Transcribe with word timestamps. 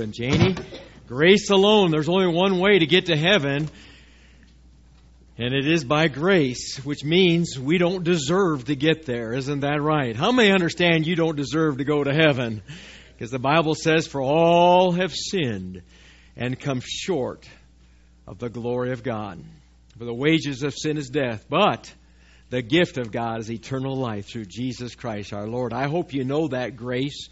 And 0.00 0.14
Janie, 0.14 0.56
grace 1.06 1.50
alone. 1.50 1.90
There's 1.90 2.08
only 2.08 2.34
one 2.34 2.58
way 2.58 2.78
to 2.78 2.86
get 2.86 3.06
to 3.06 3.16
heaven, 3.16 3.68
and 5.36 5.52
it 5.52 5.66
is 5.70 5.84
by 5.84 6.08
grace, 6.08 6.78
which 6.82 7.04
means 7.04 7.58
we 7.58 7.76
don't 7.76 8.02
deserve 8.02 8.64
to 8.64 8.74
get 8.74 9.04
there. 9.04 9.34
Isn't 9.34 9.60
that 9.60 9.82
right? 9.82 10.16
How 10.16 10.32
many 10.32 10.50
understand 10.50 11.06
you 11.06 11.14
don't 11.14 11.36
deserve 11.36 11.76
to 11.76 11.84
go 11.84 12.02
to 12.02 12.10
heaven? 12.10 12.62
Because 13.12 13.30
the 13.30 13.38
Bible 13.38 13.74
says, 13.74 14.06
For 14.06 14.22
all 14.22 14.92
have 14.92 15.12
sinned 15.12 15.82
and 16.38 16.58
come 16.58 16.80
short 16.82 17.46
of 18.26 18.38
the 18.38 18.48
glory 18.48 18.92
of 18.92 19.02
God. 19.02 19.44
For 19.98 20.06
the 20.06 20.14
wages 20.14 20.62
of 20.62 20.72
sin 20.74 20.96
is 20.96 21.10
death, 21.10 21.44
but 21.50 21.92
the 22.48 22.62
gift 22.62 22.96
of 22.96 23.12
God 23.12 23.40
is 23.40 23.50
eternal 23.50 23.94
life 23.94 24.30
through 24.30 24.46
Jesus 24.46 24.94
Christ 24.94 25.34
our 25.34 25.46
Lord. 25.46 25.74
I 25.74 25.88
hope 25.88 26.14
you 26.14 26.24
know 26.24 26.48
that 26.48 26.76
grace 26.76 27.28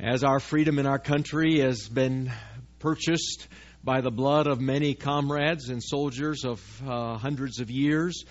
as 0.00 0.22
our 0.22 0.38
freedom 0.38 0.78
in 0.78 0.86
our 0.86 0.98
country 0.98 1.58
has 1.58 1.88
been 1.88 2.30
purchased 2.78 3.48
by 3.82 4.00
the 4.00 4.12
blood 4.12 4.46
of 4.46 4.60
many 4.60 4.94
comrades 4.94 5.70
and 5.70 5.82
soldiers 5.82 6.44
of 6.44 6.62
uh, 6.86 7.16
hundreds 7.16 7.58
of 7.58 7.68
years, 7.68 8.24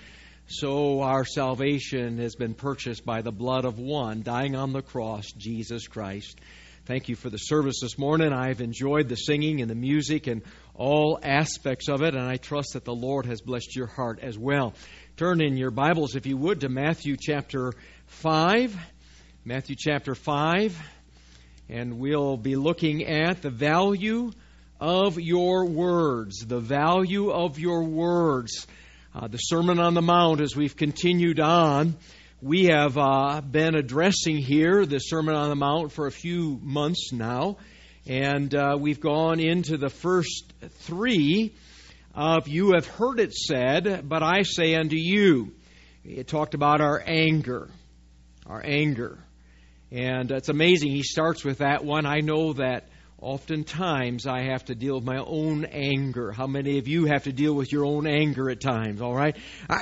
so 0.47 1.01
our 1.01 1.25
salvation 1.25 2.19
has 2.19 2.35
been 2.35 2.53
purchased 2.53 3.05
by 3.05 3.21
the 3.21 3.33
blood 3.33 3.65
of 3.65 3.79
one 3.79 4.23
dying 4.23 4.55
on 4.55 4.71
the 4.71 4.81
cross, 4.81 5.25
Jesus 5.33 5.87
Christ. 5.87 6.39
Thank 6.85 7.09
you 7.09 7.17
for 7.17 7.29
the 7.29 7.37
service 7.37 7.79
this 7.81 7.97
morning. 7.97 8.31
I've 8.31 8.61
enjoyed 8.61 9.09
the 9.09 9.15
singing 9.15 9.59
and 9.59 9.69
the 9.69 9.75
music 9.75 10.27
and 10.27 10.43
all 10.73 11.19
aspects 11.21 11.89
of 11.89 12.01
it, 12.01 12.15
and 12.15 12.23
I 12.23 12.37
trust 12.37 12.73
that 12.73 12.85
the 12.85 12.95
Lord 12.95 13.25
has 13.25 13.41
blessed 13.41 13.75
your 13.75 13.87
heart 13.87 14.19
as 14.21 14.37
well. 14.37 14.73
Turn 15.17 15.41
in 15.41 15.57
your 15.57 15.71
Bibles, 15.71 16.15
if 16.15 16.27
you 16.27 16.37
would, 16.37 16.61
to 16.61 16.69
Matthew 16.69 17.17
chapter 17.19 17.73
5. 18.05 18.77
Matthew 19.43 19.75
chapter 19.77 20.15
5 20.15 20.96
and 21.69 21.99
we'll 21.99 22.37
be 22.37 22.55
looking 22.55 23.05
at 23.05 23.41
the 23.41 23.49
value 23.49 24.31
of 24.79 25.19
your 25.19 25.65
words. 25.65 26.45
The 26.45 26.59
value 26.59 27.31
of 27.31 27.59
your 27.59 27.83
words. 27.83 28.67
Uh, 29.13 29.27
the 29.27 29.37
Sermon 29.37 29.79
on 29.79 29.93
the 29.93 30.01
Mount, 30.01 30.41
as 30.41 30.55
we've 30.55 30.75
continued 30.75 31.39
on, 31.39 31.95
we 32.41 32.65
have 32.65 32.97
uh, 32.97 33.41
been 33.41 33.75
addressing 33.75 34.37
here 34.37 34.85
the 34.85 34.99
Sermon 34.99 35.33
on 35.33 35.49
the 35.49 35.55
Mount 35.55 35.91
for 35.91 36.05
a 36.05 36.11
few 36.11 36.59
months 36.61 37.11
now, 37.11 37.57
and 38.05 38.53
uh, 38.53 38.77
we've 38.79 39.01
gone 39.01 39.39
into 39.39 39.77
the 39.77 39.89
first 39.89 40.53
three 40.81 41.53
of 42.13 42.47
You 42.47 42.73
have 42.73 42.85
heard 42.85 43.19
it 43.19 43.33
said, 43.33 44.07
but 44.07 44.23
I 44.23 44.43
say 44.43 44.75
unto 44.75 44.95
you. 44.95 45.53
It 46.05 46.27
talked 46.27 46.53
about 46.53 46.79
our 46.79 47.03
anger. 47.05 47.69
Our 48.45 48.63
anger. 48.63 49.17
And 49.91 50.31
it's 50.31 50.49
amazing. 50.49 50.91
He 50.91 51.03
starts 51.03 51.45
with 51.45 51.59
that 51.59 51.85
one. 51.85 52.05
I 52.05 52.19
know 52.19 52.53
that 52.53 52.89
oftentimes 53.19 54.27
I 54.27 54.43
have 54.43 54.65
to 54.65 54.75
deal 54.75 54.95
with 54.95 55.03
my 55.03 55.17
own 55.17 55.65
anger. 55.65 56.31
How 56.31 56.45
many 56.45 56.77
of 56.77 56.87
you 56.87 57.05
have 57.05 57.23
to 57.23 57.31
deal 57.31 57.53
with 57.53 57.71
your 57.71 57.85
own 57.85 58.05
anger 58.05 58.49
at 58.49 58.59
times? 58.59 59.01
All 59.01 59.15
right, 59.15 59.35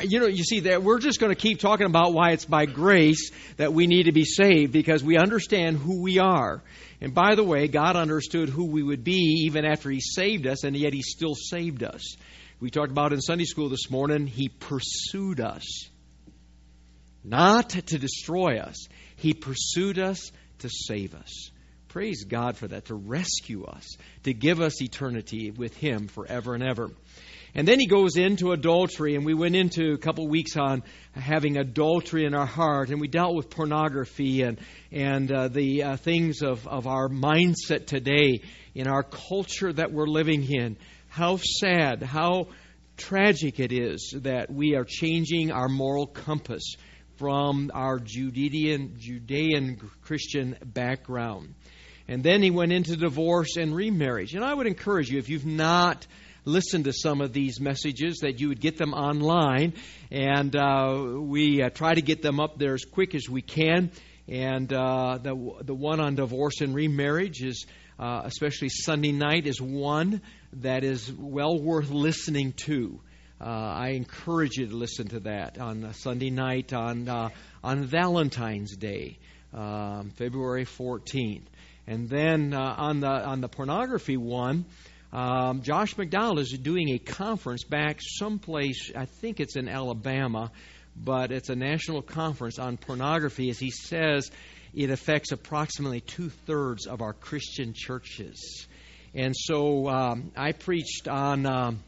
you 0.03 0.20
know, 0.20 0.28
you 0.28 0.44
see 0.44 0.61
that 0.61 0.83
we're 0.83 1.00
just 1.00 1.20
going 1.20 1.33
to 1.33 1.39
keep 1.39 1.59
talking 1.59 1.86
about 1.86 2.14
why 2.14 2.31
it's 2.31 2.45
by 2.45 2.66
grace 2.66 3.31
that 3.58 3.73
we 3.73 3.88
need 3.88 4.03
to 4.03 4.11
be 4.11 4.23
saved 4.23 4.72
because 4.72 5.03
we 5.03 5.17
understand 5.17 5.78
who 5.78 6.02
we 6.02 6.20
are. 6.20 6.61
And 7.02 7.14
by 7.14 7.36
the 7.36 7.44
way, 7.44 7.67
God 7.67 7.98
understood 7.98 8.48
who 8.48 8.67
we 8.67 8.83
would 8.83 9.03
be 9.03 9.44
even 9.48 9.66
after 9.66 9.89
He 9.89 10.00
saved 10.00 10.48
us, 10.48 10.64
and 10.64 10.76
yet 10.76 10.94
He 10.94 11.02
still 11.02 11.36
saved 11.36 11.83
us. 11.83 12.16
We 12.61 12.70
talked 12.70 12.92
about 12.92 13.11
in 13.11 13.20
Sunday 13.20 13.44
school 13.44 13.67
this 13.67 13.89
morning. 13.92 14.28
He 14.28 14.48
pursued 14.48 15.42
us, 15.42 15.89
not 17.23 17.70
to 17.72 18.00
destroy 18.00 18.59
us. 18.59 18.88
He 19.25 19.33
pursued 19.33 19.97
us 19.97 20.31
to 20.59 20.69
save 20.69 21.15
us. 21.15 21.49
Praise 21.87 22.25
God 22.25 22.57
for 22.57 22.67
that, 22.67 22.85
to 22.85 22.93
rescue 22.93 23.63
us, 23.63 23.97
to 24.21 24.35
give 24.35 24.61
us 24.61 24.83
eternity 24.83 25.49
with 25.49 25.75
Him 25.75 26.07
forever 26.07 26.53
and 26.53 26.61
ever. 26.61 26.91
And 27.55 27.67
then 27.67 27.79
he 27.79 27.87
goes 27.87 28.17
into 28.17 28.51
adultery, 28.51 29.15
and 29.15 29.25
we 29.25 29.33
went 29.33 29.55
into 29.55 29.93
a 29.93 29.97
couple 29.97 30.27
weeks 30.27 30.55
on 30.57 30.83
having 31.13 31.57
adultery 31.57 32.25
in 32.25 32.35
our 32.35 32.45
heart, 32.45 32.91
and 32.91 33.02
we 33.02 33.08
dealt 33.08 33.35
with 33.35 33.49
pornography 33.49 34.43
and 34.43 34.59
and 34.91 35.31
uh, 35.31 35.47
the 35.47 35.81
uh, 35.81 35.97
things 35.97 36.43
of, 36.43 36.67
of 36.67 36.85
our 36.85 37.09
mindset 37.09 37.87
today 37.87 38.41
in 38.75 38.85
our 38.87 39.02
culture 39.02 39.73
that 39.73 39.91
we're 39.91 40.05
living 40.05 40.43
in. 40.43 40.77
How 41.08 41.37
sad, 41.37 42.03
how 42.03 42.49
tragic 42.95 43.59
it 43.59 43.71
is 43.71 44.14
that 44.17 44.52
we 44.52 44.75
are 44.75 44.85
changing 44.85 45.52
our 45.52 45.67
moral 45.67 46.05
compass 46.05 46.75
from 47.17 47.71
our 47.73 47.99
Judean, 47.99 48.95
Judean 48.98 49.80
Christian 50.03 50.58
background. 50.64 51.53
And 52.08 52.23
then 52.23 52.43
he 52.43 52.52
went 52.52 52.71
into 52.71 52.95
divorce 52.95 53.58
and 53.58 53.76
remarriage. 53.76 54.36
And 54.36 54.43
I 54.43 54.53
would 54.53 54.67
encourage 54.67 55.09
you, 55.09 55.17
if 55.17 55.30
you've 55.30 55.45
not 55.45 56.05
listened 56.45 56.86
to 56.86 56.93
some 56.93 57.21
of 57.21 57.33
these 57.33 57.59
messages, 57.59 58.20
that 58.20 58.39
you 58.39 58.49
would 58.49 58.61
get 58.61 58.77
them 58.77 58.93
online. 58.93 59.73
And 60.11 60.55
uh, 60.55 61.15
we 61.17 61.64
uh, 61.64 61.70
try 61.70 61.95
to 61.95 62.02
get 62.02 62.21
them 62.21 62.39
up 62.39 62.59
there 62.59 62.76
as 62.76 62.86
quick 62.86 63.15
as 63.15 63.27
we 63.27 63.42
can. 63.42 63.92
And 64.27 64.71
uh, 64.71 65.17
the, 65.21 65.36
the 65.64 65.73
one 65.73 65.99
on 65.99 66.15
divorce 66.15 66.61
and 66.61 66.76
remarriage 66.76 67.42
is, 67.42 67.65
uh, 67.99 68.21
especially 68.26 68.70
Sunday 68.70 69.11
night, 69.11 69.47
is 69.47 69.61
one 69.61 70.21
that 70.53 70.83
is 70.83 71.11
well 71.11 71.59
worth 71.59 71.89
listening 71.89 72.53
to. 72.65 72.99
Uh, 73.39 73.43
I 73.43 73.89
encourage 73.89 74.57
you 74.57 74.67
to 74.67 74.75
listen 74.75 75.09
to 75.09 75.19
that 75.21 75.59
on 75.59 75.93
Sunday 75.93 76.29
night 76.29 76.71
on 76.71 77.09
uh, 77.09 77.29
on 77.63 77.83
Valentine's 77.83 78.77
Day, 78.77 79.17
um, 79.53 80.11
February 80.15 80.65
14th, 80.65 81.43
and 81.85 82.07
then 82.07 82.53
uh, 82.53 82.75
on 82.77 83.01
the 83.01 83.09
on 83.09 83.41
the 83.41 83.49
pornography 83.49 84.15
one. 84.15 84.65
Um, 85.11 85.61
Josh 85.61 85.95
McDowell 85.95 86.39
is 86.39 86.49
doing 86.51 86.89
a 86.89 86.97
conference 86.97 87.63
back 87.63 87.99
someplace, 88.01 88.91
I 88.93 89.05
think 89.05 89.39
it's 89.39 89.55
in 89.55 89.69
Alabama, 89.69 90.52
but 90.95 91.31
it's 91.31 91.49
a 91.49 91.55
national 91.55 92.02
conference 92.02 92.59
on 92.59 92.75
pornography. 92.75 93.49
As 93.49 93.57
he 93.57 93.71
says, 93.71 94.29
it 94.73 94.89
affects 94.89 95.31
approximately 95.31 96.02
two 96.02 96.29
thirds 96.29 96.85
of 96.85 97.02
our 97.02 97.13
Christian 97.13 97.73
churches. 97.73 98.67
And 99.13 99.33
so 99.33 99.87
um, 99.87 100.31
I 100.35 100.52
preached 100.52 101.07
on 101.07 101.45
um, 101.45 101.79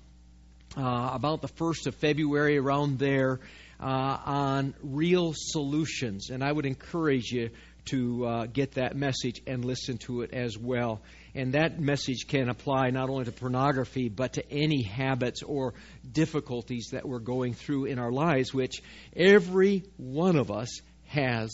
uh, 0.78 1.10
about 1.14 1.42
the 1.42 1.48
1st 1.48 1.88
of 1.88 1.96
February, 1.96 2.58
around 2.58 3.00
there, 3.00 3.40
uh, 3.80 4.18
on 4.26 4.76
real 4.84 5.34
solutions. 5.36 6.30
And 6.30 6.44
I 6.44 6.52
would 6.52 6.66
encourage 6.66 7.32
you 7.32 7.50
to 7.86 8.26
uh, 8.26 8.46
get 8.46 8.74
that 8.74 8.96
message 8.96 9.42
and 9.48 9.64
listen 9.64 9.98
to 9.98 10.22
it 10.22 10.34
as 10.34 10.58
well. 10.58 11.02
And 11.34 11.54
that 11.54 11.80
message 11.80 12.28
can 12.28 12.50
apply 12.50 12.90
not 12.90 13.10
only 13.10 13.26
to 13.26 13.32
pornography, 13.32 14.10
but 14.10 14.34
to 14.34 14.52
any 14.52 14.84
habits 14.84 15.42
or 15.44 15.74
difficulties 16.12 16.90
that 16.92 17.08
we're 17.08 17.20
going 17.20 17.54
through 17.54 17.86
in 17.86 18.00
our 18.00 18.12
lives, 18.12 18.54
which 18.54 18.82
every 19.16 19.84
one 19.98 20.36
of 20.36 20.52
us 20.52 20.82
has 21.08 21.52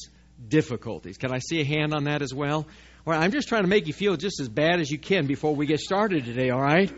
difficulties. 0.47 1.17
Can 1.17 1.31
I 1.33 1.39
see 1.39 1.61
a 1.61 1.65
hand 1.65 1.93
on 1.93 2.05
that 2.05 2.21
as 2.21 2.33
well? 2.33 2.65
Right, 3.05 3.19
I'm 3.19 3.31
just 3.31 3.49
trying 3.49 3.63
to 3.63 3.69
make 3.69 3.87
you 3.87 3.93
feel 3.93 4.15
just 4.15 4.39
as 4.39 4.47
bad 4.47 4.79
as 4.79 4.89
you 4.89 4.97
can 4.97 5.27
before 5.27 5.53
we 5.53 5.65
get 5.65 5.81
started 5.81 6.23
today, 6.23 6.49
all 6.49 6.61
right? 6.61 6.91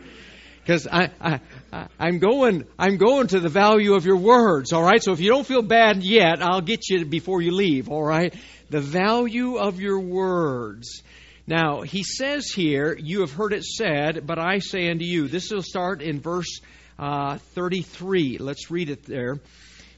Because 0.66 0.88
I, 0.88 1.12
I, 1.22 1.88
I'm 2.00 2.18
going, 2.18 2.66
I'm 2.80 2.98
going 2.98 3.28
to 3.28 3.40
the 3.40 3.50
value 3.50 3.94
of 3.94 4.03
your 4.03 4.18
words. 4.18 4.74
All 4.74 4.81
right. 4.81 5.02
So 5.02 5.12
if 5.12 5.20
you 5.20 5.30
don't 5.30 5.46
feel 5.46 5.62
bad 5.62 6.02
yet, 6.02 6.42
I'll 6.42 6.62
get 6.62 6.90
you 6.90 7.06
before 7.06 7.40
you 7.40 7.52
leave. 7.52 7.88
All 7.88 8.03
right. 8.03 8.34
The 8.72 8.81
value 8.81 9.58
of 9.58 9.80
your 9.80 10.00
words. 10.00 11.04
Now 11.46 11.81
he 11.81 12.02
says 12.02 12.48
here, 12.50 12.98
"You 13.00 13.20
have 13.20 13.31
heard 13.31 13.54
it 13.54 13.64
said, 13.64 14.25
but 14.25 14.40
I 14.40 14.58
say 14.58 14.90
unto 14.90 15.06
you." 15.06 15.28
This 15.28 15.52
will 15.52 15.62
start 15.62 16.02
in 16.02 16.20
verse 16.20 16.59
uh, 16.98 17.38
33. 17.54 18.40
Let's 18.40 18.72
read 18.72 18.90
it 18.90 19.06
there. 19.06 19.40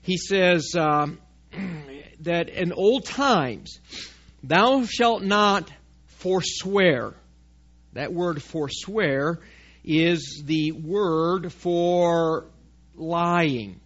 He 0.01 0.17
says 0.17 0.75
um, 0.77 1.19
that 2.19 2.49
in 2.49 2.73
old 2.73 3.05
times, 3.05 3.79
thou 4.43 4.83
shalt 4.83 5.23
not 5.23 5.71
forswear. 6.07 7.13
That 7.93 8.11
word 8.11 8.43
forswear 8.43 9.39
is 9.87 10.43
the 10.45 10.73
word 10.73 11.51
for 11.53 12.45
lying 12.95 13.79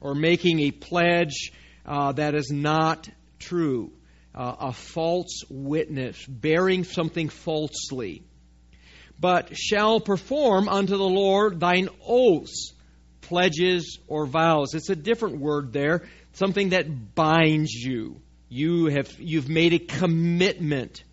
or 0.00 0.14
making 0.14 0.60
a 0.60 0.70
pledge 0.72 1.52
uh, 1.86 2.12
that 2.12 2.34
is 2.34 2.50
not 2.50 3.08
true, 3.38 3.92
uh, 4.34 4.56
a 4.58 4.72
false 4.72 5.44
witness, 5.48 6.24
bearing 6.26 6.82
something 6.82 7.28
falsely. 7.28 8.22
But 9.20 9.56
shall 9.56 10.00
perform 10.00 10.68
unto 10.68 10.96
the 10.96 11.04
Lord 11.04 11.60
thine 11.60 11.88
oaths, 12.04 12.72
pledges, 13.20 13.98
or 14.08 14.26
vows. 14.26 14.74
It's 14.74 14.90
a 14.90 14.96
different 14.96 15.38
word 15.38 15.72
there, 15.72 16.02
something 16.32 16.70
that 16.70 17.14
binds 17.14 17.72
you. 17.72 18.20
You 18.48 18.86
have 18.86 19.08
you've 19.20 19.48
made 19.48 19.72
a 19.72 19.78
commitment 19.78 21.04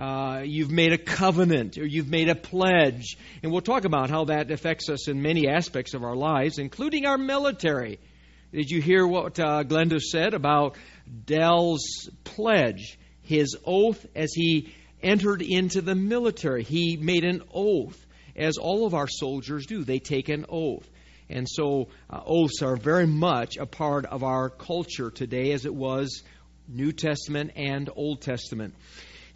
uh, 0.00 0.40
you've 0.44 0.70
made 0.70 0.94
a 0.94 0.98
covenant 0.98 1.76
or 1.76 1.86
you've 1.86 2.08
made 2.08 2.30
a 2.30 2.34
pledge. 2.34 3.18
And 3.42 3.52
we'll 3.52 3.60
talk 3.60 3.84
about 3.84 4.08
how 4.08 4.24
that 4.24 4.50
affects 4.50 4.88
us 4.88 5.08
in 5.08 5.20
many 5.20 5.46
aspects 5.46 5.92
of 5.92 6.02
our 6.02 6.16
lives, 6.16 6.58
including 6.58 7.04
our 7.04 7.18
military. 7.18 7.98
Did 8.50 8.70
you 8.70 8.80
hear 8.80 9.06
what 9.06 9.38
uh, 9.38 9.62
Glenda 9.62 10.00
said 10.00 10.32
about 10.32 10.76
Dell's 11.26 12.08
pledge, 12.24 12.98
his 13.22 13.56
oath 13.64 14.06
as 14.16 14.32
he 14.32 14.72
entered 15.02 15.42
into 15.42 15.82
the 15.82 15.94
military. 15.94 16.62
He 16.62 16.96
made 16.96 17.24
an 17.24 17.42
oath, 17.52 17.98
as 18.34 18.56
all 18.56 18.86
of 18.86 18.94
our 18.94 19.08
soldiers 19.08 19.66
do. 19.66 19.84
They 19.84 19.98
take 19.98 20.28
an 20.30 20.46
oath. 20.48 20.88
And 21.28 21.48
so 21.48 21.88
uh, 22.08 22.20
oaths 22.24 22.62
are 22.62 22.76
very 22.76 23.06
much 23.06 23.56
a 23.56 23.66
part 23.66 24.06
of 24.06 24.24
our 24.24 24.48
culture 24.48 25.10
today, 25.10 25.52
as 25.52 25.64
it 25.66 25.74
was 25.74 26.22
New 26.66 26.92
Testament 26.92 27.52
and 27.56 27.88
Old 27.94 28.22
Testament. 28.22 28.74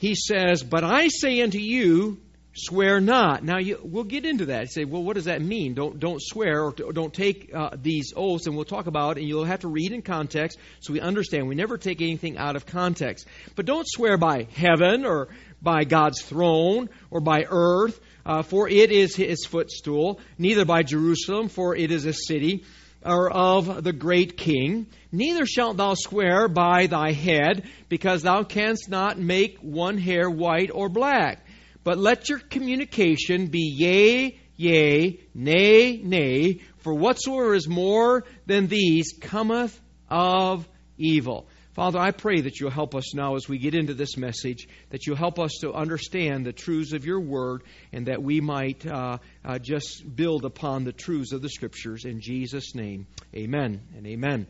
He 0.05 0.15
says, 0.15 0.63
But 0.63 0.85
I 0.85 1.09
say 1.09 1.41
unto 1.41 1.57
you, 1.57 2.21
swear 2.53 3.01
not. 3.01 3.43
Now, 3.43 3.57
you, 3.57 3.81
we'll 3.83 4.05
get 4.05 4.27
into 4.27 4.45
that. 4.47 4.61
You 4.61 4.67
say, 4.67 4.85
well, 4.85 5.03
what 5.03 5.15
does 5.15 5.25
that 5.25 5.41
mean? 5.41 5.73
Don't, 5.73 5.99
don't 5.99 6.21
swear 6.23 6.65
or 6.65 6.73
don't 6.73 7.15
take 7.15 7.51
uh, 7.55 7.71
these 7.81 8.13
oaths, 8.15 8.47
and 8.47 8.55
we'll 8.55 8.67
talk 8.67 8.87
about 8.87 9.17
it, 9.17 9.21
and 9.21 9.29
you'll 9.31 9.47
have 9.47 9.61
to 9.61 9.69
read 9.69 9.93
in 9.93 10.03
context 10.03 10.59
so 10.81 10.93
we 10.93 11.01
understand. 11.01 11.49
We 11.49 11.55
never 11.55 11.79
take 11.79 12.03
anything 12.03 12.37
out 12.37 12.55
of 12.55 12.67
context. 12.67 13.27
But 13.57 13.65
don't 13.65 13.87
swear 13.89 14.19
by 14.19 14.47
heaven 14.55 15.07
or 15.07 15.29
by 15.63 15.85
God's 15.85 16.21
throne 16.21 16.91
or 17.11 17.21
by 17.21 17.47
earth 17.49 17.99
uh, 18.27 18.43
for 18.43 18.69
it 18.69 18.91
is 18.91 19.15
his 19.15 19.45
footstool, 19.45 20.21
neither 20.39 20.65
by 20.65 20.83
Jerusalem, 20.83 21.49
for 21.49 21.77
it 21.77 21.91
is 21.91 22.07
a 22.07 22.13
city, 22.13 22.65
or 23.05 23.31
of 23.31 23.85
the 23.85 23.93
great 23.93 24.37
king. 24.37 24.87
Neither 25.13 25.47
shalt 25.47 25.77
thou 25.77 25.95
swear 25.95 26.49
by 26.49 26.87
thy 26.87 27.13
head, 27.13 27.69
because 27.89 28.23
thou 28.23 28.43
canst 28.43 28.89
not 28.89 29.19
make 29.19 29.59
one 29.59 29.99
hair 29.99 30.29
white 30.31 30.71
or 30.73 30.89
black. 30.89 31.47
But 31.85 31.99
let 31.99 32.29
your 32.29 32.39
communication 32.39 33.49
be 33.49 33.75
yea, 33.77 34.39
yea, 34.57 35.21
nay, 35.35 36.01
nay, 36.03 36.61
for 36.79 36.95
whatsoever 36.95 37.55
is 37.55 37.69
more 37.69 38.25
than 38.47 38.67
these 38.69 39.13
cometh 39.21 39.79
of 40.09 40.67
evil. 40.97 41.49
Father, 41.75 41.99
I 41.99 42.13
pray 42.13 42.41
that 42.43 42.61
you'll 42.61 42.71
help 42.71 42.95
us 42.95 43.17
now 43.17 43.35
as 43.35 43.49
we 43.49 43.59
get 43.59 43.75
into 43.75 43.95
this 43.95 44.17
message, 44.17 44.69
that 44.91 45.07
you'll 45.07 45.17
help 45.17 45.41
us 45.41 45.59
to 45.63 45.73
understand 45.73 46.47
the 46.47 46.53
truths 46.53 46.93
of 46.93 47.05
your 47.05 47.19
word, 47.19 47.65
and 47.93 48.07
that 48.07 48.23
we 48.23 48.41
might 48.41 48.87
uh, 48.87 49.19
uh, 49.45 49.59
just 49.59 50.05
build 50.15 50.45
upon 50.45 50.85
the 50.85 50.93
truths 50.93 51.33
of 51.33 51.43
the 51.43 51.49
scriptures. 51.49 52.05
In 52.05 52.21
Jesus' 52.21 52.77
name, 52.77 53.09
amen 53.35 53.81
and 53.97 54.07
amen. 54.07 54.47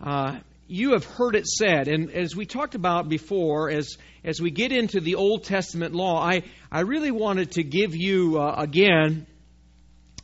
Uh, 0.00 0.38
you 0.66 0.92
have 0.92 1.04
heard 1.04 1.36
it 1.36 1.46
said, 1.46 1.88
and 1.88 2.10
as 2.10 2.34
we 2.34 2.46
talked 2.46 2.74
about 2.74 3.06
before, 3.06 3.68
as, 3.68 3.98
as 4.24 4.40
we 4.40 4.50
get 4.50 4.72
into 4.72 5.00
the 5.00 5.16
Old 5.16 5.44
Testament 5.44 5.94
law, 5.94 6.24
I, 6.24 6.44
I 6.70 6.80
really 6.80 7.10
wanted 7.10 7.52
to 7.52 7.62
give 7.62 7.94
you 7.94 8.40
uh, 8.40 8.54
again 8.56 9.26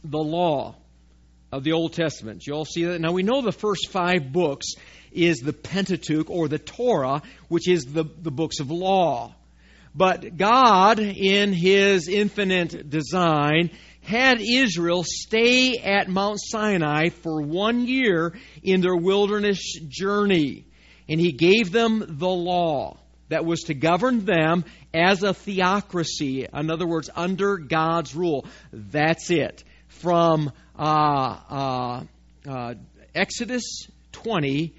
the 0.03 0.17
law 0.17 0.77
of 1.53 1.62
the 1.62 1.73
Old 1.73 1.93
Testament. 1.93 2.47
You 2.47 2.55
all 2.55 2.65
see 2.65 2.85
that? 2.85 3.01
Now 3.03 3.12
we 3.12 3.23
know 3.23 3.43
the 3.43 3.53
first 3.53 3.91
five 3.91 4.33
books 4.33 4.75
is 5.12 5.38
the 5.38 5.52
Pentateuch 5.52 6.31
or 6.31 6.49
the 6.49 6.58
Torah, 6.58 7.22
which 7.49 7.69
is 7.69 7.84
the, 7.84 8.05
the 8.05 8.31
books 8.31 8.60
of 8.60 8.70
law. 8.70 9.34
But 9.94 10.37
God, 10.37 11.00
in 11.00 11.52
His 11.52 12.08
infinite 12.08 12.88
design, 12.88 13.70
had 14.02 14.40
Israel 14.40 15.05
stay 15.05 15.78
at 15.78 16.08
Mount 16.08 16.38
Sinai 16.40 17.08
for 17.08 17.43
one 17.43 17.87
year 17.87 18.38
in 18.62 18.81
their 18.81 18.96
wilderness 18.96 19.60
journey. 19.88 20.66
And 21.08 21.20
He 21.20 21.32
gave 21.32 21.72
them 21.72 22.05
the 22.06 22.28
law 22.28 22.99
that 23.28 23.44
was 23.44 23.62
to 23.62 23.75
govern 23.75 24.25
them 24.25 24.64
as 24.94 25.22
a 25.22 25.34
theocracy. 25.34 26.46
In 26.52 26.70
other 26.70 26.87
words, 26.87 27.10
under 27.14 27.58
God's 27.58 28.14
rule. 28.14 28.46
That's 28.72 29.31
it. 29.31 29.64
From 29.88 30.52
uh, 30.78 31.37
uh, 31.50 32.05
uh, 32.49 32.75
Exodus 33.14 33.88
20 34.12 34.75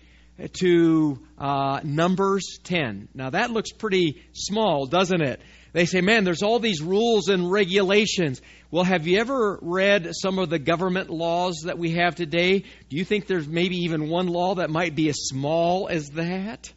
to 0.59 1.19
uh, 1.37 1.81
Numbers 1.83 2.59
10. 2.63 3.09
Now 3.13 3.29
that 3.31 3.51
looks 3.51 3.71
pretty 3.71 4.23
small, 4.33 4.85
doesn't 4.85 5.21
it? 5.21 5.41
They 5.71 5.85
say, 5.85 6.01
man, 6.01 6.23
there's 6.23 6.41
all 6.41 6.59
these 6.59 6.81
rules 6.81 7.27
and 7.27 7.51
regulations. 7.51 8.41
Well, 8.71 8.83
have 8.83 9.05
you 9.05 9.19
ever 9.19 9.59
read 9.61 10.11
some 10.13 10.39
of 10.39 10.49
the 10.49 10.59
government 10.59 11.09
laws 11.09 11.61
that 11.65 11.77
we 11.77 11.91
have 11.91 12.15
today? 12.15 12.59
Do 12.89 12.97
you 12.97 13.05
think 13.05 13.27
there's 13.27 13.47
maybe 13.47 13.77
even 13.83 14.09
one 14.09 14.27
law 14.27 14.55
that 14.55 14.69
might 14.69 14.95
be 14.95 15.09
as 15.09 15.15
small 15.27 15.87
as 15.87 16.09
that? 16.11 16.71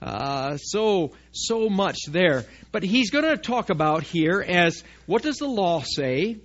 Uh, 0.00 0.58
so 0.58 1.12
so 1.32 1.68
much 1.68 1.96
there. 2.08 2.44
But 2.70 2.82
he's 2.82 3.10
going 3.10 3.24
to 3.24 3.36
talk 3.36 3.70
about 3.70 4.02
here 4.02 4.44
as 4.46 4.84
what 5.06 5.22
does 5.22 5.36
the 5.36 5.48
law 5.48 5.82
say? 5.82 6.36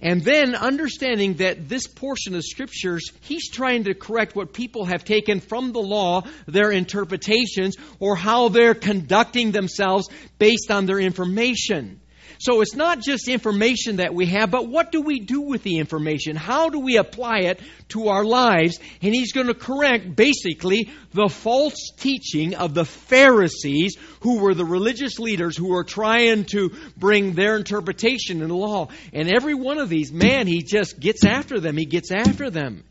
And 0.00 0.22
then 0.22 0.54
understanding 0.54 1.34
that 1.34 1.68
this 1.68 1.86
portion 1.86 2.34
of 2.34 2.44
scriptures, 2.44 3.10
he's 3.20 3.50
trying 3.50 3.84
to 3.84 3.94
correct 3.94 4.36
what 4.36 4.52
people 4.52 4.84
have 4.84 5.04
taken 5.04 5.40
from 5.40 5.72
the 5.72 5.80
law, 5.80 6.22
their 6.46 6.70
interpretations, 6.70 7.76
or 7.98 8.16
how 8.16 8.48
they're 8.48 8.74
conducting 8.74 9.52
themselves 9.52 10.08
based 10.38 10.70
on 10.70 10.86
their 10.86 10.98
information. 10.98 12.00
So 12.38 12.60
it's 12.60 12.74
not 12.74 13.00
just 13.00 13.28
information 13.28 13.96
that 13.96 14.14
we 14.14 14.26
have, 14.26 14.50
but 14.50 14.68
what 14.68 14.92
do 14.92 15.00
we 15.00 15.20
do 15.20 15.40
with 15.40 15.62
the 15.62 15.78
information? 15.78 16.36
How 16.36 16.68
do 16.68 16.80
we 16.80 16.96
apply 16.96 17.40
it 17.40 17.60
to 17.88 18.08
our 18.08 18.24
lives? 18.24 18.78
And 19.02 19.14
he's 19.14 19.32
going 19.32 19.46
to 19.46 19.54
correct 19.54 20.14
basically 20.14 20.90
the 21.12 21.28
false 21.28 21.92
teaching 21.96 22.54
of 22.54 22.74
the 22.74 22.84
Pharisees, 22.84 23.96
who 24.20 24.40
were 24.40 24.54
the 24.54 24.64
religious 24.64 25.18
leaders 25.18 25.56
who 25.56 25.68
were 25.68 25.84
trying 25.84 26.44
to 26.46 26.70
bring 26.96 27.32
their 27.32 27.56
interpretation 27.56 28.42
in 28.42 28.48
the 28.48 28.54
law. 28.54 28.88
And 29.12 29.28
every 29.28 29.54
one 29.54 29.78
of 29.78 29.88
these, 29.88 30.12
man, 30.12 30.46
he 30.46 30.62
just 30.62 31.00
gets 31.00 31.24
after 31.24 31.60
them. 31.60 31.76
He 31.76 31.86
gets 31.86 32.10
after 32.10 32.50
them. 32.50 32.84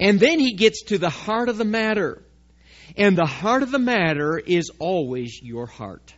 And 0.00 0.18
then 0.18 0.40
he 0.40 0.54
gets 0.54 0.84
to 0.84 0.98
the 0.98 1.10
heart 1.10 1.48
of 1.48 1.58
the 1.58 1.64
matter. 1.64 2.22
And 2.96 3.16
the 3.16 3.26
heart 3.26 3.62
of 3.62 3.70
the 3.70 3.78
matter 3.78 4.38
is 4.38 4.70
always 4.78 5.40
your 5.42 5.66
heart. 5.66 6.14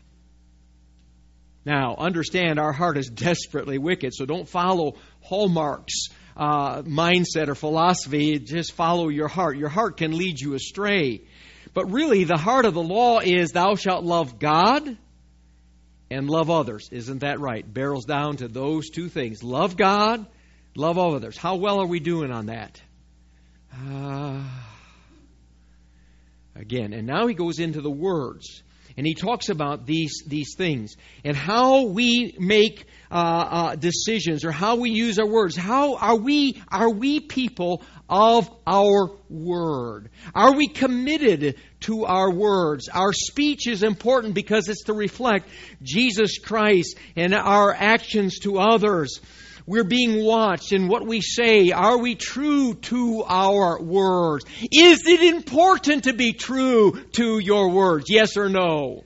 Now, 1.68 1.96
understand 1.98 2.58
our 2.58 2.72
heart 2.72 2.96
is 2.96 3.10
desperately 3.14 3.76
wicked, 3.76 4.14
so 4.14 4.24
don't 4.24 4.48
follow 4.48 4.94
Hallmark's 5.20 6.08
uh, 6.34 6.80
mindset 6.80 7.48
or 7.48 7.54
philosophy. 7.54 8.38
Just 8.38 8.72
follow 8.72 9.10
your 9.10 9.28
heart. 9.28 9.58
Your 9.58 9.68
heart 9.68 9.98
can 9.98 10.16
lead 10.16 10.40
you 10.40 10.54
astray. 10.54 11.20
But 11.74 11.92
really, 11.92 12.24
the 12.24 12.38
heart 12.38 12.64
of 12.64 12.72
the 12.72 12.82
law 12.82 13.18
is 13.18 13.52
thou 13.52 13.74
shalt 13.74 14.02
love 14.02 14.38
God 14.38 14.96
and 16.10 16.30
love 16.30 16.48
others. 16.48 16.88
Isn't 16.90 17.18
that 17.18 17.38
right? 17.38 17.70
Barrels 17.70 18.06
down 18.06 18.38
to 18.38 18.48
those 18.48 18.88
two 18.88 19.10
things 19.10 19.42
love 19.42 19.76
God, 19.76 20.24
love 20.74 20.96
others. 20.96 21.36
How 21.36 21.56
well 21.56 21.82
are 21.82 21.86
we 21.86 22.00
doing 22.00 22.32
on 22.32 22.46
that? 22.46 22.80
Uh, 23.74 24.42
again, 26.56 26.94
and 26.94 27.06
now 27.06 27.26
he 27.26 27.34
goes 27.34 27.58
into 27.58 27.82
the 27.82 27.90
words 27.90 28.62
and 28.98 29.06
he 29.06 29.14
talks 29.14 29.48
about 29.48 29.86
these, 29.86 30.24
these 30.26 30.56
things 30.56 30.96
and 31.24 31.36
how 31.36 31.84
we 31.84 32.34
make 32.36 32.84
uh, 33.12 33.14
uh, 33.14 33.76
decisions 33.76 34.44
or 34.44 34.50
how 34.50 34.74
we 34.74 34.90
use 34.90 35.20
our 35.20 35.26
words. 35.26 35.56
How 35.56 35.94
are 35.98 36.16
we, 36.16 36.60
are 36.66 36.90
we 36.90 37.20
people 37.20 37.84
of 38.08 38.50
our 38.66 39.12
word? 39.30 40.10
Are 40.34 40.52
we 40.52 40.66
committed 40.66 41.54
to 41.82 42.06
our 42.06 42.28
words? 42.32 42.88
Our 42.88 43.12
speech 43.12 43.68
is 43.68 43.84
important 43.84 44.34
because 44.34 44.68
it's 44.68 44.82
to 44.84 44.94
reflect 44.94 45.48
Jesus 45.80 46.38
Christ 46.38 46.98
and 47.14 47.34
our 47.34 47.72
actions 47.72 48.40
to 48.40 48.58
others 48.58 49.20
we're 49.68 49.84
being 49.84 50.24
watched 50.24 50.72
in 50.72 50.88
what 50.88 51.06
we 51.06 51.20
say. 51.20 51.72
Are 51.72 51.98
we 51.98 52.14
true 52.14 52.72
to 52.74 53.22
our 53.28 53.78
words? 53.78 54.46
Is 54.62 55.06
it 55.06 55.34
important 55.34 56.04
to 56.04 56.14
be 56.14 56.32
true 56.32 57.04
to 57.12 57.38
your 57.38 57.68
words? 57.68 58.06
Yes 58.08 58.38
or 58.38 58.48
no? 58.48 59.04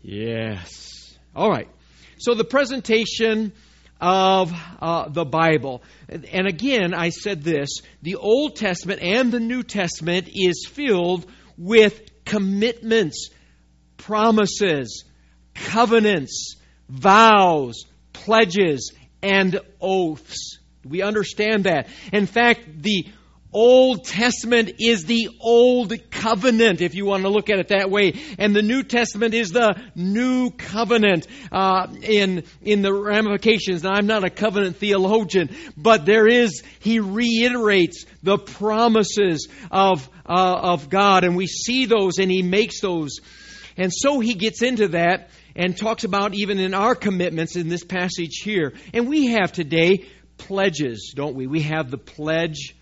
Yes. 0.00 1.18
All 1.34 1.50
right. 1.50 1.68
So 2.18 2.34
the 2.34 2.44
presentation 2.44 3.52
of 4.00 4.52
uh, 4.80 5.08
the 5.08 5.24
Bible. 5.24 5.82
And 6.08 6.46
again, 6.46 6.94
I 6.94 7.08
said 7.08 7.42
this 7.42 7.68
the 8.02 8.14
Old 8.14 8.54
Testament 8.54 9.02
and 9.02 9.32
the 9.32 9.40
New 9.40 9.64
Testament 9.64 10.28
is 10.32 10.64
filled 10.64 11.26
with 11.58 12.24
commitments, 12.24 13.30
promises, 13.96 15.04
covenants, 15.54 16.54
vows, 16.88 17.84
pledges, 18.12 18.92
and 19.22 19.60
oaths. 19.80 20.58
We 20.84 21.02
understand 21.02 21.64
that. 21.64 21.88
In 22.12 22.26
fact, 22.26 22.82
the 22.82 23.06
Old 23.52 24.04
Testament 24.04 24.72
is 24.78 25.04
the 25.04 25.28
Old 25.38 25.92
Covenant, 26.10 26.80
if 26.80 26.94
you 26.94 27.04
want 27.04 27.24
to 27.24 27.28
look 27.28 27.50
at 27.50 27.58
it 27.58 27.68
that 27.68 27.90
way, 27.90 28.14
and 28.38 28.56
the 28.56 28.62
New 28.62 28.82
Testament 28.82 29.34
is 29.34 29.50
the 29.50 29.78
New 29.94 30.50
Covenant 30.50 31.26
uh, 31.50 31.88
in 32.02 32.44
in 32.62 32.80
the 32.80 32.92
ramifications. 32.92 33.82
Now, 33.82 33.90
I'm 33.92 34.06
not 34.06 34.24
a 34.24 34.30
covenant 34.30 34.76
theologian, 34.76 35.50
but 35.76 36.06
there 36.06 36.26
is 36.26 36.62
he 36.80 37.00
reiterates 37.00 38.06
the 38.22 38.38
promises 38.38 39.48
of 39.70 40.08
uh, 40.24 40.60
of 40.62 40.88
God, 40.88 41.24
and 41.24 41.36
we 41.36 41.46
see 41.46 41.84
those, 41.84 42.18
and 42.18 42.30
he 42.30 42.42
makes 42.42 42.80
those, 42.80 43.20
and 43.76 43.92
so 43.92 44.20
he 44.20 44.32
gets 44.32 44.62
into 44.62 44.88
that 44.88 45.28
and 45.54 45.76
talks 45.76 46.04
about 46.04 46.34
even 46.34 46.58
in 46.58 46.74
our 46.74 46.94
commitments 46.94 47.56
in 47.56 47.68
this 47.68 47.84
passage 47.84 48.40
here. 48.42 48.74
And 48.92 49.08
we 49.08 49.28
have 49.28 49.52
today 49.52 50.06
pledges, 50.38 51.12
don't 51.14 51.34
we? 51.34 51.46
We 51.46 51.62
have 51.62 51.90
the 51.90 51.98
pledge 51.98 52.74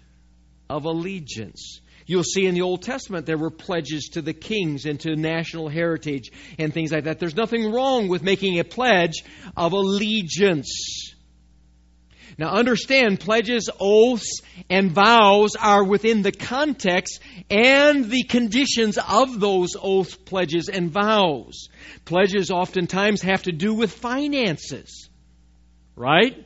of 0.68 0.84
allegiance. 0.84 1.80
You'll 2.06 2.24
see 2.24 2.46
in 2.46 2.54
the 2.54 2.62
Old 2.62 2.82
Testament 2.82 3.26
there 3.26 3.38
were 3.38 3.50
pledges 3.50 4.10
to 4.14 4.22
the 4.22 4.32
kings 4.32 4.84
and 4.84 4.98
to 5.00 5.14
national 5.14 5.68
heritage 5.68 6.32
and 6.58 6.74
things 6.74 6.90
like 6.90 7.04
that. 7.04 7.20
There's 7.20 7.36
nothing 7.36 7.72
wrong 7.72 8.08
with 8.08 8.22
making 8.22 8.58
a 8.58 8.64
pledge 8.64 9.22
of 9.56 9.72
allegiance. 9.72 11.14
Now 12.38 12.50
understand, 12.50 13.20
pledges, 13.20 13.68
oaths, 13.78 14.40
and 14.68 14.92
vows 14.92 15.56
are 15.56 15.84
within 15.84 16.22
the 16.22 16.32
context 16.32 17.20
and 17.50 18.10
the 18.10 18.24
conditions 18.24 18.98
of 18.98 19.40
those 19.40 19.76
oaths, 19.80 20.14
pledges, 20.14 20.68
and 20.68 20.90
vows. 20.90 21.68
Pledges 22.04 22.50
oftentimes 22.50 23.22
have 23.22 23.42
to 23.44 23.52
do 23.52 23.74
with 23.74 23.92
finances, 23.92 25.08
right? 25.96 26.44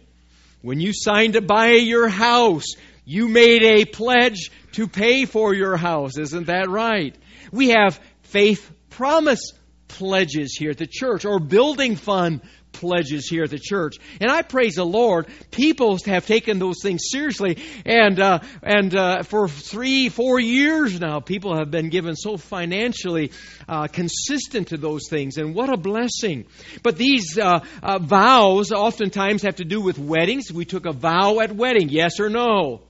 When 0.63 0.81
you 0.81 0.93
signed 0.95 1.35
to 1.35 1.43
buy 1.43 1.73
your 1.73 2.09
house, 2.09 2.75
you 3.05 3.29
made 3.29 3.63
a 3.63 3.85
pledge 3.85 4.51
to 4.73 4.89
pay 4.89 5.27
for 5.27 5.55
your 5.55 5.77
house. 5.77 6.17
Isn't 6.17 6.47
that 6.47 6.71
right? 6.71 7.15
We 7.53 7.69
have 7.69 8.01
faith 8.23 8.71
promise 8.91 9.53
pledges 9.89 10.57
here 10.59 10.71
at 10.71 10.79
the 10.79 10.87
church 10.87 11.25
or 11.25 11.39
building 11.39 11.97
fund 11.97 12.41
pledges 12.75 13.29
here 13.29 13.45
at 13.45 13.51
the 13.51 13.59
church. 13.59 13.97
And 14.21 14.31
I 14.31 14.43
praise 14.43 14.75
the 14.75 14.85
Lord. 14.85 15.27
People 15.51 15.99
have 16.05 16.27
taken 16.27 16.59
those 16.59 16.83
things 16.83 17.05
seriously. 17.11 17.63
And, 17.87 18.21
uh, 18.21 18.41
and 18.63 18.95
uh, 18.95 19.23
for 19.23 19.49
three, 19.49 20.09
four 20.11 20.39
years 20.39 21.01
now, 21.01 21.21
people 21.21 21.57
have 21.57 21.71
been 21.71 21.89
given 21.89 22.17
so 22.17 22.37
financially 22.37 23.33
uh, 23.69 23.87
consistent 23.87 24.69
to 24.69 24.77
those 24.77 25.09
things. 25.09 25.39
And 25.39 25.55
what 25.55 25.73
a 25.73 25.77
blessing. 25.77 26.45
But 26.83 26.97
these 26.97 27.39
uh, 27.39 27.61
uh, 27.83 27.99
vows 27.99 28.73
oftentimes 28.73 29.43
have 29.43 29.57
to 29.57 29.65
do 29.65 29.81
with 29.81 29.99
weddings. 29.99 30.53
We 30.53 30.65
took 30.65 30.85
a 30.85 30.93
vow 30.93 31.41
at 31.41 31.53
wedding, 31.53 31.89
yes 31.89 32.21
or 32.21 32.29
no? 32.29 32.83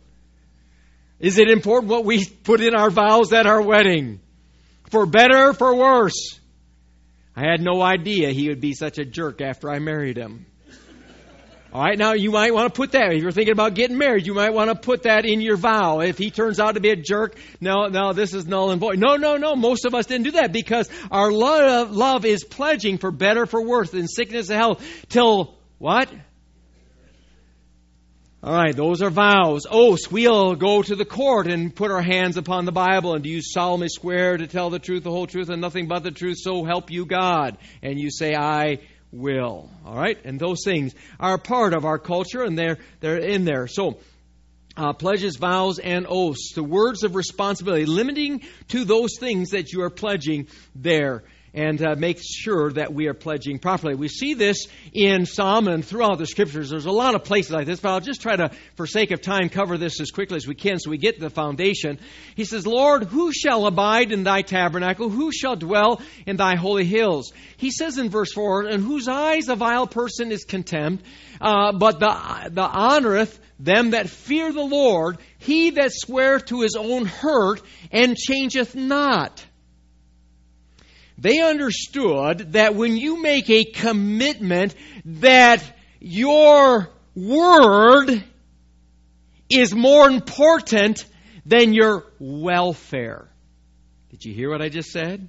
Is 1.21 1.38
it 1.38 1.49
important 1.49 1.91
what 1.91 2.05
we 2.05 2.25
put 2.25 2.61
in 2.61 2.75
our 2.75 2.91
vows 2.91 3.33
at 3.33 3.47
our 3.47 3.62
wedding? 3.62 4.21
For 4.91 5.07
better, 5.07 5.53
for 5.53 5.75
worse? 5.75 6.41
I 7.37 7.43
had 7.43 7.61
no 7.61 7.83
idea 7.83 8.31
he 8.31 8.49
would 8.49 8.61
be 8.61 8.75
such 8.75 8.99
a 8.99 9.05
jerk 9.05 9.41
after 9.41 9.71
I 9.71 9.79
married 9.79 10.17
him. 10.17 10.47
All 11.73 11.83
right, 11.83 11.99
now 11.99 12.12
you 12.12 12.31
might 12.31 12.55
want 12.55 12.73
to 12.73 12.76
put 12.76 12.93
that. 12.93 13.12
If 13.12 13.21
you're 13.21 13.33
thinking 13.33 13.50
about 13.50 13.75
getting 13.75 13.99
married, 13.99 14.29
you 14.29 14.35
might 14.35 14.50
want 14.50 14.71
to 14.71 14.76
put 14.76 15.03
that 15.03 15.25
in 15.25 15.41
your 15.41 15.57
vow. 15.57 15.99
If 15.99 16.19
he 16.19 16.31
turns 16.31 16.61
out 16.61 16.76
to 16.76 16.81
be 16.81 16.91
a 16.91 16.97
jerk, 16.97 17.37
no, 17.61 17.88
no, 17.88 18.12
this 18.12 18.33
is 18.33 18.47
null 18.47 18.71
and 18.71 18.81
void. 18.81 19.00
No, 19.00 19.17
no, 19.17 19.37
no. 19.37 19.57
Most 19.57 19.85
of 19.85 19.93
us 19.93 20.07
didn't 20.07 20.23
do 20.23 20.31
that 20.33 20.53
because 20.53 20.88
our 21.11 21.33
love, 21.33 21.91
love 21.91 22.25
is 22.25 22.45
pledging 22.45 22.99
for 22.99 23.11
better, 23.11 23.45
for 23.45 23.61
worse, 23.61 23.93
in 23.93 24.07
sickness 24.07 24.50
and 24.50 24.61
health, 24.61 24.87
till 25.09 25.59
what? 25.79 26.09
All 28.45 28.53
right, 28.53 28.77
those 28.77 29.01
are 29.01 29.09
vows. 29.09 29.63
Oaths, 29.71 30.11
we'll 30.11 30.55
go 30.55 30.83
to 30.83 30.95
the 30.95 31.07
court 31.07 31.47
and 31.47 31.75
put 31.75 31.91
our 31.91 32.03
hands 32.03 32.37
upon 32.37 32.67
the 32.67 32.73
Bible 32.73 33.15
and 33.15 33.25
do 33.25 33.31
you 33.31 33.41
solemnly 33.41 33.89
swear 33.89 34.37
to 34.37 34.47
tell 34.47 34.69
the 34.69 34.79
truth, 34.79 35.03
the 35.03 35.11
whole 35.11 35.27
truth, 35.27 35.49
and 35.49 35.63
nothing 35.63 35.89
but 35.89 36.03
the 36.03 36.11
truth, 36.11 36.37
so 36.39 36.63
help 36.63 36.91
you 36.91 37.07
God. 37.07 37.57
And 37.83 37.99
you 37.99 38.11
say, 38.11 38.35
I 38.35 38.81
will. 39.11 39.71
All 39.87 39.97
right? 39.97 40.19
And 40.27 40.39
those 40.39 40.63
things 40.63 40.95
are 41.19 41.39
part 41.39 41.73
of 41.73 41.87
our 41.87 41.99
culture 41.99 42.43
and 42.43 42.59
they're, 42.59 42.77
they're 43.01 43.17
in 43.17 43.47
there. 43.47 43.67
So, 43.67 43.97
uh, 44.77 44.93
pledges, 44.93 45.37
vows, 45.37 45.79
and 45.79 46.05
oaths, 46.07 46.53
the 46.55 46.63
words 46.63 47.03
of 47.03 47.15
responsibility, 47.15 47.87
limiting 47.87 48.43
to 48.69 48.85
those 48.85 49.17
things 49.19 49.53
that 49.53 49.73
you 49.73 49.81
are 49.85 49.91
pledging 49.91 50.49
there 50.75 51.25
and 51.54 51.80
uh, 51.82 51.94
make 51.96 52.18
sure 52.20 52.73
that 52.73 52.92
we 52.92 53.06
are 53.06 53.14
pledging 53.14 53.61
properly. 53.61 53.94
We 53.94 54.08
see 54.08 54.34
this 54.34 54.66
in 54.92 55.25
Psalm 55.25 55.68
and 55.68 55.84
throughout 55.84 56.18
the 56.18 56.26
scriptures. 56.26 56.70
There's 56.70 56.84
a 56.84 56.90
lot 56.90 57.14
of 57.14 57.23
places 57.23 57.52
like 57.52 57.66
this, 57.66 57.78
but 57.78 57.92
I'll 57.92 58.00
just 58.00 58.20
try 58.20 58.34
to, 58.34 58.50
for 58.75 58.87
sake 58.87 59.12
of 59.12 59.23
time, 59.23 59.49
cover 59.49 59.78
this 59.78 60.00
as 60.00 60.11
quickly 60.11 60.37
as 60.37 60.46
we 60.46 60.56
can 60.56 60.80
so 60.80 60.90
we 60.90 60.99
get 60.99 61.14
to 61.14 61.20
the 61.20 61.30
foundation. 61.30 62.00
He 62.34 62.44
says, 62.44 62.66
Lord, 62.66 63.04
who 63.04 63.32
shall 63.32 63.66
abide 63.66 64.11
in 64.11 64.25
thy 64.25 64.42
tabernacle? 64.42 65.08
Who 65.08 65.30
shall 65.30 65.54
dwell 65.54 66.02
in 66.26 66.37
thy 66.37 66.56
holy 66.56 66.84
hills? 66.84 67.32
He 67.56 67.70
says 67.70 67.99
in 67.99 68.11
verse 68.11 68.32
4, 68.32 68.64
In 68.64 68.82
whose 68.82 69.06
eyes 69.06 69.49
a 69.49 69.54
vile 69.54 69.87
person 69.87 70.32
is 70.32 70.44
contemned, 70.44 71.02
uh, 71.40 71.73
but 71.73 72.00
the, 72.00 72.50
the 72.50 72.66
honoreth 72.66 73.38
them 73.61 73.90
that 73.90 74.08
fear 74.08 74.52
the 74.52 74.61
Lord, 74.61 75.18
he 75.38 75.70
that 75.70 75.92
sweareth 75.92 76.46
to 76.46 76.62
his 76.62 76.75
own 76.76 77.06
hurt 77.06 77.62
and 77.92 78.16
changeth 78.16 78.75
not. 78.75 79.44
They 81.16 81.40
understood 81.40 82.52
that 82.52 82.75
when 82.75 82.97
you 82.97 83.23
make 83.23 83.49
a 83.49 83.64
commitment 83.64 84.75
that 85.04 85.62
your 86.00 86.90
word 87.14 88.25
is 89.49 89.75
more 89.75 90.09
important 90.09 91.04
than 91.47 91.73
your 91.73 92.04
welfare. 92.18 93.28
Did 94.11 94.25
you 94.25 94.35
hear 94.35 94.50
what 94.50 94.62
I 94.62 94.68
just 94.68 94.90
said? 94.90 95.28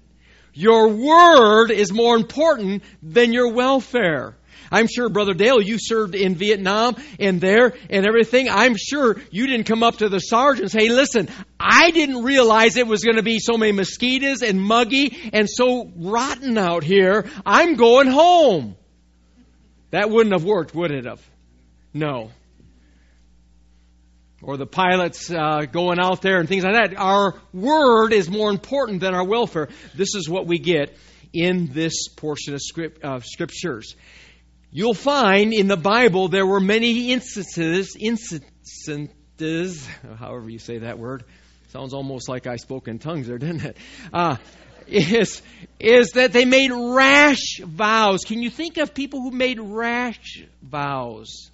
Your 0.53 0.87
word 0.87 1.71
is 1.71 1.91
more 1.91 2.15
important 2.15 2.83
than 3.03 3.33
your 3.33 3.53
welfare. 3.53 4.37
I'm 4.71 4.87
sure, 4.87 5.09
Brother 5.09 5.33
Dale, 5.33 5.61
you 5.61 5.77
served 5.79 6.15
in 6.15 6.35
Vietnam 6.35 6.95
and 7.19 7.39
there 7.39 7.73
and 7.89 8.05
everything. 8.05 8.49
I'm 8.49 8.75
sure 8.77 9.17
you 9.31 9.47
didn't 9.47 9.65
come 9.65 9.83
up 9.83 9.97
to 9.97 10.09
the 10.09 10.19
sergeant 10.19 10.63
and 10.63 10.71
say, 10.71 10.89
listen, 10.89 11.29
I 11.59 11.91
didn't 11.91 12.23
realize 12.23 12.77
it 12.77 12.87
was 12.87 13.03
going 13.03 13.17
to 13.17 13.23
be 13.23 13.39
so 13.39 13.57
many 13.57 13.71
mosquitoes 13.71 14.41
and 14.41 14.61
muggy 14.61 15.31
and 15.33 15.49
so 15.49 15.91
rotten 15.95 16.57
out 16.57 16.83
here. 16.83 17.25
I'm 17.45 17.75
going 17.75 18.07
home. 18.07 18.75
That 19.91 20.09
wouldn't 20.09 20.33
have 20.33 20.43
worked, 20.43 20.75
would 20.75 20.91
it 20.91 21.05
have? 21.05 21.21
No. 21.93 22.31
Or 24.41 24.57
the 24.57 24.65
pilots 24.65 25.31
uh, 25.31 25.61
going 25.71 25.99
out 25.99 26.21
there 26.21 26.39
and 26.39 26.49
things 26.49 26.63
like 26.63 26.73
that. 26.73 26.99
Our 26.99 27.35
word 27.53 28.11
is 28.11 28.29
more 28.29 28.49
important 28.49 28.99
than 28.99 29.15
our 29.15 29.25
welfare. 29.25 29.69
This 29.95 30.13
is 30.13 30.27
what 30.27 30.45
we 30.45 30.59
get 30.59 30.95
in 31.33 31.67
this 31.71 32.07
portion 32.09 32.53
of 32.53 32.61
script, 32.61 33.03
uh, 33.03 33.19
scriptures. 33.21 33.95
You'll 34.77 34.93
find 34.93 35.53
in 35.53 35.67
the 35.67 35.77
Bible 35.77 36.27
there 36.27 36.45
were 36.45 36.59
many 36.59 37.13
instances, 37.13 37.95
instances, 37.97 39.87
however 40.19 40.49
you 40.49 40.59
say 40.59 40.79
that 40.79 40.99
word. 40.99 41.23
Sounds 41.69 41.93
almost 41.93 42.27
like 42.27 42.45
I 42.45 42.57
spoke 42.57 42.89
in 42.89 42.99
tongues 42.99 43.27
there, 43.27 43.37
didn't 43.37 43.63
it? 43.63 43.77
Uh, 44.11 44.35
is, 44.85 45.41
is 45.79 46.11
that 46.15 46.33
they 46.33 46.43
made 46.43 46.71
rash 46.73 47.61
vows. 47.61 48.25
Can 48.25 48.43
you 48.43 48.49
think 48.49 48.75
of 48.75 48.93
people 48.93 49.21
who 49.21 49.31
made 49.31 49.61
rash 49.61 50.43
vows 50.61 51.49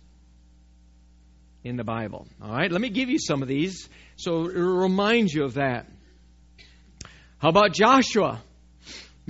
in 1.64 1.76
the 1.76 1.84
Bible? 1.84 2.26
All 2.42 2.52
right, 2.52 2.72
let 2.72 2.82
me 2.82 2.90
give 2.90 3.10
you 3.10 3.20
some 3.20 3.44
of 3.44 3.48
these 3.48 3.88
so 4.16 4.46
it 4.48 4.56
reminds 4.58 5.32
you 5.32 5.44
of 5.44 5.54
that. 5.54 5.86
How 7.38 7.50
about 7.50 7.72
Joshua? 7.72 8.42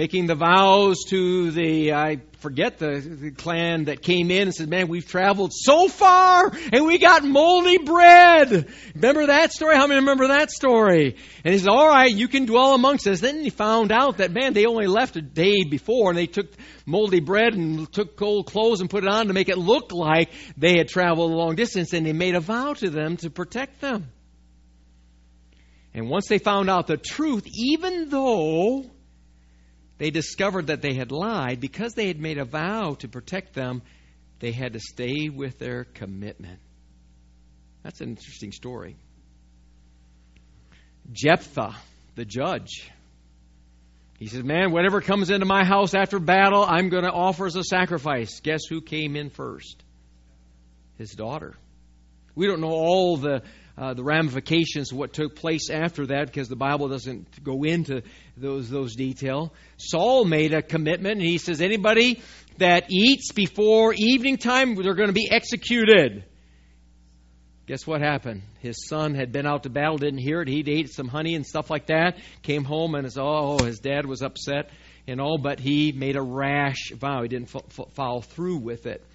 Making 0.02 0.26
the 0.26 0.34
vows 0.34 1.04
to 1.10 1.52
the, 1.52 1.94
I 1.94 2.22
forget 2.40 2.80
the, 2.80 3.00
the, 3.00 3.30
clan 3.30 3.84
that 3.84 4.02
came 4.02 4.32
in 4.32 4.48
and 4.48 4.56
said, 4.56 4.68
Man, 4.68 4.88
we've 4.88 5.08
traveled 5.08 5.52
so 5.54 5.88
far 5.88 6.52
and 6.74 6.88
we 6.88 6.98
got 6.98 7.24
moldy 7.24 7.78
bread. 7.78 8.68
Remember 8.96 9.28
that 9.28 9.54
story? 9.54 9.76
How 9.76 9.86
many 9.86 10.00
remember 10.00 10.30
that 10.30 10.50
story? 10.50 11.18
And 11.46 11.54
he 11.54 11.60
said, 11.60 11.70
All 11.70 11.88
right, 11.88 12.12
you 12.12 12.28
can 12.28 12.46
dwell 12.48 12.74
amongst 12.74 13.06
us. 13.06 13.20
Then 13.20 13.44
he 13.44 13.52
found 13.52 13.92
out 13.92 14.18
that, 14.18 14.32
man, 14.32 14.54
they 14.54 14.66
only 14.66 14.88
left 14.88 15.18
a 15.18 15.22
day 15.22 15.66
before 15.66 16.10
and 16.10 16.18
they 16.18 16.26
took 16.26 16.48
moldy 16.88 17.20
bread 17.20 17.54
and 17.54 17.94
took 17.94 18.20
old 18.24 18.48
clothes 18.48 18.82
and 18.82 18.90
put 18.90 19.04
it 19.04 19.08
on 19.08 19.28
to 19.28 19.34
make 19.34 19.50
it 19.50 19.60
look 19.60 19.92
like 19.92 20.32
they 20.58 20.80
had 20.80 20.88
traveled 20.88 21.32
a 21.32 21.36
long 21.36 21.54
distance 21.54 21.94
and 21.94 22.08
they 22.08 22.14
made 22.14 22.34
a 22.34 22.40
vow 22.40 22.74
to 22.74 22.90
them 22.90 23.18
to 23.18 23.30
protect 23.30 23.82
them. 23.82 24.12
And 25.94 26.10
once 26.10 26.26
they 26.28 26.40
found 26.40 26.72
out 26.72 26.88
the 26.88 26.98
truth, 26.98 27.46
even 27.54 28.10
though 28.10 28.90
they 30.02 30.10
discovered 30.10 30.66
that 30.68 30.82
they 30.82 30.96
had 30.96 31.12
lied 31.12 31.60
because 31.60 31.94
they 31.94 32.08
had 32.08 32.20
made 32.20 32.40
a 32.40 32.44
vow 32.44 32.96
to 32.96 33.08
protect 33.08 33.54
them, 33.54 33.84
they 34.40 34.52
had 34.52 34.74
to 34.74 34.80
stay 34.80 35.30
with 35.30 35.60
their 35.60 35.84
commitment. 35.84 36.58
That's 37.84 38.02
an 38.02 38.10
interesting 38.10 38.52
story. 38.52 38.96
Jephthah, 41.12 41.76
the 42.16 42.26
judge, 42.26 42.90
he 44.18 44.26
says, 44.26 44.44
Man, 44.44 44.72
whatever 44.72 45.02
comes 45.02 45.30
into 45.30 45.46
my 45.46 45.64
house 45.64 45.94
after 45.94 46.18
battle, 46.18 46.66
I'm 46.68 46.90
going 46.90 47.04
to 47.04 47.12
offer 47.12 47.46
as 47.46 47.56
a 47.56 47.64
sacrifice. 47.64 48.40
Guess 48.40 48.62
who 48.68 48.82
came 48.82 49.16
in 49.16 49.30
first? 49.30 49.84
His 50.98 51.12
daughter. 51.12 51.56
We 52.34 52.48
don't 52.48 52.62
know 52.62 52.72
all 52.72 53.18
the 53.18 53.44
uh, 53.78 53.94
the 53.94 54.04
ramifications 54.04 54.92
of 54.92 54.98
what 54.98 55.14
took 55.14 55.36
place 55.36 55.70
after 55.70 56.08
that 56.08 56.28
because 56.28 56.50
the 56.50 56.56
Bible 56.56 56.90
doesn't 56.90 57.44
go 57.44 57.64
into 57.64 58.02
those 58.38 58.70
those 58.70 58.96
detail. 58.96 59.54
Saul 59.78 60.26
made 60.26 60.54
a 60.54 60.62
commitment 60.62 61.20
and 61.20 61.22
he 61.22 61.38
says 61.38 61.62
anybody 61.62 62.22
that 62.58 62.86
eats 62.90 63.32
before 63.32 63.94
evening 63.96 64.38
time 64.38 64.76
they're 64.76 64.94
going 64.94 65.10
to 65.10 65.14
be 65.14 65.30
executed. 65.32 66.26
Guess 67.68 67.88
what 67.88 68.02
happened? 68.02 68.42
His 68.60 68.88
son 68.88 69.16
had 69.16 69.32
been 69.32 69.46
out 69.46 69.64
to 69.64 69.70
battle, 69.70 69.98
didn't 69.98 70.20
hear 70.20 70.42
it. 70.42 70.48
He'd 70.48 70.68
ate 70.68 70.90
some 70.90 71.08
honey 71.08 71.36
and 71.36 71.46
stuff 71.46 71.70
like 71.70 71.88
that. 71.88 72.20
Came 72.42 72.64
home 72.64 72.96
and 72.96 73.06
his 73.06 73.18
oh 73.18 73.64
his 73.64 73.80
dad 73.80 74.06
was 74.06 74.22
upset 74.22 74.72
and 75.08 75.22
all, 75.22 75.38
but 75.38 75.60
he 75.60 75.92
made 75.92 76.16
a 76.16 76.22
rash 76.22 76.92
vow. 76.94 77.22
He 77.22 77.28
didn't 77.28 77.56
f- 77.56 77.80
f- 77.80 77.94
follow 77.94 78.22
through 78.22 78.58
with 78.58 78.86
it. 78.86 79.06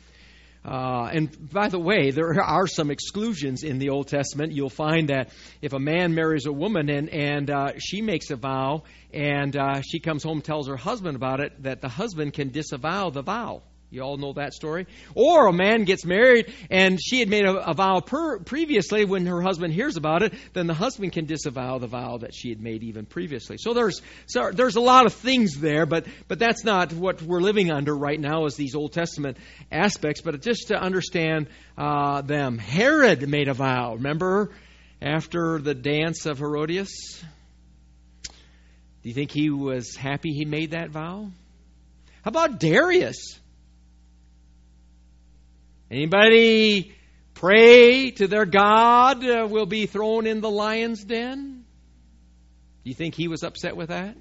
Uh, 0.66 1.08
and 1.12 1.52
by 1.52 1.68
the 1.68 1.78
way, 1.78 2.10
there 2.10 2.42
are 2.42 2.66
some 2.66 2.90
exclusions 2.90 3.62
in 3.62 3.78
the 3.78 3.90
Old 3.90 4.08
Testament. 4.08 4.52
You'll 4.52 4.68
find 4.68 5.10
that 5.10 5.30
if 5.62 5.72
a 5.72 5.78
man 5.78 6.14
marries 6.14 6.46
a 6.46 6.52
woman 6.52 6.90
and 6.90 7.08
and 7.08 7.48
uh, 7.50 7.78
she 7.78 8.02
makes 8.02 8.30
a 8.30 8.36
vow 8.36 8.82
and 9.12 9.56
uh, 9.56 9.80
she 9.82 10.00
comes 10.00 10.24
home 10.24 10.42
tells 10.42 10.66
her 10.66 10.76
husband 10.76 11.14
about 11.14 11.40
it, 11.40 11.62
that 11.62 11.80
the 11.80 11.88
husband 11.88 12.32
can 12.32 12.50
disavow 12.50 13.10
the 13.10 13.22
vow. 13.22 13.62
You 13.88 14.02
all 14.02 14.16
know 14.16 14.32
that 14.32 14.52
story. 14.52 14.86
Or 15.14 15.46
a 15.46 15.52
man 15.52 15.84
gets 15.84 16.04
married 16.04 16.52
and 16.70 16.98
she 17.00 17.20
had 17.20 17.28
made 17.28 17.44
a, 17.44 17.70
a 17.70 17.72
vow 17.72 18.00
per, 18.00 18.40
previously. 18.40 19.04
When 19.04 19.26
her 19.26 19.40
husband 19.40 19.72
hears 19.72 19.96
about 19.96 20.22
it, 20.22 20.34
then 20.54 20.66
the 20.66 20.74
husband 20.74 21.12
can 21.12 21.26
disavow 21.26 21.78
the 21.78 21.86
vow 21.86 22.18
that 22.18 22.34
she 22.34 22.48
had 22.48 22.60
made 22.60 22.82
even 22.82 23.06
previously. 23.06 23.58
So 23.58 23.74
there's 23.74 24.02
so 24.26 24.50
there's 24.50 24.74
a 24.74 24.80
lot 24.80 25.06
of 25.06 25.14
things 25.14 25.58
there, 25.60 25.86
but 25.86 26.06
but 26.26 26.40
that's 26.40 26.64
not 26.64 26.92
what 26.92 27.22
we're 27.22 27.40
living 27.40 27.70
under 27.70 27.96
right 27.96 28.18
now. 28.18 28.46
Is 28.46 28.56
these 28.56 28.74
Old 28.74 28.92
Testament 28.92 29.36
aspects, 29.70 30.20
but 30.20 30.40
just 30.42 30.68
to 30.68 30.76
understand 30.76 31.46
uh, 31.78 32.22
them. 32.22 32.58
Herod 32.58 33.28
made 33.28 33.48
a 33.48 33.54
vow. 33.54 33.94
Remember 33.94 34.50
after 35.00 35.58
the 35.58 35.74
dance 35.74 36.26
of 36.26 36.38
Herodias. 36.38 37.22
Do 39.02 39.08
you 39.08 39.14
think 39.14 39.30
he 39.30 39.50
was 39.50 39.94
happy 39.94 40.32
he 40.32 40.44
made 40.44 40.72
that 40.72 40.90
vow? 40.90 41.30
How 42.22 42.28
about 42.28 42.58
Darius? 42.58 43.38
Anybody 45.90 46.94
pray 47.34 48.10
to 48.12 48.26
their 48.26 48.46
God 48.46 49.24
uh, 49.24 49.46
will 49.48 49.66
be 49.66 49.86
thrown 49.86 50.26
in 50.26 50.40
the 50.40 50.50
lion's 50.50 51.04
den? 51.04 51.64
Do 52.84 52.90
you 52.90 52.94
think 52.94 53.14
he 53.14 53.28
was 53.28 53.42
upset 53.42 53.76
with 53.76 53.88
that? 53.88 54.16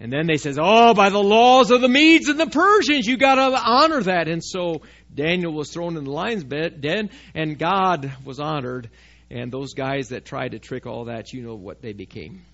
And 0.00 0.12
then 0.12 0.26
they 0.26 0.36
says, 0.36 0.58
"Oh, 0.60 0.94
by 0.94 1.10
the 1.10 1.22
laws 1.22 1.70
of 1.70 1.80
the 1.80 1.88
Medes 1.88 2.28
and 2.28 2.38
the 2.38 2.46
Persians, 2.46 3.06
you 3.06 3.16
got 3.16 3.34
to 3.34 3.60
honor 3.60 4.02
that." 4.04 4.28
And 4.28 4.44
so 4.44 4.82
Daniel 5.12 5.52
was 5.52 5.70
thrown 5.72 5.96
in 5.96 6.04
the 6.04 6.10
lion's 6.10 6.44
den, 6.44 7.10
and 7.34 7.58
God 7.58 8.12
was 8.24 8.38
honored. 8.38 8.90
And 9.30 9.52
those 9.52 9.74
guys 9.74 10.08
that 10.08 10.24
tried 10.24 10.52
to 10.52 10.58
trick 10.58 10.86
all 10.86 11.06
that, 11.06 11.32
you 11.32 11.42
know 11.42 11.56
what 11.56 11.82
they 11.82 11.92
became. 11.92 12.44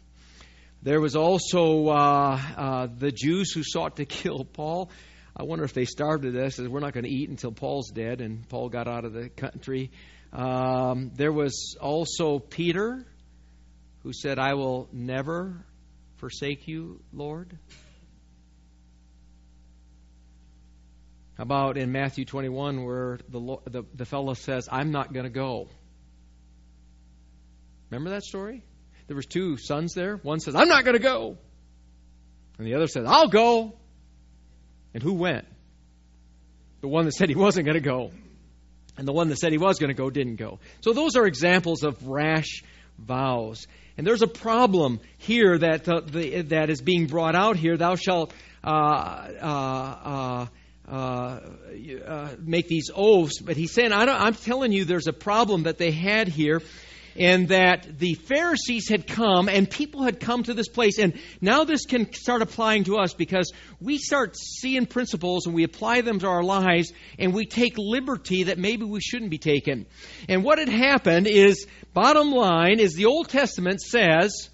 There 0.82 1.00
was 1.00 1.16
also 1.16 1.88
uh, 1.88 2.40
uh, 2.56 2.88
the 2.98 3.12
Jews 3.12 3.52
who 3.52 3.62
sought 3.62 3.96
to 3.96 4.04
kill 4.06 4.44
Paul. 4.44 4.90
I 5.36 5.42
wonder 5.42 5.64
if 5.64 5.74
they 5.74 5.84
starved 5.84 6.22
to 6.22 6.30
death. 6.30 6.54
Says 6.54 6.68
we're 6.68 6.80
not 6.80 6.92
going 6.92 7.04
to 7.04 7.10
eat 7.10 7.28
until 7.28 7.50
Paul's 7.50 7.90
dead, 7.90 8.20
and 8.20 8.48
Paul 8.48 8.68
got 8.68 8.86
out 8.86 9.04
of 9.04 9.12
the 9.12 9.28
country. 9.28 9.90
Um, 10.32 11.10
there 11.14 11.32
was 11.32 11.76
also 11.80 12.38
Peter, 12.38 13.04
who 14.02 14.12
said, 14.12 14.38
"I 14.38 14.54
will 14.54 14.88
never 14.92 15.64
forsake 16.16 16.68
you, 16.68 17.00
Lord." 17.12 17.58
How 21.36 21.42
about 21.42 21.78
in 21.78 21.90
Matthew 21.90 22.24
21, 22.24 22.84
where 22.84 23.18
the 23.28 23.58
the, 23.64 23.82
the 23.92 24.04
fellow 24.04 24.34
says, 24.34 24.68
"I'm 24.70 24.92
not 24.92 25.12
going 25.12 25.24
to 25.24 25.30
go." 25.30 25.68
Remember 27.90 28.10
that 28.10 28.22
story? 28.22 28.62
There 29.08 29.16
was 29.16 29.26
two 29.26 29.56
sons 29.56 29.94
there. 29.94 30.16
One 30.16 30.38
says, 30.38 30.54
"I'm 30.54 30.68
not 30.68 30.84
going 30.84 30.96
to 30.96 31.02
go," 31.02 31.38
and 32.56 32.66
the 32.68 32.74
other 32.74 32.86
says, 32.86 33.04
"I'll 33.04 33.28
go." 33.28 33.74
And 34.94 35.02
who 35.02 35.12
went? 35.12 35.44
The 36.80 36.88
one 36.88 37.04
that 37.06 37.12
said 37.12 37.28
he 37.28 37.34
wasn't 37.34 37.66
going 37.66 37.74
to 37.74 37.80
go. 37.80 38.12
And 38.96 39.08
the 39.08 39.12
one 39.12 39.28
that 39.28 39.38
said 39.38 39.50
he 39.50 39.58
was 39.58 39.78
going 39.78 39.88
to 39.88 39.94
go 39.94 40.08
didn't 40.08 40.36
go. 40.36 40.60
So 40.80 40.92
those 40.92 41.16
are 41.16 41.26
examples 41.26 41.82
of 41.82 42.06
rash 42.06 42.62
vows. 42.98 43.66
And 43.96 44.06
there's 44.06 44.22
a 44.22 44.28
problem 44.28 45.00
here 45.18 45.58
that 45.58 45.88
uh, 45.88 46.00
the, 46.00 46.42
that 46.42 46.70
is 46.70 46.80
being 46.80 47.06
brought 47.06 47.34
out 47.34 47.56
here. 47.56 47.76
Thou 47.76 47.96
shalt 47.96 48.32
uh, 48.62 48.68
uh, 48.70 50.46
uh, 50.88 51.40
uh 52.06 52.28
make 52.38 52.68
these 52.68 52.90
oaths. 52.94 53.40
But 53.40 53.56
he's 53.56 53.72
saying, 53.72 53.92
I 53.92 54.26
am 54.26 54.34
telling 54.34 54.72
you, 54.72 54.84
there's 54.84 55.08
a 55.08 55.12
problem 55.12 55.64
that 55.64 55.78
they 55.78 55.90
had 55.90 56.28
here 56.28 56.60
and 57.16 57.48
that 57.48 57.98
the 57.98 58.14
Pharisees 58.14 58.88
had 58.88 59.06
come 59.06 59.48
and 59.48 59.70
people 59.70 60.02
had 60.02 60.20
come 60.20 60.42
to 60.44 60.54
this 60.54 60.68
place. 60.68 60.98
And 60.98 61.18
now 61.40 61.64
this 61.64 61.86
can 61.86 62.12
start 62.12 62.42
applying 62.42 62.84
to 62.84 62.96
us 62.96 63.14
because 63.14 63.52
we 63.80 63.98
start 63.98 64.36
seeing 64.36 64.86
principles 64.86 65.46
and 65.46 65.54
we 65.54 65.64
apply 65.64 66.00
them 66.00 66.18
to 66.20 66.26
our 66.26 66.42
lives 66.42 66.92
and 67.18 67.32
we 67.32 67.46
take 67.46 67.74
liberty 67.78 68.44
that 68.44 68.58
maybe 68.58 68.84
we 68.84 69.00
shouldn't 69.00 69.30
be 69.30 69.38
taking. 69.38 69.86
And 70.28 70.44
what 70.44 70.58
had 70.58 70.68
happened 70.68 71.26
is, 71.26 71.66
bottom 71.92 72.30
line, 72.30 72.80
is 72.80 72.94
the 72.94 73.06
Old 73.06 73.28
Testament 73.28 73.80
says 73.80 74.50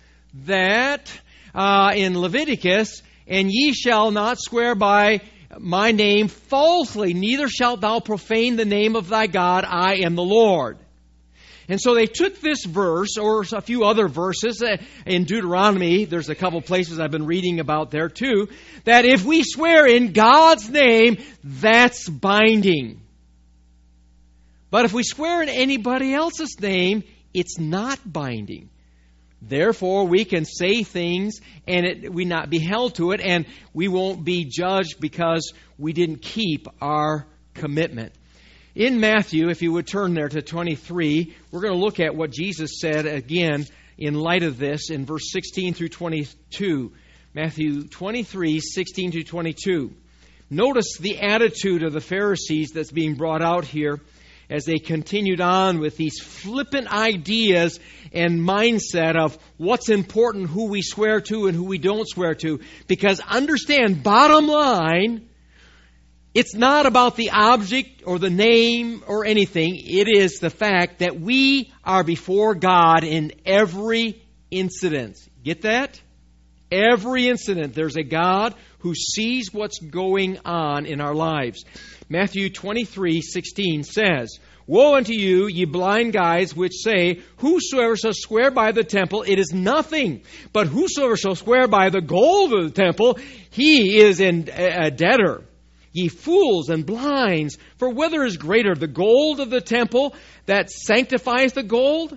that 0.46 1.11
uh, 1.54 1.92
in 1.94 2.18
Leviticus, 2.18 3.02
and 3.26 3.50
ye 3.50 3.72
shall 3.72 4.11
not 4.11 4.38
swear 4.40 4.74
by 4.74 5.20
my 5.58 5.92
name 5.92 6.28
falsely, 6.28 7.14
neither 7.14 7.48
shalt 7.48 7.80
thou 7.80 8.00
profane 8.00 8.56
the 8.56 8.64
name 8.64 8.96
of 8.96 9.08
thy 9.08 9.26
God. 9.26 9.64
I 9.64 10.00
am 10.04 10.14
the 10.14 10.22
Lord. 10.22 10.78
And 11.70 11.80
so 11.80 11.94
they 11.94 12.06
took 12.06 12.40
this 12.40 12.64
verse, 12.64 13.16
or 13.16 13.42
a 13.42 13.61
few 13.61 13.85
other 13.85 14.09
verses 14.09 14.61
uh, 14.61 14.78
in 15.06 15.22
Deuteronomy, 15.22 16.04
there's 16.04 16.28
a 16.28 16.35
couple 16.35 16.61
places 16.61 16.98
I've 16.98 17.12
been 17.12 17.26
reading 17.26 17.61
about 17.61 17.92
there 17.92 18.09
too, 18.09 18.48
that 18.85 19.04
if 19.04 19.24
we 19.24 19.44
swear 19.44 19.87
in 19.87 20.12
God's 20.12 20.68
name, 20.68 21.18
that's 21.44 22.09
binding. 22.09 23.00
But 24.72 24.85
if 24.85 24.92
we 24.92 25.04
swear 25.04 25.42
in 25.42 25.48
anybody 25.48 26.12
else's 26.12 26.61
name, 26.61 27.04
it's 27.33 27.61
not 27.61 28.00
binding. 28.04 28.68
Therefore, 29.40 30.09
we 30.09 30.24
can 30.24 30.46
say 30.46 30.83
things 30.83 31.40
and 31.68 31.87
it, 31.87 32.12
we 32.12 32.24
not 32.24 32.50
be 32.50 32.59
held 32.59 32.96
to 32.96 33.12
it, 33.12 33.20
and 33.20 33.46
we 33.72 33.87
won't 33.87 34.24
be 34.24 34.44
judged 34.44 34.98
because 34.98 35.52
we 35.78 35.92
didn't 35.92 36.20
keep 36.20 36.66
our 36.80 37.26
commitment. 37.54 38.12
In 38.74 39.00
Matthew, 39.00 39.48
if 39.48 39.62
you 39.62 39.72
would 39.72 39.88
turn 39.88 40.14
there 40.14 40.28
to 40.28 40.42
23, 40.42 41.35
we're 41.50 41.61
going 41.61 41.72
to 41.72 41.78
look 41.78 41.98
at 41.98 42.14
what 42.14 42.30
Jesus 42.30 42.80
said 42.80 43.04
again 43.04 43.66
in 43.98 44.14
light 44.14 44.44
of 44.44 44.59
this 44.59 44.90
in 44.90 45.04
verse 45.04 45.33
16 45.33 45.74
through 45.74 45.88
22. 45.88 46.92
Matthew 47.35 47.88
23, 47.88 48.61
16 48.61 49.11
to 49.12 49.22
22. 49.24 49.92
Notice 50.50 50.98
the 51.00 51.18
attitude 51.18 51.83
of 51.83 51.92
the 51.92 52.00
Pharisees 52.00 52.70
that's 52.70 52.92
being 52.92 53.16
brought 53.16 53.42
out 53.42 53.64
here 53.64 54.00
as 54.48 54.64
they 54.64 54.78
continued 54.78 55.40
on 55.40 55.80
with 55.80 55.96
these 55.96 56.20
flippant 56.20 56.92
ideas 56.92 57.80
and 58.12 58.40
mindset 58.40 59.16
of 59.16 59.37
what's 59.56 59.88
important, 59.88 60.48
who 60.48 60.66
we 60.66 60.83
swear 60.83 61.20
to 61.22 61.46
and 61.46 61.56
who 61.56 61.64
we 61.64 61.78
don't 61.78 62.09
swear 62.09 62.37
to. 62.37 62.61
Because 62.87 63.20
understand, 63.20 64.04
bottom 64.04 64.46
line, 64.46 65.28
it's 66.32 66.54
not 66.54 66.86
about 66.86 67.16
the 67.16 67.30
object 67.30 68.02
or 68.06 68.18
the 68.18 68.30
name 68.30 69.02
or 69.06 69.24
anything. 69.24 69.74
It 69.76 70.08
is 70.08 70.38
the 70.38 70.50
fact 70.50 71.00
that 71.00 71.20
we 71.20 71.72
are 71.84 72.04
before 72.04 72.54
God 72.54 73.02
in 73.02 73.32
every 73.44 74.22
incident. 74.50 75.16
Get 75.42 75.62
that? 75.62 76.00
Every 76.70 77.28
incident, 77.28 77.74
there's 77.74 77.96
a 77.96 78.04
God 78.04 78.54
who 78.78 78.94
sees 78.94 79.52
what's 79.52 79.80
going 79.80 80.38
on 80.44 80.86
in 80.86 81.00
our 81.00 81.14
lives. 81.14 81.64
Matthew 82.08 82.48
23 82.48 83.22
16 83.22 83.82
says, 83.82 84.38
Woe 84.68 84.94
unto 84.94 85.12
you, 85.12 85.48
ye 85.48 85.64
blind 85.64 86.12
guys, 86.12 86.54
which 86.54 86.74
say, 86.74 87.22
Whosoever 87.38 87.96
shall 87.96 88.12
swear 88.14 88.52
by 88.52 88.70
the 88.70 88.84
temple, 88.84 89.24
it 89.26 89.40
is 89.40 89.52
nothing. 89.52 90.22
But 90.52 90.68
whosoever 90.68 91.16
shall 91.16 91.34
swear 91.34 91.66
by 91.66 91.90
the 91.90 92.00
gold 92.00 92.52
of 92.52 92.72
the 92.72 92.82
temple, 92.82 93.18
he 93.50 93.98
is 93.98 94.20
in 94.20 94.48
a 94.52 94.92
debtor. 94.92 95.42
Ye 95.92 96.09
fools 96.09 96.68
and 96.68 96.87
blinds, 96.87 97.59
for 97.79 97.90
whether 97.90 98.22
is 98.22 98.37
greater, 98.37 98.74
the 98.74 98.87
gold 98.87 99.40
of 99.40 99.50
the 99.50 99.61
temple 99.61 100.14
that 100.46 100.70
sanctifies 100.70 101.53
the 101.53 101.64
gold, 101.64 102.16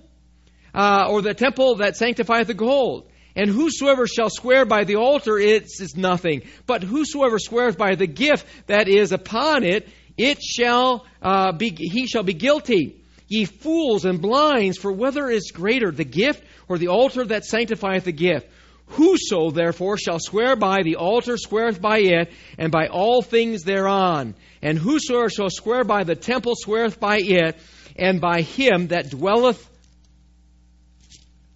uh, 0.75 1.07
or 1.09 1.21
the 1.21 1.33
temple 1.33 1.75
that 1.75 1.97
sanctifieth 1.97 2.47
the 2.47 2.53
gold? 2.53 3.09
And 3.35 3.49
whosoever 3.49 4.05
shall 4.05 4.29
swear 4.29 4.65
by 4.65 4.83
the 4.83 4.97
altar, 4.97 5.39
it 5.39 5.63
is 5.63 5.95
nothing. 5.97 6.43
But 6.67 6.83
whosoever 6.83 7.39
swears 7.39 7.75
by 7.75 7.95
the 7.95 8.05
gift 8.05 8.45
that 8.67 8.87
is 8.87 9.11
upon 9.11 9.63
it, 9.63 9.87
it 10.17 10.41
shall 10.43 11.07
uh, 11.21 11.51
be, 11.51 11.75
he 11.75 12.05
shall 12.05 12.21
be 12.21 12.33
guilty. 12.33 13.01
Ye 13.27 13.45
fools 13.45 14.05
and 14.05 14.21
blinds, 14.21 14.77
for 14.77 14.91
whether 14.91 15.29
is 15.29 15.51
greater, 15.51 15.89
the 15.89 16.03
gift 16.03 16.43
or 16.67 16.77
the 16.77 16.89
altar 16.89 17.25
that 17.25 17.45
sanctifieth 17.45 18.03
the 18.03 18.11
gift? 18.11 18.47
Whoso 18.93 19.51
therefore 19.51 19.97
shall 19.97 20.19
swear 20.19 20.55
by 20.55 20.83
the 20.83 20.97
altar 20.97 21.37
sweareth 21.37 21.81
by 21.81 21.99
it, 21.99 22.31
and 22.57 22.71
by 22.71 22.87
all 22.87 23.21
things 23.21 23.63
thereon. 23.63 24.35
And 24.61 24.77
whosoever 24.77 25.29
shall 25.29 25.49
swear 25.49 25.83
by 25.83 26.03
the 26.03 26.15
temple 26.15 26.53
sweareth 26.55 26.99
by 26.99 27.17
it, 27.17 27.57
and 27.95 28.21
by 28.21 28.41
him 28.41 28.87
that 28.87 29.09
dwelleth 29.09 29.69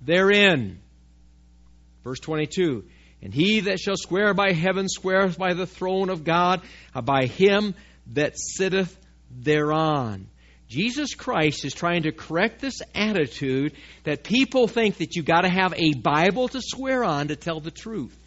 therein. 0.02 0.80
Verse 2.04 2.20
22 2.20 2.86
And 3.22 3.34
he 3.34 3.62
that 3.62 3.80
shall 3.80 3.98
swear 3.98 4.34
by 4.34 4.54
heaven 4.54 4.88
sweareth 4.90 5.38
by 5.38 5.54
the 5.54 5.68
throne 5.68 6.10
of 6.10 6.24
God, 6.24 6.62
by 7.04 7.26
him 7.26 7.76
that 8.14 8.34
sitteth 8.36 8.98
thereon. 9.30 10.28
Jesus 10.68 11.16
Christ 11.16 11.64
is 11.64 11.74
trying 11.74 12.04
to 12.04 12.12
correct 12.12 12.60
this 12.60 12.82
attitude 12.94 13.74
that 14.04 14.24
people 14.24 14.68
think 14.68 14.98
that 14.98 15.16
you've 15.16 15.26
got 15.26 15.42
to 15.42 15.50
have 15.50 15.74
a 15.76 15.94
Bible 15.94 16.50
to 16.50 16.60
swear 16.62 17.04
on 17.04 17.30
to 17.30 17.36
tell 17.36 17.62
the 17.62 17.72
truth. 17.72 18.18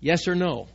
Yes 0.00 0.28
or 0.28 0.34
no? 0.34 0.68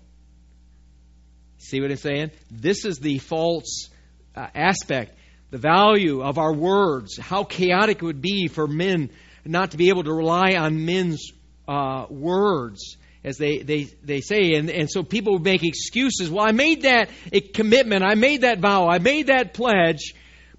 See 1.57 1.81
what 1.81 1.91
I'm 1.91 1.97
saying? 1.97 2.31
This 2.49 2.85
is 2.85 2.99
the 2.99 3.19
false 3.19 3.89
uh, 4.35 4.47
aspect, 4.55 5.17
the 5.51 5.57
value 5.57 6.23
of 6.23 6.37
our 6.37 6.53
words, 6.53 7.17
how 7.17 7.43
chaotic 7.43 7.97
it 7.97 8.03
would 8.03 8.21
be 8.21 8.47
for 8.47 8.67
men 8.67 9.11
not 9.45 9.71
to 9.71 9.77
be 9.77 9.89
able 9.89 10.03
to 10.03 10.13
rely 10.13 10.55
on 10.55 10.85
men's 10.85 11.31
uh, 11.67 12.05
words 12.09 12.96
as 13.23 13.37
they, 13.37 13.59
they, 13.59 13.83
they 14.03 14.21
say. 14.21 14.53
And, 14.55 14.69
and 14.69 14.89
so 14.89 15.03
people 15.03 15.39
make 15.39 15.63
excuses. 15.63 16.29
Well, 16.29 16.45
I 16.47 16.51
made 16.51 16.83
that 16.83 17.09
commitment. 17.53 18.03
I 18.03 18.15
made 18.15 18.41
that 18.41 18.59
vow. 18.59 18.87
I 18.87 18.99
made 18.99 19.27
that 19.27 19.53
pledge. 19.53 20.13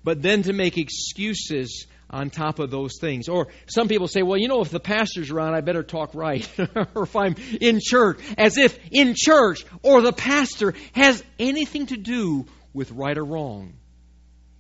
But 0.05 0.23
then 0.23 0.42
to 0.44 0.53
make 0.53 0.79
excuses 0.79 1.87
on 2.11 2.31
top 2.31 2.59
of 2.59 2.71
those 2.71 2.99
things. 3.01 3.29
Or 3.29 3.49
some 3.66 3.88
people 3.88 4.09
say, 4.09 4.23
well, 4.23 4.38
you 4.38 4.49
know, 4.49 4.61
if 4.61 4.71
the 4.71 4.81
pastor's 4.81 5.31
around, 5.31 5.55
I 5.55 5.61
better 5.61 5.83
talk 5.83 6.14
right. 6.14 6.49
or 6.94 7.03
if 7.03 7.16
I'm 7.16 7.37
in 7.61 7.81
church, 7.83 8.21
as 8.37 8.57
if 8.57 8.79
in 8.90 9.14
church 9.16 9.64
or 9.83 10.01
the 10.01 10.12
pastor 10.12 10.75
has 10.92 11.23
anything 11.38 11.87
to 11.87 11.97
do 11.97 12.47
with 12.73 12.90
right 12.92 13.16
or 13.16 13.25
wrong. 13.25 13.75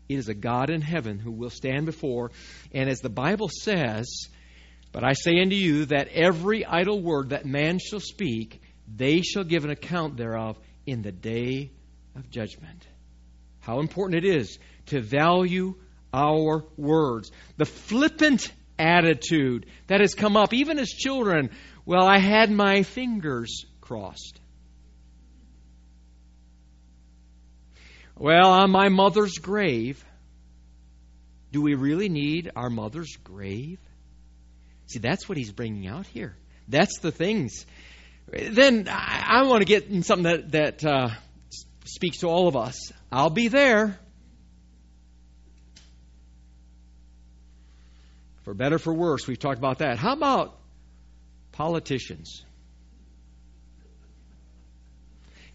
It 0.08 0.16
is 0.16 0.28
a 0.28 0.34
God 0.34 0.70
in 0.70 0.80
heaven 0.80 1.18
who 1.18 1.30
will 1.30 1.50
stand 1.50 1.84
before, 1.84 2.30
and 2.72 2.88
as 2.88 3.00
the 3.00 3.10
Bible 3.10 3.50
says, 3.50 4.28
but 4.92 5.04
I 5.04 5.12
say 5.12 5.40
unto 5.40 5.54
you 5.54 5.86
that 5.86 6.08
every 6.08 6.64
idle 6.64 7.00
word 7.00 7.30
that 7.30 7.46
man 7.46 7.78
shall 7.78 8.00
speak, 8.00 8.62
they 8.92 9.20
shall 9.20 9.44
give 9.44 9.64
an 9.64 9.70
account 9.70 10.16
thereof 10.16 10.58
in 10.86 11.02
the 11.02 11.12
day 11.12 11.70
of 12.16 12.30
judgment. 12.30 12.86
How 13.60 13.80
important 13.80 14.24
it 14.24 14.28
is 14.28 14.58
to 14.86 15.00
value 15.00 15.74
our 16.12 16.64
words. 16.76 17.30
The 17.56 17.66
flippant 17.66 18.50
attitude 18.78 19.66
that 19.88 20.00
has 20.00 20.14
come 20.14 20.36
up, 20.36 20.54
even 20.54 20.78
as 20.78 20.88
children, 20.88 21.50
well, 21.84 22.06
I 22.06 22.18
had 22.18 22.50
my 22.50 22.82
fingers 22.82 23.66
crossed. 23.80 24.40
Well, 28.16 28.50
on 28.50 28.70
my 28.70 28.88
mother's 28.88 29.38
grave, 29.38 30.04
do 31.52 31.62
we 31.62 31.74
really 31.74 32.08
need 32.08 32.50
our 32.56 32.68
mother's 32.68 33.16
grave? 33.22 33.78
See, 34.88 34.98
that's 34.98 35.28
what 35.28 35.38
he's 35.38 35.52
bringing 35.52 35.86
out 35.86 36.06
here. 36.06 36.34
That's 36.66 36.98
the 36.98 37.12
things. 37.12 37.66
Then 38.30 38.88
I, 38.90 39.40
I 39.40 39.42
want 39.44 39.60
to 39.60 39.66
get 39.66 39.86
in 39.86 40.02
something 40.02 40.24
that, 40.24 40.52
that 40.52 40.84
uh, 40.84 41.10
speaks 41.84 42.18
to 42.18 42.26
all 42.26 42.48
of 42.48 42.56
us. 42.56 42.92
I'll 43.12 43.30
be 43.30 43.48
there. 43.48 43.98
For 48.42 48.54
better, 48.54 48.78
for 48.78 48.94
worse, 48.94 49.26
we've 49.26 49.38
talked 49.38 49.58
about 49.58 49.78
that. 49.78 49.98
How 49.98 50.14
about 50.14 50.58
politicians? 51.52 52.42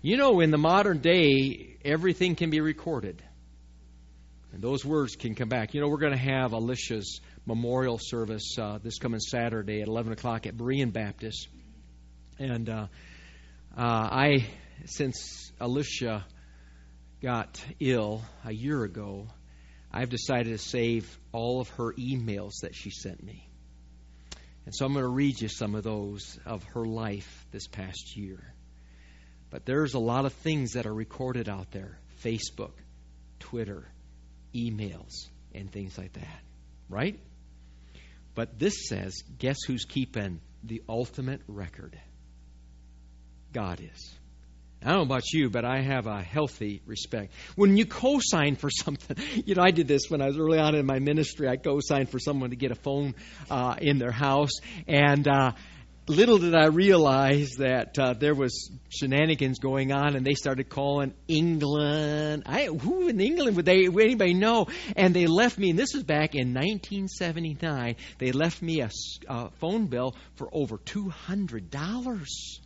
You 0.01 0.17
know, 0.17 0.41
in 0.41 0.51
the 0.51 0.57
modern 0.57 0.99
day, 0.99 1.77
everything 1.83 2.35
can 2.35 2.51
be 2.51 2.59
recorded. 2.59 3.23
And 4.51 4.61
those 4.61 4.85
words 4.85 5.15
can 5.15 5.33
come 5.33 5.49
back. 5.49 5.73
You 5.73 5.81
know, 5.81 5.87
we're 5.87 5.97
going 5.97 6.11
to 6.11 6.17
have 6.19 6.53
Alicia's 6.53 7.19
memorial 7.45 7.99
service 7.99 8.55
uh, 8.57 8.79
this 8.81 8.99
coming 8.99 9.19
Saturday 9.19 9.81
at 9.81 9.87
11 9.87 10.13
o'clock 10.13 10.45
at 10.47 10.55
Berean 10.55 10.93
Baptist. 10.93 11.47
And 12.39 12.69
uh, 12.69 12.87
uh, 13.77 13.81
I, 13.81 14.45
since 14.85 15.51
Alicia 15.59 16.25
got 17.21 17.63
ill 17.79 18.21
a 18.45 18.53
year 18.53 18.83
ago, 18.83 19.27
I've 19.91 20.09
decided 20.09 20.51
to 20.51 20.57
save 20.57 21.19
all 21.31 21.61
of 21.61 21.69
her 21.69 21.93
emails 21.93 22.61
that 22.61 22.75
she 22.75 22.89
sent 22.89 23.21
me. 23.23 23.47
And 24.65 24.73
so 24.73 24.85
I'm 24.85 24.93
going 24.93 25.03
to 25.03 25.09
read 25.09 25.39
you 25.39 25.49
some 25.49 25.75
of 25.75 25.83
those 25.83 26.39
of 26.45 26.63
her 26.73 26.85
life 26.85 27.45
this 27.51 27.67
past 27.67 28.15
year. 28.15 28.53
But 29.49 29.65
there's 29.65 29.93
a 29.93 29.99
lot 29.99 30.25
of 30.25 30.33
things 30.33 30.73
that 30.73 30.85
are 30.85 30.93
recorded 30.93 31.49
out 31.49 31.71
there 31.71 31.99
Facebook, 32.23 32.71
Twitter, 33.39 33.83
emails, 34.55 35.11
and 35.53 35.71
things 35.71 35.97
like 35.97 36.13
that. 36.13 36.41
Right? 36.89 37.19
But 38.35 38.57
this 38.59 38.87
says, 38.87 39.23
guess 39.37 39.57
who's 39.67 39.85
keeping 39.85 40.41
the 40.63 40.81
ultimate 40.89 41.41
record? 41.47 41.97
God 43.51 43.79
is. 43.79 44.15
I 44.81 44.89
don't 44.89 44.97
know 44.97 45.03
about 45.03 45.31
you, 45.31 45.49
but 45.49 45.63
I 45.63 45.81
have 45.81 46.07
a 46.07 46.21
healthy 46.21 46.81
respect. 46.85 47.33
When 47.55 47.77
you 47.77 47.85
co 47.85 48.19
sign 48.19 48.55
for 48.55 48.69
something, 48.71 49.17
you 49.45 49.55
know, 49.55 49.63
I 49.63 49.71
did 49.71 49.87
this 49.87 50.09
when 50.09 50.21
I 50.21 50.27
was 50.27 50.37
early 50.37 50.59
on 50.59 50.75
in 50.75 50.85
my 50.85 50.99
ministry. 50.99 51.47
I 51.47 51.55
co 51.55 51.79
signed 51.79 52.09
for 52.09 52.19
someone 52.19 52.49
to 52.49 52.57
get 52.57 52.71
a 52.71 52.75
phone 52.75 53.15
uh, 53.49 53.75
in 53.79 53.97
their 53.97 54.11
house. 54.11 54.51
And 54.87 55.27
uh, 55.27 55.53
little 56.07 56.37
did 56.37 56.55
I 56.55 56.67
realize 56.67 57.55
that 57.57 57.97
uh, 57.97 58.13
there 58.13 58.35
was 58.35 58.71
shenanigans 58.89 59.59
going 59.59 59.91
on, 59.91 60.15
and 60.15 60.25
they 60.25 60.33
started 60.33 60.69
calling 60.69 61.13
England. 61.27 62.43
I, 62.45 62.65
who 62.65 63.07
in 63.07 63.19
England 63.19 63.55
would 63.55 63.65
they? 63.65 63.87
Would 63.87 64.03
anybody 64.03 64.33
know? 64.33 64.67
And 64.95 65.13
they 65.13 65.27
left 65.27 65.57
me. 65.57 65.69
And 65.69 65.79
this 65.79 65.93
was 65.93 66.03
back 66.03 66.35
in 66.35 66.53
1979. 66.53 67.95
They 68.19 68.31
left 68.31 68.61
me 68.61 68.81
a, 68.81 68.89
a 69.27 69.49
phone 69.59 69.87
bill 69.87 70.15
for 70.35 70.49
over 70.51 70.77
two 70.77 71.09
hundred 71.09 71.69
dollars. 71.69 72.59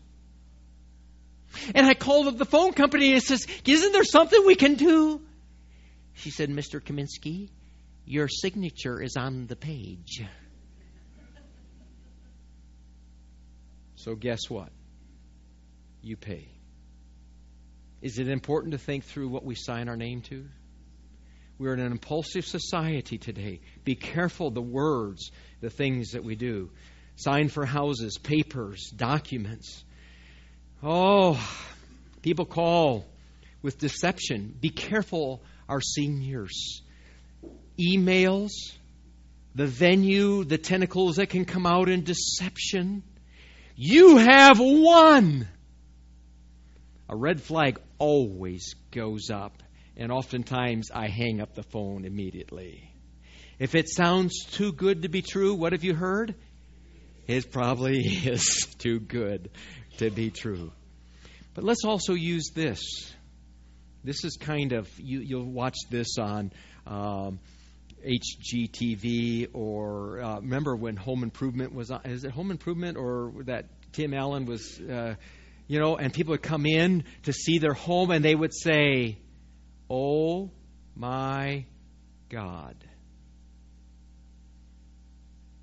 And 1.74 1.86
I 1.86 1.94
called 1.94 2.28
up 2.28 2.38
the 2.38 2.46
phone 2.46 2.74
company 2.74 3.14
and 3.14 3.24
says, 3.24 3.46
"Isn't 3.66 3.92
there 3.92 4.04
something 4.04 4.46
we 4.46 4.56
can 4.56 4.76
do?" 4.76 5.22
She 6.14 6.32
said, 6.32 6.50
"Mr. 6.50 6.82
Kaminsky, 6.82 7.50
your 8.06 8.28
signature 8.28 9.02
is 9.02 9.16
on 9.16 9.48
the 9.48 9.56
page." 9.56 10.24
So, 14.08 14.16
guess 14.16 14.50
what? 14.50 14.70
You 16.02 16.16
pay. 16.16 16.48
Is 18.02 18.20
it 18.20 18.30
important 18.30 18.72
to 18.72 18.78
think 18.78 19.04
through 19.04 19.28
what 19.28 19.44
we 19.44 19.54
sign 19.54 19.90
our 19.90 19.98
name 19.98 20.22
to? 20.30 20.46
We're 21.60 21.74
in 21.74 21.82
an 21.82 21.92
impulsive 21.92 22.46
society 22.46 23.18
today. 23.18 23.60
Be 23.84 23.96
careful 23.96 24.50
the 24.50 24.62
words, 24.62 25.32
the 25.60 25.70
things 25.70 26.12
that 26.12 26.24
we 26.24 26.38
do. 26.38 26.70
Sign 27.18 27.50
for 27.50 27.66
houses, 27.66 28.18
papers, 28.18 28.90
documents. 28.96 29.84
Oh, 30.82 31.38
people 32.22 32.46
call 32.46 33.04
with 33.62 33.78
deception. 33.78 34.56
Be 34.58 34.70
careful, 34.70 35.44
our 35.68 35.82
seniors. 35.82 36.82
Emails, 37.78 38.52
the 39.54 39.68
venue, 39.68 40.46
the 40.46 40.58
tentacles 40.58 41.18
that 41.18 41.28
can 41.28 41.44
come 41.44 41.66
out 41.66 41.90
in 41.90 42.06
deception. 42.06 43.04
You 43.80 44.18
have 44.18 44.60
won. 44.60 45.48
A 47.08 47.16
red 47.16 47.40
flag 47.40 47.80
always 48.00 48.74
goes 48.90 49.30
up, 49.30 49.62
and 49.96 50.12
oftentimes 50.12 50.90
I 50.92 51.10
hang 51.10 51.42
up 51.42 51.54
the 51.54 51.62
phone 51.62 52.04
immediately. 52.04 52.92
If 53.60 53.76
it 53.76 53.88
sounds 53.88 54.46
too 54.46 54.72
good 54.72 55.04
to 55.04 55.10
be 55.10 55.22
true, 55.22 55.54
what 55.54 55.74
have 55.74 55.84
you 55.84 55.94
heard? 55.94 56.34
It 57.28 57.52
probably 57.52 58.00
is 58.04 58.66
too 58.80 59.00
good 59.00 59.52
to 59.98 60.10
be 60.10 60.32
true. 60.32 60.72
But 61.54 61.64
let's 61.64 61.86
also 61.86 62.14
use 62.14 62.50
this. 62.56 62.82
This 64.04 64.24
is 64.26 64.38
kind 64.38 64.74
of, 64.74 64.90
you, 64.98 65.20
you'll 65.20 65.52
watch 65.52 65.78
this 65.92 66.18
on. 66.18 66.52
Um, 66.88 67.40
HGTV 68.08 69.50
or 69.54 70.22
uh, 70.22 70.36
remember 70.40 70.76
when 70.76 70.96
Home 70.96 71.24
Improvement 71.24 71.74
was 71.74 71.92
on, 71.92 72.02
is 72.06 72.24
it 72.24 72.32
Home 72.32 72.52
Improvement 72.52 72.98
or 72.98 73.34
that 73.46 73.66
Tim 73.92 74.14
Allen 74.14 74.46
was 74.46 74.80
uh, 74.80 75.16
you 75.68 75.80
know 75.80 75.98
and 75.98 76.14
people 76.14 76.32
would 76.32 76.42
come 76.42 76.66
in 76.66 77.04
to 77.24 77.34
see 77.34 77.60
their 77.60 77.74
home 77.74 78.12
and 78.12 78.24
they 78.24 78.36
would 78.36 78.54
say 78.54 79.18
oh 79.90 80.52
my 80.96 81.66
god. 82.30 82.76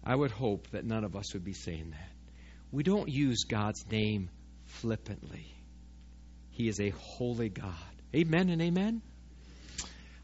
I 0.07 0.15
would 0.15 0.31
hope 0.31 0.69
that 0.73 0.85
none 0.85 1.05
of 1.05 1.17
us 1.17 1.33
would 1.33 1.45
be 1.45 1.55
saying 1.55 1.93
that. 1.93 2.11
We 2.71 2.83
don't 2.83 3.09
use 3.09 3.45
God's 3.45 3.85
name 3.91 4.29
flippantly. 4.67 5.55
He 6.51 6.69
is 6.69 6.79
a 6.79 6.91
holy 6.91 7.49
God. 7.49 7.73
Amen 8.15 8.51
and 8.51 8.61
amen 8.61 9.01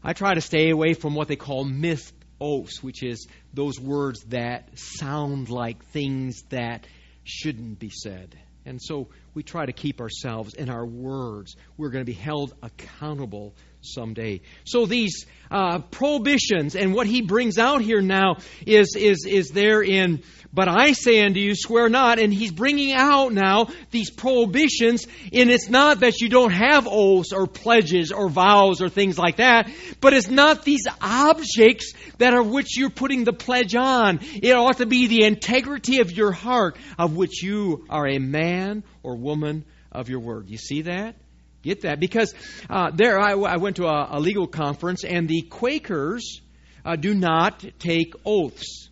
I 0.03 0.13
try 0.13 0.33
to 0.33 0.41
stay 0.41 0.69
away 0.69 0.93
from 0.93 1.13
what 1.13 1.27
they 1.27 1.35
call 1.35 1.63
minced 1.63 2.13
oaths, 2.39 2.81
which 2.81 3.03
is 3.03 3.27
those 3.53 3.79
words 3.79 4.23
that 4.29 4.69
sound 4.77 5.49
like 5.49 5.85
things 5.85 6.41
that 6.49 6.87
shouldn't 7.23 7.77
be 7.77 7.91
said. 7.91 8.35
And 8.65 8.81
so 8.81 9.09
we 9.33 9.43
try 9.43 9.65
to 9.65 9.73
keep 9.73 10.01
ourselves 10.01 10.53
in 10.55 10.69
our 10.69 10.85
words. 10.85 11.55
We're 11.77 11.89
going 11.89 12.05
to 12.05 12.11
be 12.11 12.17
held 12.17 12.53
accountable 12.63 13.55
someday. 13.81 14.41
So 14.63 14.85
these 14.85 15.25
uh, 15.49 15.79
prohibitions 15.79 16.75
and 16.75 16.93
what 16.93 17.07
he 17.07 17.21
brings 17.21 17.57
out 17.57 17.81
here 17.81 18.01
now 18.01 18.37
is 18.65 18.95
is 18.95 19.25
is 19.27 19.49
there 19.49 19.81
in 19.83 20.23
but 20.53 20.67
I 20.67 20.91
say 20.93 21.23
unto 21.23 21.39
you, 21.39 21.55
swear 21.55 21.87
not. 21.87 22.19
And 22.19 22.33
he's 22.33 22.51
bringing 22.51 22.93
out 22.93 23.31
now 23.31 23.67
these 23.89 24.09
prohibitions. 24.09 25.07
And 25.31 25.49
it's 25.49 25.69
not 25.69 26.01
that 26.01 26.19
you 26.19 26.29
don't 26.29 26.51
have 26.51 26.87
oaths 26.89 27.31
or 27.31 27.47
pledges 27.47 28.11
or 28.11 28.29
vows 28.29 28.81
or 28.81 28.89
things 28.89 29.17
like 29.17 29.37
that, 29.37 29.71
but 30.01 30.13
it's 30.13 30.29
not 30.29 30.63
these 30.63 30.85
objects 31.01 31.93
that 32.17 32.33
are 32.33 32.43
which 32.43 32.77
you're 32.77 32.89
putting 32.89 33.23
the 33.23 33.33
pledge 33.33 33.75
on. 33.75 34.19
It 34.21 34.53
ought 34.53 34.77
to 34.77 34.85
be 34.85 35.07
the 35.07 35.23
integrity 35.23 35.99
of 36.01 36.11
your 36.11 36.31
heart 36.31 36.77
of 36.97 37.15
which 37.15 37.41
you 37.43 37.85
are 37.89 38.07
a 38.07 38.19
man 38.19 38.83
or 39.03 39.15
woman 39.15 39.63
of 39.91 40.09
your 40.09 40.19
word. 40.19 40.49
You 40.49 40.57
see 40.57 40.83
that? 40.83 41.15
Get 41.63 41.81
that? 41.81 41.99
Because 41.99 42.33
uh, 42.69 42.91
there, 42.91 43.19
I, 43.19 43.33
I, 43.33 43.57
went 43.57 43.75
to 43.75 43.85
a, 43.85 44.17
a, 44.17 44.19
legal 44.19 44.47
conference, 44.47 45.03
and 45.03 45.27
the 45.27 45.43
Quakers 45.43 46.41
uh, 46.83 46.95
do 46.95 47.13
not 47.13 47.63
take 47.77 48.13
oaths. 48.25 48.89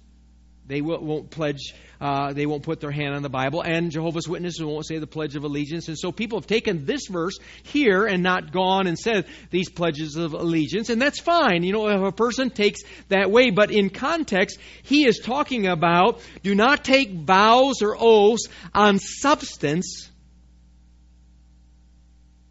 They 0.67 0.81
will, 0.81 1.03
won't 1.03 1.31
pledge 1.31 1.73
uh, 2.01 2.31
they 2.31 2.45
won't 2.45 2.63
put 2.63 2.79
their 2.79 2.91
hand 2.91 3.13
on 3.13 3.23
the 3.23 3.29
Bible, 3.29 3.61
and 3.61 3.91
Jehovah's 3.91 4.27
Witnesses 4.27 4.63
won't 4.63 4.85
say 4.85 4.99
the 4.99 5.07
Pledge 5.07 5.35
of 5.35 5.43
Allegiance. 5.43 5.89
And 5.89 5.99
so 5.99 6.11
people 6.11 6.39
have 6.39 6.47
taken 6.47 6.85
this 6.85 7.07
verse 7.07 7.37
here 7.63 8.05
and 8.05 8.23
not 8.23 8.53
gone 8.53 8.87
and 8.87 8.97
said 8.97 9.25
these 9.49 9.69
pledges 9.69 10.15
of 10.15 10.33
allegiance, 10.33 10.89
and 10.89 11.01
that's 11.01 11.19
fine. 11.19 11.63
You 11.63 11.73
know, 11.73 11.89
if 11.89 12.01
a 12.01 12.11
person 12.13 12.51
takes 12.51 12.81
that 13.09 13.29
way, 13.29 13.49
but 13.49 13.71
in 13.71 13.89
context, 13.89 14.59
he 14.83 15.05
is 15.05 15.19
talking 15.19 15.67
about 15.67 16.21
do 16.41 16.55
not 16.55 16.85
take 16.85 17.11
vows 17.11 17.81
or 17.81 17.97
oaths 17.99 18.47
on 18.73 18.99
substance, 18.99 20.08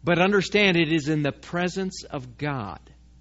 but 0.03 0.19
understand 0.19 0.77
it 0.77 0.91
is 0.91 1.09
in 1.09 1.23
the 1.23 1.31
presence 1.31 2.03
of 2.03 2.37
God. 2.37 2.79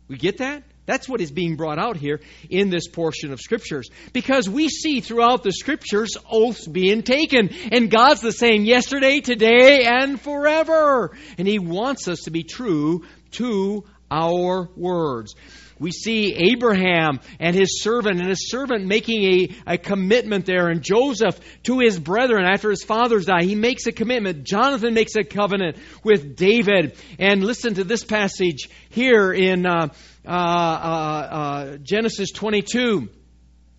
We 0.08 0.16
get 0.16 0.38
that? 0.38 0.62
That's 0.86 1.06
what 1.06 1.20
is 1.20 1.30
being 1.30 1.56
brought 1.56 1.78
out 1.78 1.98
here 1.98 2.20
in 2.48 2.70
this 2.70 2.88
portion 2.88 3.30
of 3.30 3.40
Scriptures. 3.40 3.90
Because 4.14 4.48
we 4.48 4.70
see 4.70 5.00
throughout 5.00 5.42
the 5.42 5.52
Scriptures 5.52 6.16
oaths 6.30 6.66
being 6.66 7.02
taken. 7.02 7.50
And 7.70 7.90
God's 7.90 8.22
the 8.22 8.32
same 8.32 8.64
yesterday, 8.64 9.20
today, 9.20 9.84
and 9.84 10.18
forever. 10.18 11.14
And 11.36 11.46
He 11.46 11.58
wants 11.58 12.08
us 12.08 12.20
to 12.20 12.30
be 12.30 12.42
true 12.42 13.04
to 13.32 13.84
our 14.10 14.68
words. 14.76 15.34
We 15.78 15.92
see 15.92 16.34
Abraham 16.34 17.20
and 17.38 17.54
his 17.54 17.82
servant, 17.82 18.18
and 18.18 18.28
his 18.28 18.50
servant 18.50 18.86
making 18.86 19.22
a, 19.22 19.74
a 19.74 19.78
commitment 19.78 20.44
there, 20.44 20.68
and 20.68 20.82
Joseph 20.82 21.38
to 21.64 21.78
his 21.78 21.98
brethren 21.98 22.44
after 22.44 22.70
his 22.70 22.82
fathers 22.82 23.26
die. 23.26 23.44
He 23.44 23.54
makes 23.54 23.86
a 23.86 23.92
commitment. 23.92 24.44
Jonathan 24.44 24.94
makes 24.94 25.14
a 25.16 25.22
covenant 25.22 25.76
with 26.02 26.36
David. 26.36 26.96
And 27.18 27.44
listen 27.44 27.74
to 27.74 27.84
this 27.84 28.04
passage 28.04 28.68
here 28.90 29.32
in 29.32 29.66
uh, 29.66 29.88
uh, 30.26 30.28
uh, 30.28 30.32
uh 30.32 31.76
Genesis 31.78 32.32
22. 32.32 33.08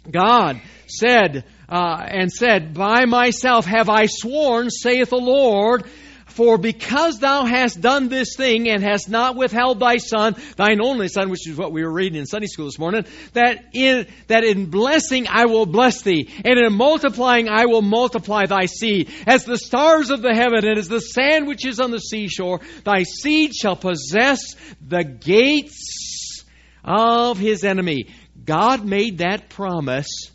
God 0.10 0.62
said, 0.88 1.46
uh, 1.68 2.02
and 2.08 2.32
said, 2.32 2.74
By 2.74 3.06
myself 3.06 3.66
have 3.66 3.90
I 3.90 4.06
sworn, 4.08 4.70
saith 4.70 5.10
the 5.10 5.18
Lord, 5.18 5.86
for 6.32 6.58
because 6.58 7.20
thou 7.20 7.46
hast 7.46 7.82
done 7.82 8.10
this 8.10 8.36
thing 8.36 8.70
and 8.70 8.84
hast 8.84 9.10
not 9.10 9.36
withheld 9.36 9.80
thy 9.80 9.98
son, 9.98 10.36
thine 10.56 10.82
only 10.82 11.08
son, 11.08 11.30
which 11.30 11.48
is 11.48 11.58
what 11.58 11.72
we 11.72 11.84
were 11.84 11.92
reading 11.92 12.20
in 12.20 12.26
Sunday 12.26 12.48
school 12.48 12.66
this 12.66 12.80
morning, 12.80 13.06
that 13.34 13.66
in, 13.74 14.08
that 14.28 14.44
in 14.44 14.68
blessing 14.68 15.28
I 15.28 15.46
will 15.46 15.66
bless 15.66 16.02
thee, 16.02 16.30
and 16.46 16.60
in 16.60 16.74
multiplying 16.74 17.50
I 17.50 17.66
will 17.66 17.82
multiply 17.82 18.46
thy 18.46 18.66
seed. 18.66 19.10
As 19.28 19.46
the 19.46 19.58
stars 19.58 20.10
of 20.10 20.22
the 20.22 20.34
heaven 20.34 20.66
and 20.66 20.78
as 20.78 20.88
the 20.88 21.02
sand 21.02 21.48
which 21.48 21.66
is 21.66 21.80
on 21.80 21.92
the 21.92 22.00
seashore, 22.00 22.62
thy 22.84 23.04
seed 23.04 23.54
shall 23.54 23.76
possess 23.76 24.56
the 24.86 25.04
gates 25.04 26.44
of 26.84 27.38
his 27.38 27.64
enemy. 27.64 28.08
God 28.46 28.86
made 28.86 29.20
that 29.20 29.50
promise 29.50 30.32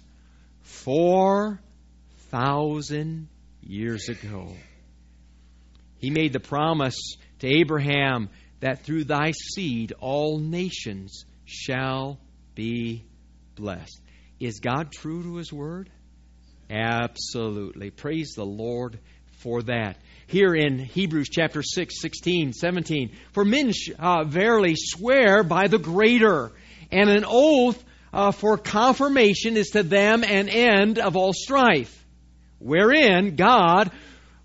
four 0.62 1.60
thousand 2.30 3.28
years 3.62 4.08
ago. 4.08 4.48
He 6.04 6.10
made 6.10 6.34
the 6.34 6.38
promise 6.40 7.16
to 7.38 7.46
Abraham 7.46 8.28
that 8.60 8.84
through 8.84 9.04
thy 9.04 9.30
seed 9.30 9.94
all 10.00 10.38
nations 10.38 11.24
shall 11.46 12.18
be 12.54 13.06
blessed. 13.54 14.02
Is 14.38 14.60
God 14.60 14.92
true 14.92 15.22
to 15.22 15.36
his 15.36 15.50
word? 15.50 15.88
Absolutely. 16.68 17.88
Praise 17.88 18.34
the 18.36 18.44
Lord 18.44 18.98
for 19.38 19.62
that. 19.62 19.96
Here 20.26 20.54
in 20.54 20.78
Hebrews 20.78 21.30
chapter 21.30 21.62
6, 21.62 21.98
16, 21.98 22.52
17, 22.52 23.16
for 23.32 23.46
men 23.46 23.72
uh, 23.98 24.24
verily 24.24 24.74
swear 24.76 25.42
by 25.42 25.68
the 25.68 25.78
greater, 25.78 26.52
and 26.92 27.08
an 27.08 27.24
oath 27.26 27.82
uh, 28.12 28.30
for 28.30 28.58
confirmation 28.58 29.56
is 29.56 29.68
to 29.68 29.82
them 29.82 30.22
an 30.22 30.50
end 30.50 30.98
of 30.98 31.16
all 31.16 31.32
strife, 31.32 32.04
wherein 32.58 33.36
God 33.36 33.90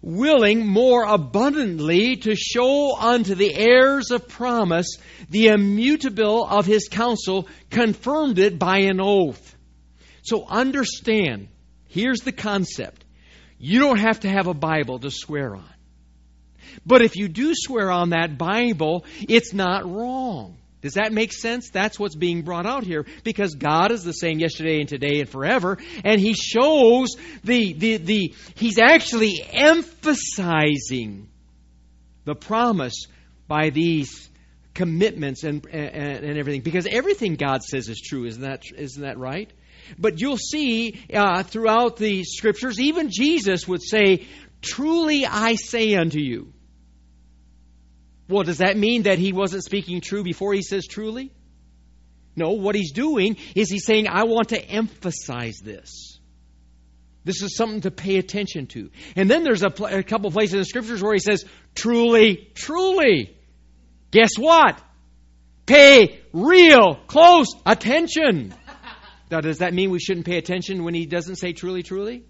willing 0.01 0.65
more 0.65 1.03
abundantly 1.03 2.15
to 2.17 2.35
show 2.35 2.95
unto 2.97 3.35
the 3.35 3.53
heirs 3.53 4.11
of 4.11 4.27
promise 4.27 4.97
the 5.29 5.47
immutable 5.47 6.45
of 6.45 6.65
his 6.65 6.87
counsel, 6.87 7.47
confirmed 7.69 8.39
it 8.39 8.57
by 8.57 8.79
an 8.79 9.01
oath. 9.01 9.55
So 10.21 10.45
understand, 10.47 11.49
here's 11.87 12.21
the 12.21 12.31
concept. 12.31 13.03
You 13.57 13.79
don't 13.79 13.99
have 13.99 14.21
to 14.21 14.29
have 14.29 14.47
a 14.47 14.53
Bible 14.53 14.99
to 14.99 15.11
swear 15.11 15.55
on. 15.55 15.73
But 16.85 17.01
if 17.01 17.15
you 17.15 17.27
do 17.27 17.53
swear 17.55 17.91
on 17.91 18.11
that 18.11 18.37
Bible, 18.37 19.05
it's 19.27 19.53
not 19.53 19.89
wrong. 19.89 20.58
Does 20.81 20.93
that 20.93 21.11
make 21.11 21.33
sense? 21.33 21.69
That's 21.71 21.99
what's 21.99 22.15
being 22.15 22.43
brought 22.43 22.65
out 22.65 22.83
here 22.83 23.05
because 23.23 23.55
God 23.55 23.91
is 23.91 24.03
the 24.03 24.13
same 24.13 24.39
yesterday 24.39 24.79
and 24.79 24.87
today 24.87 25.19
and 25.19 25.27
forever, 25.27 25.77
and 26.05 26.21
He 26.21 26.33
shows 26.33 27.15
the 27.43 27.73
the 27.73 27.97
the 27.97 28.33
He's 28.55 28.79
actually 28.79 29.43
emphasizing 29.51 31.27
the 32.23 32.35
promise 32.35 33.07
by 33.47 33.71
these 33.71 34.29
commitments 34.73 35.43
and, 35.43 35.65
and, 35.65 36.23
and 36.23 36.37
everything 36.37 36.61
because 36.61 36.87
everything 36.87 37.35
God 37.35 37.61
says 37.63 37.89
is 37.89 37.99
true. 37.99 38.25
Isn't 38.25 38.43
that 38.43 38.61
isn't 38.77 39.01
that 39.01 39.17
right? 39.17 39.51
But 39.97 40.21
you'll 40.21 40.37
see 40.37 41.01
uh, 41.13 41.43
throughout 41.43 41.97
the 41.97 42.23
scriptures, 42.23 42.79
even 42.79 43.09
Jesus 43.11 43.67
would 43.67 43.81
say, 43.83 44.27
"Truly 44.61 45.25
I 45.25 45.55
say 45.55 45.95
unto 45.95 46.19
you." 46.19 46.53
Well, 48.29 48.43
does 48.43 48.59
that 48.59 48.77
mean 48.77 49.03
that 49.03 49.17
he 49.17 49.33
wasn't 49.33 49.63
speaking 49.63 50.01
true 50.01 50.23
before 50.23 50.53
he 50.53 50.61
says 50.61 50.85
truly? 50.85 51.31
No, 52.35 52.51
what 52.51 52.75
he's 52.75 52.91
doing 52.91 53.37
is 53.55 53.71
he's 53.71 53.85
saying, 53.85 54.07
I 54.07 54.23
want 54.23 54.49
to 54.49 54.63
emphasize 54.63 55.57
this. 55.63 56.19
This 57.25 57.41
is 57.41 57.57
something 57.57 57.81
to 57.81 57.91
pay 57.91 58.17
attention 58.17 58.67
to. 58.67 58.91
And 59.15 59.29
then 59.29 59.43
there's 59.43 59.63
a, 59.63 59.69
pl- 59.69 59.87
a 59.87 60.03
couple 60.03 60.31
places 60.31 60.53
in 60.53 60.59
the 60.59 60.65
scriptures 60.65 61.01
where 61.01 61.13
he 61.13 61.19
says, 61.19 61.43
truly, 61.75 62.49
truly. 62.53 63.35
Guess 64.11 64.31
what? 64.37 64.79
Pay 65.65 66.21
real 66.31 66.95
close 67.07 67.47
attention. 67.65 68.53
Now, 69.31 69.41
does 69.41 69.57
that 69.59 69.73
mean 69.73 69.89
we 69.89 69.99
shouldn't 69.99 70.25
pay 70.25 70.37
attention 70.37 70.83
when 70.83 70.93
he 70.93 71.05
doesn't 71.05 71.35
say 71.35 71.53
truly, 71.53 71.83
truly? 71.83 72.23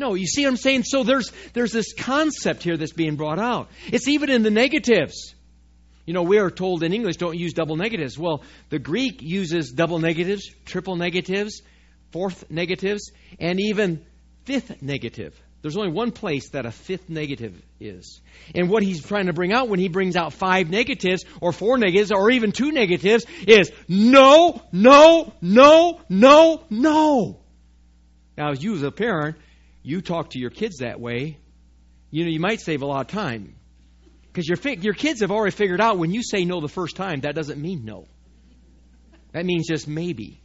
No, 0.00 0.14
you 0.14 0.26
see 0.26 0.44
what 0.44 0.52
I'm 0.52 0.56
saying? 0.56 0.84
So 0.84 1.04
there's, 1.04 1.30
there's 1.52 1.72
this 1.72 1.92
concept 1.92 2.62
here 2.62 2.78
that's 2.78 2.94
being 2.94 3.16
brought 3.16 3.38
out. 3.38 3.68
It's 3.92 4.08
even 4.08 4.30
in 4.30 4.42
the 4.42 4.50
negatives. 4.50 5.34
You 6.06 6.14
know, 6.14 6.22
we 6.22 6.38
are 6.38 6.50
told 6.50 6.82
in 6.82 6.94
English 6.94 7.18
don't 7.18 7.38
use 7.38 7.52
double 7.52 7.76
negatives. 7.76 8.18
Well, 8.18 8.42
the 8.70 8.78
Greek 8.78 9.20
uses 9.20 9.72
double 9.72 9.98
negatives, 9.98 10.50
triple 10.64 10.96
negatives, 10.96 11.60
fourth 12.12 12.50
negatives, 12.50 13.12
and 13.38 13.60
even 13.60 14.02
fifth 14.46 14.80
negative. 14.80 15.38
There's 15.60 15.76
only 15.76 15.92
one 15.92 16.12
place 16.12 16.48
that 16.50 16.64
a 16.64 16.70
fifth 16.70 17.10
negative 17.10 17.60
is. 17.78 18.22
And 18.54 18.70
what 18.70 18.82
he's 18.82 19.04
trying 19.04 19.26
to 19.26 19.34
bring 19.34 19.52
out 19.52 19.68
when 19.68 19.80
he 19.80 19.88
brings 19.88 20.16
out 20.16 20.32
five 20.32 20.70
negatives 20.70 21.26
or 21.42 21.52
four 21.52 21.76
negatives 21.76 22.10
or 22.10 22.30
even 22.30 22.52
two 22.52 22.72
negatives 22.72 23.26
is 23.46 23.70
no, 23.86 24.62
no, 24.72 25.34
no, 25.42 26.00
no, 26.08 26.64
no. 26.70 27.40
Now, 28.38 28.52
as 28.52 28.64
you 28.64 28.74
as 28.74 28.82
a 28.82 28.90
parent, 28.90 29.36
you 29.82 30.00
talk 30.00 30.30
to 30.30 30.38
your 30.38 30.50
kids 30.50 30.78
that 30.78 31.00
way, 31.00 31.38
you 32.10 32.24
know, 32.24 32.30
you 32.30 32.40
might 32.40 32.60
save 32.60 32.82
a 32.82 32.86
lot 32.86 33.00
of 33.00 33.06
time. 33.08 33.56
Because 34.32 34.48
your, 34.48 34.74
your 34.74 34.94
kids 34.94 35.20
have 35.20 35.30
already 35.30 35.54
figured 35.54 35.80
out 35.80 35.98
when 35.98 36.12
you 36.12 36.22
say 36.22 36.44
no 36.44 36.60
the 36.60 36.68
first 36.68 36.96
time, 36.96 37.20
that 37.20 37.34
doesn't 37.34 37.60
mean 37.60 37.84
no. 37.84 38.06
That 39.32 39.44
means 39.44 39.66
just 39.68 39.88
maybe. 39.88 40.40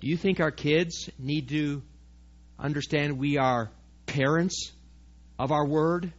Do 0.00 0.08
you 0.08 0.16
think 0.16 0.40
our 0.40 0.50
kids 0.50 1.08
need 1.18 1.48
to 1.48 1.82
understand 2.58 3.18
we 3.18 3.38
are 3.38 3.70
parents 4.06 4.72
of 5.38 5.50
our 5.50 5.66
word? 5.66 6.12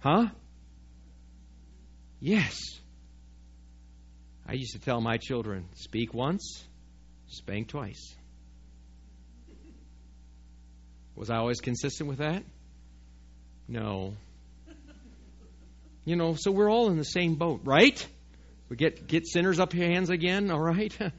Huh? 0.00 0.26
Yes. 2.20 2.60
I 4.46 4.52
used 4.52 4.72
to 4.72 4.78
tell 4.78 5.00
my 5.00 5.16
children 5.16 5.68
speak 5.74 6.14
once, 6.14 6.65
Spank 7.28 7.68
twice. 7.68 8.14
Was 11.14 11.30
I 11.30 11.36
always 11.36 11.60
consistent 11.60 12.08
with 12.08 12.18
that? 12.18 12.42
No. 13.68 14.14
You 16.04 16.14
know, 16.14 16.34
so 16.38 16.52
we're 16.52 16.70
all 16.70 16.88
in 16.90 16.98
the 16.98 17.04
same 17.04 17.34
boat, 17.34 17.62
right? 17.64 18.06
We 18.68 18.76
get 18.76 19.06
get 19.08 19.26
sinners 19.26 19.58
up 19.58 19.74
your 19.74 19.88
hands 19.88 20.10
again, 20.10 20.50
all 20.50 20.60
right? 20.60 20.96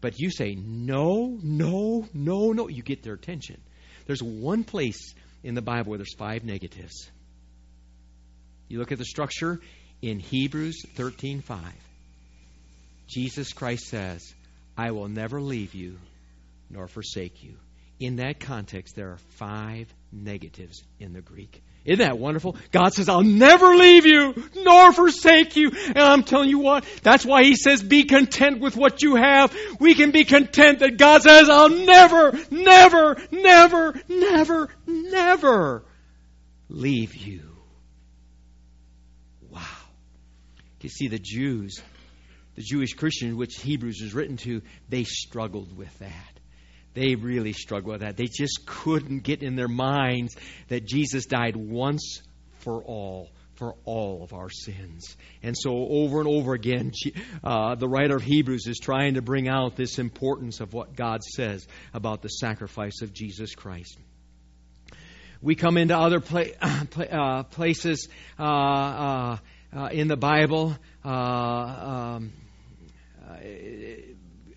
but 0.00 0.18
you 0.18 0.30
say 0.30 0.54
no, 0.54 1.38
no, 1.42 2.08
no, 2.14 2.52
no, 2.52 2.68
you 2.68 2.82
get 2.82 3.02
their 3.02 3.14
attention. 3.14 3.60
There's 4.06 4.22
one 4.22 4.64
place 4.64 5.14
in 5.42 5.54
the 5.54 5.62
Bible 5.62 5.90
where 5.90 5.98
there's 5.98 6.14
five 6.14 6.44
negatives. 6.44 7.10
You 8.68 8.78
look 8.78 8.92
at 8.92 8.98
the 8.98 9.04
structure 9.04 9.60
in 10.00 10.20
Hebrews 10.20 10.84
13:5. 10.96 11.58
Jesus 13.08 13.52
Christ 13.52 13.86
says, 13.86 14.34
I 14.76 14.92
will 14.92 15.08
never 15.08 15.40
leave 15.40 15.74
you 15.74 15.98
nor 16.70 16.86
forsake 16.86 17.42
you. 17.42 17.54
in 17.98 18.16
that 18.16 18.38
context, 18.38 18.94
there 18.94 19.08
are 19.08 19.18
five 19.38 19.92
negatives 20.12 20.84
in 21.00 21.12
the 21.12 21.20
Greek. 21.20 21.62
Isn't 21.84 22.06
that 22.06 22.18
wonderful? 22.18 22.56
God 22.70 22.92
says, 22.92 23.08
I'll 23.08 23.22
never 23.22 23.74
leave 23.74 24.04
you 24.04 24.34
nor 24.56 24.92
forsake 24.92 25.56
you. 25.56 25.70
And 25.70 25.98
I'm 25.98 26.22
telling 26.22 26.50
you 26.50 26.58
what, 26.58 26.84
that's 27.02 27.24
why 27.24 27.44
He 27.44 27.56
says, 27.56 27.82
be 27.82 28.04
content 28.04 28.60
with 28.60 28.76
what 28.76 29.02
you 29.02 29.16
have. 29.16 29.56
We 29.80 29.94
can 29.94 30.10
be 30.10 30.24
content 30.24 30.80
that 30.80 30.98
God 30.98 31.22
says, 31.22 31.48
I'll 31.48 31.70
never, 31.70 32.38
never, 32.50 33.16
never, 33.30 34.00
never, 34.08 34.68
never 34.86 35.84
leave 36.68 37.16
you. 37.16 37.42
Wow. 39.50 39.62
You 40.82 40.90
see, 40.90 41.08
the 41.08 41.18
Jews, 41.18 41.80
the 42.58 42.64
Jewish 42.64 42.94
Christians, 42.94 43.36
which 43.36 43.60
Hebrews 43.60 44.00
is 44.02 44.12
written 44.12 44.36
to, 44.38 44.62
they 44.88 45.04
struggled 45.04 45.76
with 45.78 45.96
that. 46.00 46.40
They 46.92 47.14
really 47.14 47.52
struggled 47.52 47.92
with 47.92 48.00
that. 48.00 48.16
They 48.16 48.26
just 48.26 48.66
couldn't 48.66 49.22
get 49.22 49.44
in 49.44 49.54
their 49.54 49.68
minds 49.68 50.34
that 50.66 50.84
Jesus 50.84 51.26
died 51.26 51.54
once 51.54 52.20
for 52.58 52.82
all 52.82 53.30
for 53.54 53.74
all 53.84 54.24
of 54.24 54.32
our 54.32 54.50
sins. 54.50 55.16
And 55.42 55.56
so, 55.56 55.70
over 55.70 56.18
and 56.18 56.28
over 56.28 56.52
again, 56.52 56.92
uh, 57.44 57.76
the 57.76 57.88
writer 57.88 58.16
of 58.16 58.22
Hebrews 58.22 58.66
is 58.66 58.78
trying 58.80 59.14
to 59.14 59.22
bring 59.22 59.48
out 59.48 59.76
this 59.76 60.00
importance 60.00 60.60
of 60.60 60.72
what 60.72 60.96
God 60.96 61.22
says 61.22 61.64
about 61.94 62.22
the 62.22 62.28
sacrifice 62.28 63.02
of 63.02 63.12
Jesus 63.12 63.54
Christ. 63.54 63.96
We 65.40 65.54
come 65.54 65.76
into 65.76 65.96
other 65.96 66.20
uh, 66.60 67.42
places 67.44 68.08
uh, 68.36 68.42
uh, 68.42 69.36
uh, 69.76 69.88
in 69.92 70.08
the 70.08 70.16
Bible. 70.16 70.76
Uh, 71.04 71.08
um, 71.08 72.32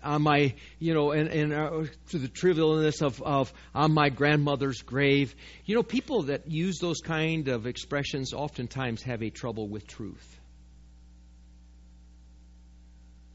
on 0.02 0.22
my, 0.22 0.54
you 0.78 0.94
know, 0.94 1.12
and, 1.12 1.28
and 1.28 1.52
uh, 1.52 1.84
to 2.10 2.18
the 2.18 2.28
trivialness 2.28 3.02
of, 3.02 3.22
of 3.22 3.52
on 3.74 3.92
my 3.92 4.08
grandmother's 4.08 4.82
grave. 4.82 5.34
You 5.64 5.76
know, 5.76 5.82
people 5.82 6.24
that 6.24 6.50
use 6.50 6.78
those 6.78 7.00
kind 7.00 7.48
of 7.48 7.66
expressions 7.66 8.32
oftentimes 8.32 9.02
have 9.02 9.22
a 9.22 9.30
trouble 9.30 9.68
with 9.68 9.86
truth. 9.86 10.40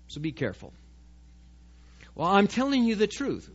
So 0.08 0.22
be 0.22 0.32
careful. 0.32 0.74
Well, 2.16 2.28
I'm 2.28 2.48
telling 2.48 2.86
you 2.86 2.96
the 2.96 3.08
truth. 3.08 3.50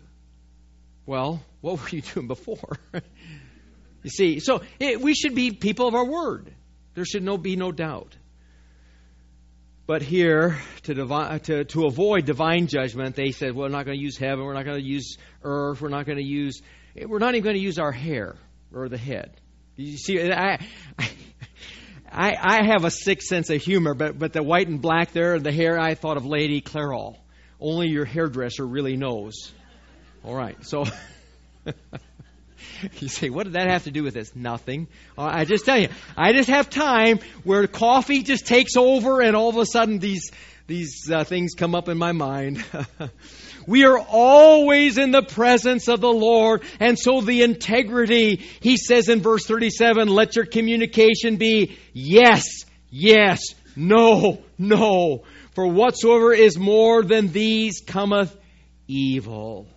Well, 1.06 1.42
what 1.60 1.80
were 1.80 1.88
you 1.88 2.02
doing 2.02 2.28
before? 2.28 2.78
you 4.02 4.10
see, 4.10 4.40
so 4.40 4.62
it, 4.78 5.00
we 5.00 5.14
should 5.14 5.34
be 5.34 5.50
people 5.50 5.88
of 5.88 5.94
our 5.94 6.04
word. 6.04 6.52
There 6.94 7.04
should 7.04 7.22
no 7.22 7.38
be 7.38 7.56
no 7.56 7.72
doubt. 7.72 8.16
But 9.92 10.00
here, 10.00 10.57
to, 10.85 10.94
divi- 10.94 11.38
to, 11.40 11.64
to 11.66 11.85
avoid 11.85 12.24
divine 12.24 12.66
judgment, 12.66 13.14
they 13.14 13.31
said, 13.31 13.55
well, 13.55 13.68
we're 13.68 13.76
not 13.76 13.85
going 13.85 13.98
to 13.98 14.02
use 14.02 14.16
heaven, 14.16 14.42
we're 14.42 14.55
not 14.55 14.64
going 14.64 14.78
to 14.78 14.83
use 14.83 15.18
earth, 15.42 15.83
we're 15.83 15.90
not 15.90 16.07
going 16.07 16.16
to 16.16 16.24
use, 16.24 16.62
eh, 16.96 17.05
we're 17.07 17.18
not 17.18 17.35
even 17.35 17.44
going 17.44 17.57
to 17.57 17.61
use 17.61 17.78
our 17.78 17.92
hair 17.92 18.37
or 18.72 18.88
the 18.88 18.96
head. 18.96 19.38
You 19.76 19.98
see, 19.98 20.33
I, 20.33 20.66
I, 22.11 22.37
I 22.40 22.64
have 22.68 22.87
a 22.87 22.90
sick 22.90 23.20
sense 23.20 23.50
of 23.50 23.61
humor, 23.61 23.92
but, 23.92 24.18
but 24.18 24.33
the 24.33 24.42
white 24.42 24.66
and 24.66 24.81
black 24.81 25.12
there, 25.12 25.38
the 25.38 25.52
hair, 25.52 25.78
I 25.78 25.94
thought 25.94 26.16
of 26.16 26.24
Lady 26.24 26.62
Clairol. 26.62 27.18
Only 27.61 27.88
your 27.88 28.07
hairdresser 28.07 28.66
really 28.66 28.96
knows. 28.96 29.52
All 30.24 30.35
right, 30.35 30.57
so. 30.64 30.87
You 33.01 33.09
say, 33.09 33.31
what 33.31 33.44
did 33.44 33.55
that 33.55 33.68
have 33.68 33.85
to 33.85 33.90
do 33.90 34.03
with 34.03 34.14
this? 34.14 34.35
Nothing. 34.35 34.88
Uh, 35.16 35.22
I 35.22 35.44
just 35.44 35.64
tell 35.64 35.79
you, 35.79 35.88
I 36.16 36.33
just 36.33 36.48
have 36.48 36.70
time 36.70 37.20
where 37.44 37.66
coffee 37.66 38.22
just 38.22 38.46
takes 38.46 38.77
over, 38.77 39.20
and 39.20 39.37
all 39.37 39.48
of 39.48 39.57
a 39.57 39.66
sudden 39.66 39.98
these 39.98 40.31
these 40.66 41.11
uh, 41.11 41.25
things 41.25 41.55
come 41.55 41.75
up 41.75 41.88
in 41.88 41.98
my 41.98 42.12
mind. 42.12 42.64
we 43.66 43.85
are 43.85 43.98
always 43.98 44.96
in 44.98 45.11
the 45.11 45.22
presence 45.22 45.88
of 45.88 46.01
the 46.01 46.12
Lord, 46.12 46.62
and 46.81 46.98
so 46.98 47.20
the 47.20 47.42
integrity. 47.42 48.37
He 48.61 48.77
says 48.77 49.09
in 49.09 49.20
verse 49.20 49.46
thirty-seven, 49.46 50.09
"Let 50.09 50.37
your 50.37 50.46
communication 50.46 51.37
be 51.37 51.79
yes, 51.92 52.64
yes, 52.90 53.40
no, 53.77 54.42
no." 54.59 55.25
For 55.55 55.66
whatsoever 55.66 56.33
is 56.33 56.59
more 56.59 57.03
than 57.03 57.29
these 57.29 57.83
cometh 57.87 58.35
evil. 58.88 59.68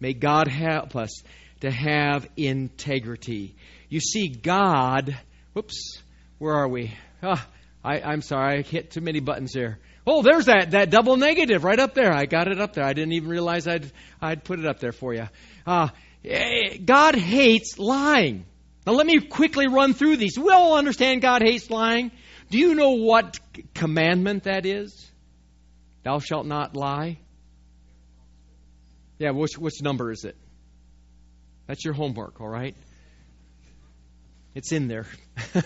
May 0.00 0.12
God 0.12 0.48
help 0.48 0.96
us 0.96 1.22
to 1.62 1.70
have 1.70 2.28
integrity. 2.36 3.54
You 3.88 4.00
see, 4.00 4.28
God, 4.28 5.16
whoops, 5.52 6.02
where 6.38 6.54
are 6.54 6.68
we? 6.68 6.92
Oh, 7.22 7.44
I, 7.84 8.00
I'm 8.00 8.20
sorry, 8.20 8.58
I 8.58 8.62
hit 8.62 8.90
too 8.90 9.00
many 9.00 9.20
buttons 9.20 9.54
here. 9.54 9.78
Oh, 10.04 10.22
there's 10.22 10.46
that, 10.46 10.72
that 10.72 10.90
double 10.90 11.16
negative 11.16 11.62
right 11.62 11.78
up 11.78 11.94
there. 11.94 12.12
I 12.12 12.26
got 12.26 12.48
it 12.48 12.60
up 12.60 12.72
there. 12.72 12.84
I 12.84 12.92
didn't 12.94 13.12
even 13.12 13.28
realize 13.28 13.68
I'd, 13.68 13.90
I'd 14.20 14.42
put 14.42 14.58
it 14.58 14.66
up 14.66 14.80
there 14.80 14.90
for 14.90 15.14
you. 15.14 15.28
Uh, 15.64 15.90
God 16.84 17.14
hates 17.14 17.78
lying. 17.78 18.44
Now, 18.84 18.94
let 18.94 19.06
me 19.06 19.20
quickly 19.20 19.68
run 19.68 19.94
through 19.94 20.16
these. 20.16 20.36
We 20.36 20.50
all 20.50 20.76
understand 20.76 21.22
God 21.22 21.42
hates 21.42 21.70
lying. 21.70 22.10
Do 22.50 22.58
you 22.58 22.74
know 22.74 22.90
what 22.90 23.38
commandment 23.72 24.44
that 24.44 24.66
is? 24.66 25.08
Thou 26.02 26.18
shalt 26.18 26.46
not 26.46 26.74
lie. 26.74 27.18
Yeah, 29.20 29.30
which, 29.30 29.56
which 29.56 29.80
number 29.80 30.10
is 30.10 30.24
it? 30.24 30.36
That's 31.72 31.86
your 31.86 31.94
homework, 31.94 32.38
all 32.38 32.50
right? 32.50 32.76
It's 34.54 34.72
in 34.72 34.88
there. 34.88 35.06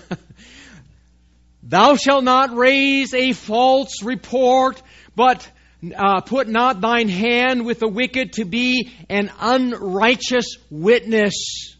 Thou 1.64 1.96
shalt 1.96 2.22
not 2.22 2.54
raise 2.54 3.12
a 3.12 3.32
false 3.32 4.04
report, 4.04 4.80
but 5.16 5.50
uh, 5.96 6.20
put 6.20 6.46
not 6.46 6.80
thine 6.80 7.08
hand 7.08 7.66
with 7.66 7.80
the 7.80 7.88
wicked 7.88 8.34
to 8.34 8.44
be 8.44 8.92
an 9.08 9.32
unrighteous 9.40 10.58
witness. 10.70 11.76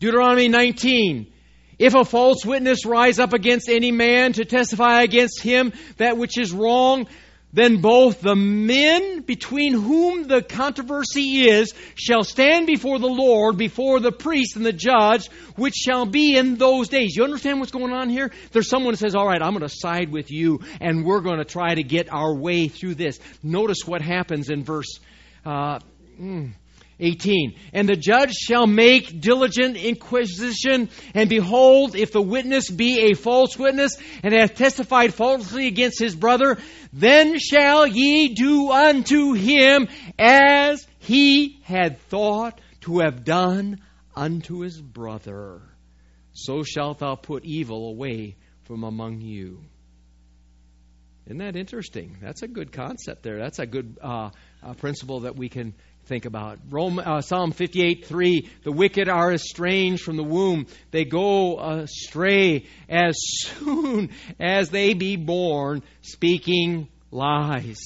Deuteronomy 0.00 0.48
19. 0.48 1.30
If 1.78 1.94
a 1.94 2.06
false 2.06 2.46
witness 2.46 2.86
rise 2.86 3.18
up 3.18 3.34
against 3.34 3.68
any 3.68 3.92
man 3.92 4.32
to 4.32 4.46
testify 4.46 5.02
against 5.02 5.42
him 5.42 5.74
that 5.98 6.16
which 6.16 6.38
is 6.38 6.54
wrong, 6.54 7.06
then 7.54 7.80
both 7.80 8.20
the 8.20 8.34
men 8.34 9.20
between 9.20 9.74
whom 9.74 10.26
the 10.26 10.42
controversy 10.42 11.48
is 11.48 11.72
shall 11.94 12.24
stand 12.24 12.66
before 12.66 12.98
the 12.98 13.06
Lord, 13.06 13.56
before 13.56 14.00
the 14.00 14.10
priest 14.10 14.56
and 14.56 14.66
the 14.66 14.72
judge, 14.72 15.28
which 15.54 15.74
shall 15.74 16.04
be 16.04 16.36
in 16.36 16.56
those 16.56 16.88
days. 16.88 17.14
You 17.16 17.22
understand 17.22 17.60
what's 17.60 17.70
going 17.70 17.92
on 17.92 18.10
here? 18.10 18.32
There's 18.50 18.68
someone 18.68 18.94
who 18.94 18.96
says, 18.96 19.14
All 19.14 19.26
right, 19.26 19.40
I'm 19.40 19.52
going 19.52 19.60
to 19.60 19.68
side 19.68 20.10
with 20.10 20.32
you, 20.32 20.60
and 20.80 21.04
we're 21.04 21.20
going 21.20 21.38
to 21.38 21.44
try 21.44 21.76
to 21.76 21.84
get 21.84 22.12
our 22.12 22.34
way 22.34 22.66
through 22.66 22.96
this. 22.96 23.20
Notice 23.42 23.86
what 23.86 24.02
happens 24.02 24.50
in 24.50 24.64
verse. 24.64 24.98
Uh, 25.46 25.78
mm, 26.20 26.54
18. 27.00 27.58
And 27.72 27.88
the 27.88 27.96
judge 27.96 28.32
shall 28.32 28.66
make 28.66 29.20
diligent 29.20 29.76
inquisition, 29.76 30.88
and 31.14 31.28
behold, 31.28 31.96
if 31.96 32.12
the 32.12 32.22
witness 32.22 32.70
be 32.70 33.10
a 33.10 33.14
false 33.14 33.58
witness, 33.58 33.96
and 34.22 34.34
hath 34.34 34.54
testified 34.54 35.14
falsely 35.14 35.66
against 35.66 35.98
his 35.98 36.14
brother, 36.14 36.58
then 36.92 37.38
shall 37.38 37.86
ye 37.86 38.34
do 38.34 38.70
unto 38.70 39.32
him 39.32 39.88
as 40.18 40.86
he 40.98 41.60
had 41.64 41.98
thought 42.02 42.60
to 42.82 43.00
have 43.00 43.24
done 43.24 43.80
unto 44.14 44.60
his 44.60 44.80
brother. 44.80 45.62
So 46.32 46.62
shalt 46.62 46.98
thou 46.98 47.14
put 47.14 47.44
evil 47.44 47.88
away 47.88 48.36
from 48.64 48.84
among 48.84 49.20
you. 49.20 49.60
Isn't 51.26 51.38
that 51.38 51.56
interesting? 51.56 52.18
That's 52.20 52.42
a 52.42 52.48
good 52.48 52.72
concept 52.72 53.22
there. 53.22 53.38
That's 53.38 53.58
a 53.58 53.66
good 53.66 53.98
uh, 54.02 54.30
uh, 54.62 54.74
principle 54.74 55.20
that 55.20 55.36
we 55.36 55.48
can 55.48 55.74
think 56.06 56.24
about. 56.24 56.58
Rome, 56.70 56.98
uh, 56.98 57.20
Psalm 57.20 57.52
58 57.52 58.06
3 58.06 58.50
The 58.64 58.72
wicked 58.72 59.08
are 59.08 59.32
estranged 59.32 60.02
from 60.02 60.16
the 60.16 60.24
womb, 60.24 60.66
they 60.90 61.04
go 61.04 61.58
astray 61.58 62.66
as 62.88 63.14
soon 63.18 64.10
as 64.40 64.70
they 64.70 64.94
be 64.94 65.16
born, 65.16 65.82
speaking 66.02 66.88
lies. 67.10 67.80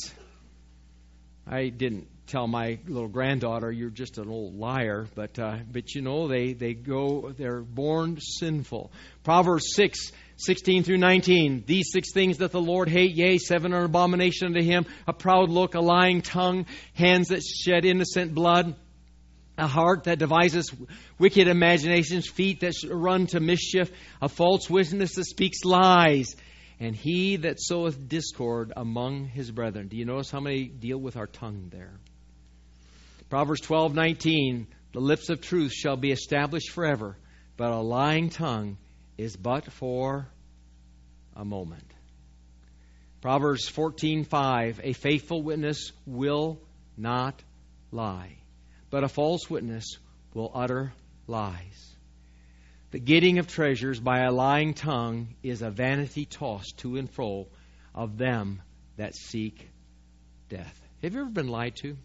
I 1.46 1.68
didn't 1.68 2.08
tell 2.28 2.46
my 2.46 2.78
little 2.86 3.08
granddaughter 3.08 3.72
you're 3.72 3.90
just 3.90 4.18
an 4.18 4.28
old 4.28 4.54
liar 4.54 5.06
but 5.14 5.38
uh, 5.38 5.56
but 5.70 5.94
you 5.94 6.02
know 6.02 6.28
they 6.28 6.52
they 6.52 6.74
go 6.74 7.32
they're 7.36 7.60
born 7.60 8.18
sinful 8.20 8.92
proverbs 9.24 9.74
6 9.74 10.12
16 10.38 10.84
through 10.84 10.98
19. 10.98 11.64
These 11.66 11.90
six 11.92 12.12
things 12.12 12.38
that 12.38 12.52
the 12.52 12.60
Lord 12.60 12.88
hate, 12.88 13.16
yea, 13.16 13.38
seven 13.38 13.74
are 13.74 13.80
an 13.80 13.84
abomination 13.84 14.46
unto 14.46 14.62
him 14.62 14.86
a 15.06 15.12
proud 15.12 15.50
look, 15.50 15.74
a 15.74 15.80
lying 15.80 16.22
tongue, 16.22 16.66
hands 16.94 17.28
that 17.28 17.42
shed 17.42 17.84
innocent 17.84 18.34
blood, 18.34 18.76
a 19.58 19.66
heart 19.66 20.04
that 20.04 20.20
devises 20.20 20.72
wicked 21.18 21.48
imaginations, 21.48 22.28
feet 22.28 22.60
that 22.60 22.74
run 22.88 23.26
to 23.26 23.40
mischief, 23.40 23.90
a 24.22 24.28
false 24.28 24.70
witness 24.70 25.16
that 25.16 25.24
speaks 25.24 25.64
lies, 25.64 26.36
and 26.78 26.94
he 26.94 27.36
that 27.38 27.56
soweth 27.58 28.08
discord 28.08 28.72
among 28.76 29.24
his 29.24 29.50
brethren. 29.50 29.88
Do 29.88 29.96
you 29.96 30.04
notice 30.04 30.30
how 30.30 30.40
many 30.40 30.66
deal 30.66 30.98
with 30.98 31.16
our 31.16 31.26
tongue 31.26 31.68
there? 31.72 31.98
Proverbs 33.28 33.60
12:19, 33.60 34.66
The 34.92 35.00
lips 35.00 35.28
of 35.28 35.42
truth 35.42 35.72
shall 35.72 35.96
be 35.96 36.12
established 36.12 36.70
forever, 36.70 37.16
but 37.58 37.70
a 37.70 37.78
lying 37.78 38.30
tongue 38.30 38.78
is 39.18 39.36
but 39.36 39.70
for 39.70 40.28
a 41.36 41.44
moment. 41.44 41.84
Proverbs 43.20 43.68
14:5 43.68 44.80
A 44.82 44.92
faithful 44.94 45.42
witness 45.42 45.92
will 46.06 46.58
not 46.96 47.42
lie, 47.92 48.38
but 48.88 49.04
a 49.04 49.08
false 49.08 49.50
witness 49.50 49.98
will 50.32 50.50
utter 50.54 50.94
lies. 51.26 51.96
The 52.92 52.98
getting 52.98 53.38
of 53.38 53.46
treasures 53.46 54.00
by 54.00 54.20
a 54.20 54.32
lying 54.32 54.72
tongue 54.72 55.34
is 55.42 55.60
a 55.60 55.70
vanity 55.70 56.24
tossed 56.24 56.78
to 56.78 56.96
and 56.96 57.10
fro 57.10 57.48
of 57.94 58.16
them 58.16 58.62
that 58.96 59.14
seek 59.14 59.68
death. 60.48 60.80
Have 61.02 61.12
you 61.12 61.20
ever 61.20 61.30
been 61.30 61.48
lied 61.48 61.76
to? 61.82 61.98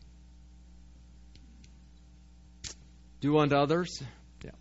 Do 3.23 3.37
unto 3.37 3.55
others. 3.55 4.03
Yeah. 4.43 4.51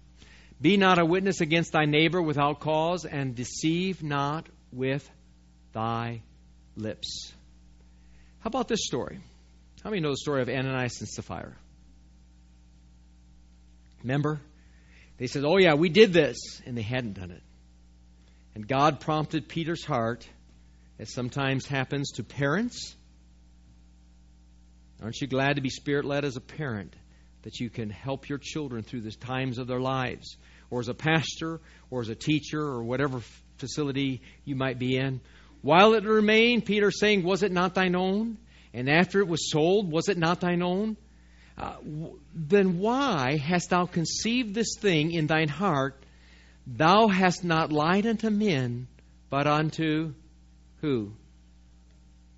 Be 0.61 0.77
not 0.77 1.01
a 1.01 1.05
witness 1.05 1.41
against 1.41 1.73
thy 1.73 1.85
neighbor 1.85 2.23
without 2.23 2.61
cause, 2.61 3.05
and 3.05 3.35
deceive 3.35 4.05
not 4.05 4.49
with 4.71 5.11
thy 5.73 6.23
lips. 6.77 7.33
How 8.39 8.47
about 8.47 8.69
this 8.69 8.87
story? 8.87 9.19
How 9.83 9.91
many 9.91 10.01
know 10.01 10.11
the 10.11 10.17
story 10.17 10.43
of 10.43 10.49
Ananias 10.49 11.01
and 11.01 11.09
Sapphira? 11.09 11.57
Remember? 14.05 14.41
They 15.19 15.27
said, 15.27 15.43
Oh, 15.45 15.57
yeah, 15.57 15.75
we 15.75 15.89
did 15.89 16.13
this. 16.13 16.37
And 16.65 16.79
they 16.79 16.83
hadn't 16.83 17.15
done 17.15 17.33
it. 17.33 17.43
And 18.55 18.69
God 18.69 19.01
prompted 19.01 19.49
Peter's 19.49 19.85
heart, 19.85 20.25
as 21.01 21.13
sometimes 21.13 21.67
happens 21.67 22.13
to 22.13 22.23
parents. 22.23 22.95
Aren't 25.03 25.21
you 25.21 25.27
glad 25.27 25.57
to 25.57 25.63
be 25.63 25.69
spirit 25.69 26.05
led 26.05 26.25
as 26.25 26.37
a 26.37 26.41
parent? 26.41 26.95
That 27.43 27.59
you 27.59 27.71
can 27.71 27.91
help 27.91 28.29
your 28.29 28.39
children 28.39 28.83
through 28.83 29.01
the 29.03 29.11
times 29.11 29.59
of 29.59 29.67
their 29.67 29.81
lives, 29.81 30.37
or 30.71 30.81
as 30.81 30.89
a 30.89 30.95
pastor, 30.95 31.61
or 31.91 32.01
as 32.01 32.09
a 32.09 32.15
teacher, 32.15 32.61
or 32.61 32.85
whatever 32.85 33.21
facility 33.59 34.23
you 34.45 34.55
might 34.55 34.79
be 34.79 34.97
in. 34.97 35.21
While 35.63 35.95
it 35.95 36.05
remained, 36.05 36.65
Peter 36.65 36.91
saying, 36.91 37.23
Was 37.23 37.43
it 37.43 37.53
not 37.53 37.75
thine 37.75 37.95
own? 37.95 38.39
And 38.75 38.89
after 38.89 39.21
it 39.21 39.29
was 39.29 39.51
sold, 39.51 39.91
was 39.91 40.09
it 40.09 40.19
not 40.19 40.41
thine 40.41 40.63
own? 40.63 40.97
Uh, 41.59 41.75
w- 41.77 42.19
then 42.35 42.79
why 42.79 43.37
hast 43.37 43.71
thou 43.71 43.87
conceived 43.87 44.55
this 44.55 44.77
thing 44.79 45.13
in 45.13 45.27
thine 45.27 45.49
heart? 45.49 46.03
Thou 46.67 47.09
hast 47.09 47.45
not 47.45 47.73
lied 47.73 48.07
unto 48.07 48.31
men, 48.31 48.89
but 49.31 49.47
unto 49.47 50.15
who? 50.81 51.13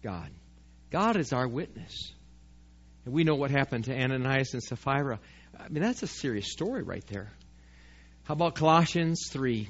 God. 0.02 0.30
God 0.90 1.16
is 1.16 1.32
our 1.32 1.46
witness. 1.46 2.12
And 3.04 3.14
we 3.14 3.24
know 3.24 3.34
what 3.34 3.50
happened 3.50 3.84
to 3.84 3.94
Ananias 3.94 4.54
and 4.54 4.62
Sapphira. 4.62 5.18
I 5.58 5.68
mean, 5.68 5.82
that's 5.82 6.02
a 6.02 6.06
serious 6.06 6.50
story 6.50 6.82
right 6.82 7.06
there. 7.08 7.30
How 8.24 8.34
about 8.34 8.54
Colossians 8.54 9.28
3? 9.30 9.68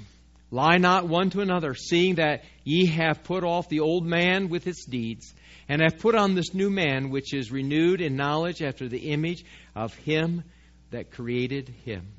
Lie 0.50 0.76
not 0.78 1.08
one 1.08 1.30
to 1.30 1.40
another, 1.40 1.74
seeing 1.74 2.16
that 2.16 2.44
ye 2.62 2.86
have 2.86 3.24
put 3.24 3.42
off 3.42 3.68
the 3.68 3.80
old 3.80 4.06
man 4.06 4.48
with 4.48 4.68
its 4.68 4.84
deeds 4.84 5.34
and 5.68 5.82
have 5.82 5.98
put 5.98 6.14
on 6.14 6.34
this 6.34 6.54
new 6.54 6.70
man, 6.70 7.10
which 7.10 7.34
is 7.34 7.50
renewed 7.50 8.00
in 8.00 8.14
knowledge 8.14 8.62
after 8.62 8.88
the 8.88 9.10
image 9.10 9.44
of 9.74 9.94
him 9.94 10.44
that 10.90 11.10
created 11.10 11.68
him. 11.84 12.12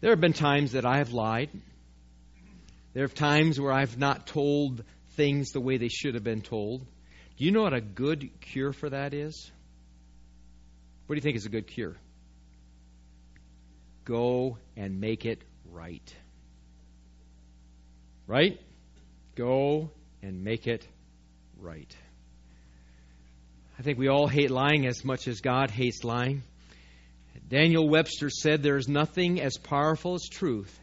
There 0.00 0.10
have 0.10 0.20
been 0.20 0.32
times 0.32 0.72
that 0.72 0.86
I 0.86 0.98
have 0.98 1.12
lied. 1.12 1.50
There 2.94 3.04
are 3.04 3.08
times 3.08 3.60
where 3.60 3.72
I've 3.72 3.98
not 3.98 4.26
told 4.26 4.82
things 5.10 5.52
the 5.52 5.60
way 5.60 5.76
they 5.76 5.88
should 5.88 6.14
have 6.14 6.24
been 6.24 6.42
told. 6.42 6.80
Do 7.36 7.44
you 7.44 7.52
know 7.52 7.62
what 7.62 7.74
a 7.74 7.80
good 7.80 8.40
cure 8.40 8.72
for 8.72 8.90
that 8.90 9.14
is? 9.14 9.52
What 11.10 11.14
do 11.14 11.18
you 11.18 11.22
think 11.22 11.38
is 11.38 11.46
a 11.46 11.48
good 11.48 11.66
cure? 11.66 11.96
Go 14.04 14.58
and 14.76 15.00
make 15.00 15.26
it 15.26 15.42
right. 15.68 16.14
Right? 18.28 18.60
Go 19.34 19.90
and 20.22 20.44
make 20.44 20.68
it 20.68 20.86
right. 21.58 21.92
I 23.76 23.82
think 23.82 23.98
we 23.98 24.06
all 24.06 24.28
hate 24.28 24.52
lying 24.52 24.86
as 24.86 25.04
much 25.04 25.26
as 25.26 25.40
God 25.40 25.72
hates 25.72 26.04
lying. 26.04 26.44
Daniel 27.48 27.88
Webster 27.88 28.30
said, 28.30 28.62
There 28.62 28.76
is 28.76 28.86
nothing 28.86 29.40
as 29.40 29.56
powerful 29.56 30.14
as 30.14 30.28
truth 30.30 30.78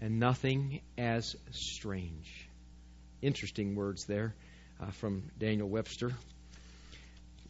and 0.00 0.18
nothing 0.18 0.80
as 0.96 1.36
strange. 1.50 2.48
Interesting 3.20 3.74
words 3.74 4.06
there 4.06 4.34
uh, 4.80 4.90
from 4.92 5.24
Daniel 5.38 5.68
Webster. 5.68 6.12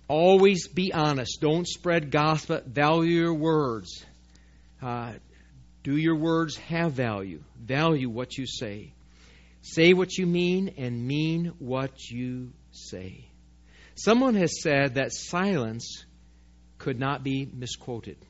Always 0.08 0.68
be 0.68 0.92
honest. 0.92 1.40
Don't 1.40 1.66
spread 1.66 2.10
gossip. 2.10 2.66
Value 2.66 3.22
your 3.22 3.34
words. 3.34 4.04
Uh, 4.80 5.14
do 5.82 5.96
your 5.96 6.16
words 6.16 6.56
have 6.56 6.92
value? 6.92 7.42
Value 7.58 8.08
what 8.08 8.36
you 8.36 8.46
say. 8.46 8.92
Say 9.62 9.94
what 9.94 10.16
you 10.16 10.26
mean 10.26 10.74
and 10.78 11.06
mean 11.06 11.54
what 11.58 12.08
you 12.08 12.52
say. 12.70 13.28
Someone 13.96 14.36
has 14.36 14.62
said 14.62 14.94
that 14.94 15.12
silence 15.12 16.04
could 16.78 17.00
not 17.00 17.24
be 17.24 17.48
misquoted. 17.52 18.18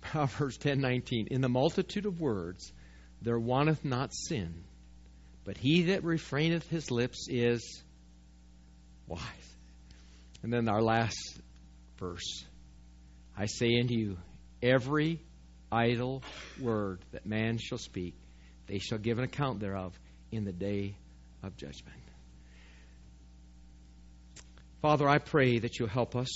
Proverbs 0.00 0.58
10:19 0.58 1.26
In 1.28 1.40
the 1.40 1.48
multitude 1.48 2.06
of 2.06 2.20
words 2.20 2.72
there 3.22 3.38
wanteth 3.38 3.84
not 3.84 4.14
sin, 4.14 4.62
but 5.46 5.56
he 5.56 5.84
that 5.84 6.02
refraineth 6.02 6.66
his 6.68 6.90
lips 6.90 7.28
is 7.30 7.82
wise. 9.06 9.22
And 10.42 10.52
then 10.52 10.68
our 10.68 10.82
last 10.82 11.40
verse 11.98 12.44
I 13.38 13.46
say 13.46 13.78
unto 13.78 13.94
you, 13.94 14.16
every 14.62 15.20
idle 15.70 16.22
word 16.60 17.00
that 17.12 17.26
man 17.26 17.58
shall 17.58 17.78
speak, 17.78 18.14
they 18.66 18.78
shall 18.78 18.98
give 18.98 19.18
an 19.18 19.24
account 19.24 19.60
thereof 19.60 19.98
in 20.32 20.44
the 20.44 20.52
day 20.52 20.96
of 21.42 21.56
judgment. 21.56 21.96
Father, 24.80 25.08
I 25.08 25.18
pray 25.18 25.58
that 25.58 25.78
you'll 25.78 25.88
help 25.88 26.16
us. 26.16 26.28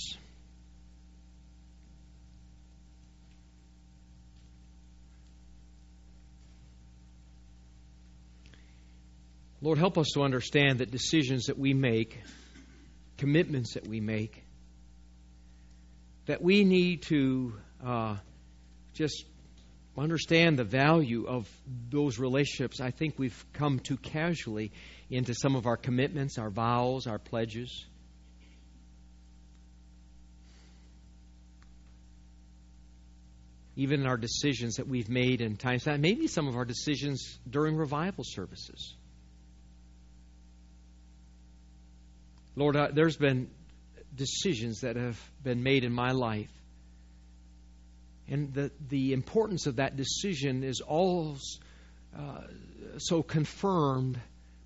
Lord, 9.63 9.77
help 9.77 9.99
us 9.99 10.07
to 10.15 10.23
understand 10.23 10.79
that 10.79 10.89
decisions 10.89 11.45
that 11.45 11.57
we 11.57 11.75
make, 11.75 12.19
commitments 13.17 13.75
that 13.75 13.87
we 13.87 13.99
make, 13.99 14.43
that 16.25 16.41
we 16.41 16.63
need 16.63 17.03
to 17.03 17.53
uh, 17.85 18.15
just 18.93 19.23
understand 19.95 20.57
the 20.57 20.63
value 20.63 21.27
of 21.27 21.47
those 21.89 22.17
relationships. 22.17 22.81
I 22.81 22.89
think 22.89 23.19
we've 23.19 23.45
come 23.53 23.79
too 23.79 23.97
casually 23.97 24.71
into 25.11 25.35
some 25.35 25.55
of 25.55 25.67
our 25.67 25.77
commitments, 25.77 26.39
our 26.39 26.49
vows, 26.49 27.05
our 27.05 27.19
pledges. 27.19 27.85
Even 33.75 34.01
in 34.01 34.07
our 34.07 34.17
decisions 34.17 34.77
that 34.77 34.87
we've 34.87 35.09
made 35.09 35.39
in 35.39 35.55
times, 35.55 35.85
maybe 35.85 36.27
some 36.27 36.47
of 36.47 36.55
our 36.55 36.65
decisions 36.65 37.37
during 37.47 37.75
revival 37.75 38.23
services. 38.25 38.95
Lord, 42.55 42.75
uh, 42.75 42.89
there's 42.93 43.17
been 43.17 43.49
decisions 44.15 44.81
that 44.81 44.95
have 44.95 45.19
been 45.43 45.63
made 45.63 45.83
in 45.83 45.93
my 45.93 46.11
life 46.11 46.49
and 48.31 48.53
the, 48.53 48.71
the 48.87 49.11
importance 49.11 49.67
of 49.67 49.75
that 49.75 49.97
decision 49.97 50.63
is 50.63 50.79
all 50.79 51.37
uh, 52.17 52.41
so 52.97 53.21
confirmed 53.21 54.17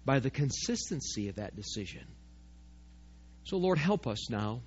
by 0.06 0.20
the 0.20 0.30
consistency 0.30 1.30
of 1.30 1.36
that 1.38 1.56
decision. 1.56 2.04
So, 3.46 3.58
Lord, 3.58 3.80
help 3.80 4.06
us 4.06 4.30
now. 4.30 4.62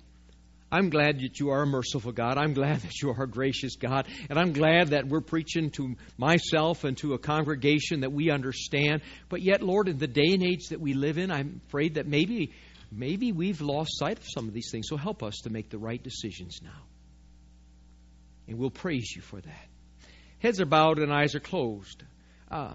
I'm 0.69 0.89
glad 0.89 1.21
that 1.21 1.39
you 1.39 1.49
are 1.51 1.61
a 1.61 1.65
merciful 1.65 2.11
God. 2.11 2.37
I'm 2.37 2.53
glad 2.53 2.79
that 2.81 3.01
you 3.01 3.11
are 3.11 3.23
a 3.23 3.27
gracious 3.27 3.77
God. 3.77 4.05
And 4.29 4.37
I'm 4.37 4.51
glad 4.51 4.89
that 4.89 5.07
we're 5.07 5.21
preaching 5.21 5.71
to 5.71 5.95
myself 6.17 6.83
and 6.83 6.97
to 6.97 7.13
a 7.13 7.17
congregation 7.17 8.01
that 8.01 8.11
we 8.11 8.29
understand. 8.29 9.01
But 9.29 9.41
yet, 9.41 9.63
Lord, 9.63 9.87
in 9.87 9.97
the 9.97 10.07
day 10.07 10.33
and 10.33 10.43
age 10.43 10.67
that 10.71 10.81
we 10.81 10.93
live 10.93 11.17
in, 11.17 11.31
I'm 11.31 11.61
afraid 11.67 11.95
that 11.95 12.05
maybe, 12.05 12.51
maybe 12.91 13.31
we've 13.31 13.61
lost 13.61 13.97
sight 13.97 14.17
of 14.17 14.25
some 14.27 14.47
of 14.47 14.53
these 14.53 14.69
things. 14.71 14.87
So 14.89 14.97
help 14.97 15.23
us 15.23 15.39
to 15.43 15.49
make 15.49 15.69
the 15.69 15.77
right 15.77 16.01
decisions 16.01 16.59
now. 16.63 16.81
And 18.47 18.57
we'll 18.57 18.71
praise 18.71 19.13
you 19.15 19.21
for 19.21 19.39
that. 19.39 19.67
Heads 20.39 20.59
are 20.59 20.65
bowed 20.65 20.99
and 20.99 21.13
eyes 21.13 21.35
are 21.35 21.39
closed. 21.39 22.03
Uh, 22.49 22.73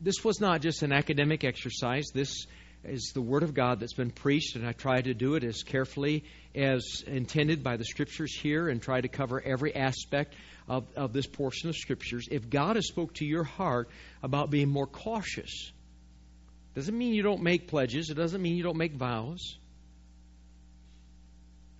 this 0.00 0.24
was 0.24 0.40
not 0.40 0.60
just 0.60 0.82
an 0.82 0.92
academic 0.92 1.44
exercise. 1.44 2.06
This 2.14 2.46
is 2.84 3.12
the 3.14 3.20
Word 3.20 3.42
of 3.42 3.54
God 3.54 3.80
that's 3.80 3.94
been 3.94 4.10
preached, 4.10 4.56
and 4.56 4.66
I 4.66 4.72
try 4.72 5.00
to 5.00 5.14
do 5.14 5.34
it 5.34 5.44
as 5.44 5.62
carefully 5.62 6.24
as 6.54 7.02
intended 7.06 7.62
by 7.62 7.76
the 7.76 7.84
Scriptures 7.84 8.34
here 8.34 8.68
and 8.68 8.80
try 8.80 9.00
to 9.00 9.08
cover 9.08 9.40
every 9.40 9.74
aspect 9.74 10.34
of, 10.68 10.86
of 10.96 11.12
this 11.12 11.26
portion 11.26 11.68
of 11.68 11.76
Scriptures. 11.76 12.28
If 12.30 12.48
God 12.48 12.76
has 12.76 12.86
spoke 12.86 13.14
to 13.14 13.24
your 13.24 13.44
heart 13.44 13.88
about 14.22 14.50
being 14.50 14.68
more 14.68 14.86
cautious, 14.86 15.72
doesn't 16.74 16.96
mean 16.96 17.14
you 17.14 17.22
don't 17.22 17.42
make 17.42 17.68
pledges. 17.68 18.10
It 18.10 18.14
doesn't 18.14 18.42
mean 18.42 18.56
you 18.56 18.64
don't 18.64 18.76
make 18.76 18.94
vows. 18.94 19.56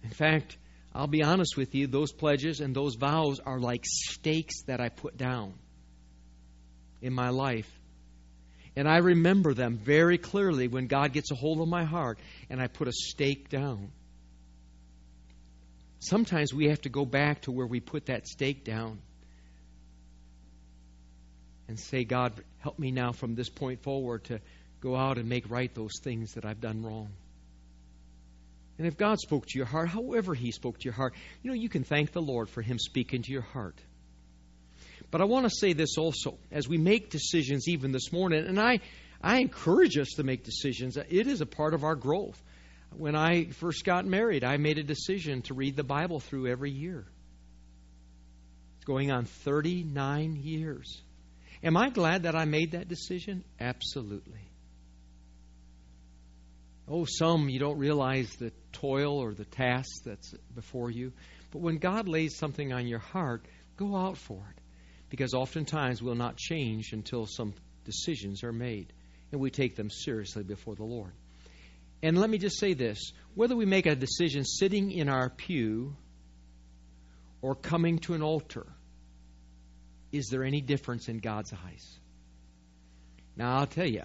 In 0.02 0.10
fact, 0.10 0.56
I'll 0.94 1.08
be 1.08 1.24
honest 1.24 1.56
with 1.56 1.74
you, 1.74 1.88
those 1.88 2.12
pledges 2.12 2.60
and 2.60 2.74
those 2.74 2.94
vows 2.94 3.40
are 3.40 3.58
like 3.58 3.84
stakes 3.84 4.62
that 4.66 4.80
I 4.80 4.90
put 4.90 5.16
down 5.16 5.54
in 7.02 7.12
my 7.12 7.30
life. 7.30 7.70
And 8.76 8.88
I 8.88 8.98
remember 8.98 9.54
them 9.54 9.78
very 9.78 10.18
clearly 10.18 10.68
when 10.68 10.86
God 10.86 11.12
gets 11.12 11.30
a 11.30 11.34
hold 11.34 11.60
of 11.60 11.68
my 11.68 11.84
heart 11.84 12.18
and 12.48 12.60
I 12.60 12.66
put 12.68 12.86
a 12.86 12.92
stake 12.92 13.48
down. 13.48 13.90
Sometimes 16.00 16.52
we 16.52 16.68
have 16.68 16.82
to 16.82 16.88
go 16.88 17.04
back 17.04 17.42
to 17.42 17.52
where 17.52 17.66
we 17.66 17.80
put 17.80 18.06
that 18.06 18.26
stake 18.26 18.62
down 18.62 19.00
and 21.66 21.78
say, 21.78 22.04
God, 22.04 22.32
help 22.58 22.78
me 22.78 22.90
now 22.90 23.12
from 23.12 23.34
this 23.34 23.48
point 23.48 23.82
forward 23.82 24.24
to 24.24 24.40
go 24.84 24.94
out 24.94 25.16
and 25.16 25.28
make 25.28 25.50
right 25.50 25.74
those 25.74 25.98
things 26.02 26.34
that 26.34 26.44
I've 26.44 26.60
done 26.60 26.84
wrong. 26.84 27.08
And 28.76 28.86
if 28.86 28.98
God 28.98 29.18
spoke 29.18 29.46
to 29.46 29.58
your 29.58 29.66
heart, 29.66 29.88
however 29.88 30.34
He 30.34 30.52
spoke 30.52 30.78
to 30.78 30.84
your 30.84 30.92
heart, 30.92 31.14
you 31.42 31.50
know, 31.50 31.54
you 31.54 31.68
can 31.68 31.84
thank 31.84 32.12
the 32.12 32.20
Lord 32.20 32.50
for 32.50 32.60
Him 32.60 32.78
speaking 32.78 33.22
to 33.22 33.32
your 33.32 33.42
heart. 33.42 33.78
But 35.10 35.20
I 35.20 35.24
want 35.24 35.46
to 35.46 35.50
say 35.50 35.72
this 35.72 35.96
also 35.96 36.38
as 36.52 36.68
we 36.68 36.76
make 36.76 37.10
decisions, 37.10 37.66
even 37.68 37.92
this 37.92 38.12
morning, 38.12 38.46
and 38.46 38.60
I, 38.60 38.80
I 39.22 39.38
encourage 39.38 39.96
us 39.96 40.10
to 40.16 40.22
make 40.22 40.44
decisions. 40.44 40.96
It 40.96 41.26
is 41.26 41.40
a 41.40 41.46
part 41.46 41.72
of 41.72 41.82
our 41.82 41.94
growth. 41.94 42.40
When 42.96 43.16
I 43.16 43.46
first 43.46 43.84
got 43.84 44.04
married, 44.04 44.44
I 44.44 44.56
made 44.58 44.78
a 44.78 44.82
decision 44.82 45.42
to 45.42 45.54
read 45.54 45.76
the 45.76 45.84
Bible 45.84 46.20
through 46.20 46.48
every 46.48 46.70
year. 46.70 47.04
It's 48.76 48.84
going 48.84 49.10
on 49.10 49.24
39 49.24 50.36
years. 50.36 51.00
Am 51.62 51.76
I 51.76 51.88
glad 51.88 52.24
that 52.24 52.36
I 52.36 52.44
made 52.44 52.72
that 52.72 52.88
decision? 52.88 53.44
Absolutely. 53.58 54.40
Oh, 56.88 57.06
some 57.06 57.48
you 57.48 57.58
don't 57.58 57.78
realize 57.78 58.30
the 58.36 58.52
toil 58.72 59.18
or 59.18 59.32
the 59.32 59.44
task 59.44 60.04
that's 60.04 60.34
before 60.54 60.90
you. 60.90 61.12
But 61.50 61.60
when 61.60 61.78
God 61.78 62.08
lays 62.08 62.36
something 62.36 62.72
on 62.72 62.86
your 62.86 62.98
heart, 62.98 63.46
go 63.76 63.96
out 63.96 64.18
for 64.18 64.44
it 64.54 64.62
because 65.08 65.34
oftentimes 65.34 66.02
we'll 66.02 66.14
not 66.14 66.36
change 66.36 66.92
until 66.92 67.26
some 67.26 67.54
decisions 67.84 68.42
are 68.42 68.52
made 68.52 68.92
and 69.32 69.40
we 69.40 69.50
take 69.50 69.76
them 69.76 69.90
seriously 69.90 70.42
before 70.42 70.74
the 70.74 70.84
Lord. 70.84 71.12
And 72.02 72.18
let 72.18 72.28
me 72.28 72.38
just 72.38 72.58
say 72.58 72.74
this 72.74 73.12
whether 73.34 73.56
we 73.56 73.64
make 73.64 73.86
a 73.86 73.96
decision 73.96 74.44
sitting 74.44 74.90
in 74.90 75.08
our 75.08 75.30
pew 75.30 75.96
or 77.40 77.54
coming 77.54 77.98
to 78.00 78.14
an 78.14 78.22
altar, 78.22 78.66
is 80.12 80.28
there 80.30 80.44
any 80.44 80.60
difference 80.60 81.08
in 81.08 81.18
God's 81.18 81.52
eyes? 81.52 81.98
Now, 83.36 83.58
I'll 83.58 83.66
tell 83.66 83.88
you, 83.88 84.04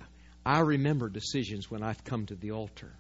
I 0.50 0.62
remember 0.62 1.10
decisions 1.10 1.70
when 1.70 1.84
I've 1.84 2.04
come 2.04 2.26
to 2.26 2.36
the 2.36 2.54
altar. 2.54 2.92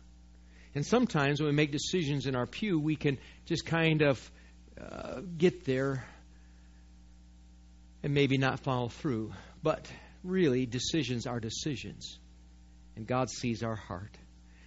And 0.75 0.85
sometimes 0.85 1.41
when 1.41 1.49
we 1.49 1.55
make 1.55 1.71
decisions 1.71 2.27
in 2.27 2.35
our 2.35 2.45
pew, 2.45 2.79
we 2.79 2.95
can 2.95 3.17
just 3.47 3.65
kind 3.65 4.03
of 4.03 4.31
uh, 4.79 5.21
get 5.35 5.65
there 5.65 6.05
and 8.03 8.13
maybe 8.13 8.37
not 8.37 8.59
follow 8.59 8.89
through. 8.89 9.33
But 9.63 9.87
really, 10.23 10.67
decisions 10.67 11.25
are 11.25 11.39
decisions. 11.39 12.19
And 12.95 13.07
God 13.07 13.31
sees 13.31 13.63
our 13.63 13.75
heart. 13.75 14.15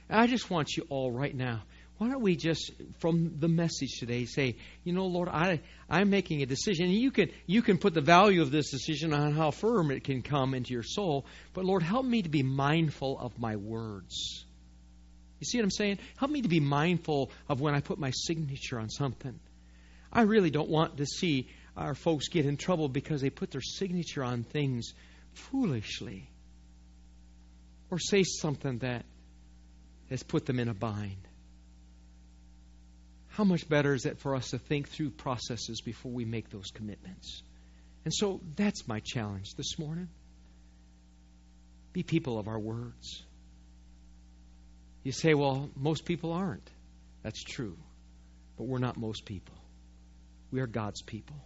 And 0.09 0.21
I 0.21 0.27
just 0.27 0.51
want 0.51 0.77
you 0.77 0.85
all 0.89 1.13
right 1.13 1.37
now, 1.37 1.63
why 2.03 2.09
don't 2.09 2.23
we 2.23 2.35
just, 2.35 2.73
from 2.99 3.39
the 3.39 3.47
message 3.47 4.01
today, 4.01 4.25
say, 4.25 4.57
you 4.83 4.93
know, 4.93 5.07
Lord, 5.07 5.29
I, 5.29 5.61
I'm 5.89 6.11
making 6.11 6.43
a 6.43 6.47
decision. 6.47 6.87
And 6.87 6.95
you 6.95 7.13
can, 7.13 7.31
you 7.47 7.63
can 7.63 7.79
put 7.79 7.95
the 7.95 8.01
value 8.01 8.43
of 8.43 8.51
this 8.51 8.73
decision 8.73 9.13
on 9.13 9.35
how 9.35 9.53
firm 9.53 9.93
it 9.93 10.03
can 10.03 10.21
come 10.21 10.53
into 10.53 10.73
your 10.73 10.83
soul. 10.83 11.27
But 11.55 11.65
Lord, 11.65 11.85
help 11.85 12.05
me 12.05 12.23
to 12.23 12.29
be 12.29 12.43
mindful 12.43 13.21
of 13.21 13.39
my 13.39 13.55
words. 13.55 14.45
You 15.39 15.45
see 15.45 15.59
what 15.59 15.63
I'm 15.63 15.71
saying? 15.71 16.01
Help 16.17 16.33
me 16.33 16.43
to 16.43 16.49
be 16.49 16.59
mindful 16.59 17.31
of 17.49 17.61
when 17.61 17.73
I 17.73 17.79
put 17.79 18.01
my 18.01 18.11
signature 18.11 18.81
on 18.81 18.91
something. 18.91 19.39
I 20.13 20.23
really 20.23 20.51
don't 20.51 20.71
want 20.71 20.97
to 20.97 21.07
see 21.07 21.51
our 21.77 21.95
folks 21.95 22.27
get 22.27 22.47
in 22.47 22.57
trouble 22.57 22.89
because 22.89 23.21
they 23.21 23.31
put 23.31 23.53
their 23.53 23.63
signature 23.63 24.25
on 24.25 24.43
things 24.43 24.93
foolishly 25.35 26.29
or 27.93 28.01
say 28.01 28.25
something 28.25 28.79
that 28.79 29.05
has 30.11 30.25
put 30.25 30.47
them 30.47 30.59
in 30.59 30.69
a 30.69 30.75
bind. 30.75 31.29
How 33.33 33.45
much 33.45 33.67
better 33.67 33.95
is 33.95 34.05
it 34.05 34.19
for 34.19 34.35
us 34.35 34.51
to 34.51 34.59
think 34.59 34.91
through 34.91 35.11
processes 35.11 35.81
before 35.81 36.13
we 36.13 36.27
make 36.27 36.51
those 36.51 36.71
commitments? 36.71 37.43
And 38.05 38.13
so 38.13 38.41
that's 38.57 38.87
my 38.87 39.01
challenge 39.01 39.55
this 39.57 39.79
morning. 39.79 40.09
Be 41.95 42.03
people 42.03 42.39
of 42.39 42.47
our 42.47 42.59
words. 42.59 43.23
You 45.03 45.13
say, 45.13 45.33
well, 45.33 45.71
most 45.75 46.05
people 46.05 46.33
aren't. 46.33 46.69
That's 47.23 47.43
true. 47.43 47.79
But 48.59 48.65
we're 48.65 48.79
not 48.79 48.99
most 48.99 49.25
people. 49.25 49.57
We 50.51 50.61
are 50.61 50.67
God's 50.67 51.01
people. 51.01 51.37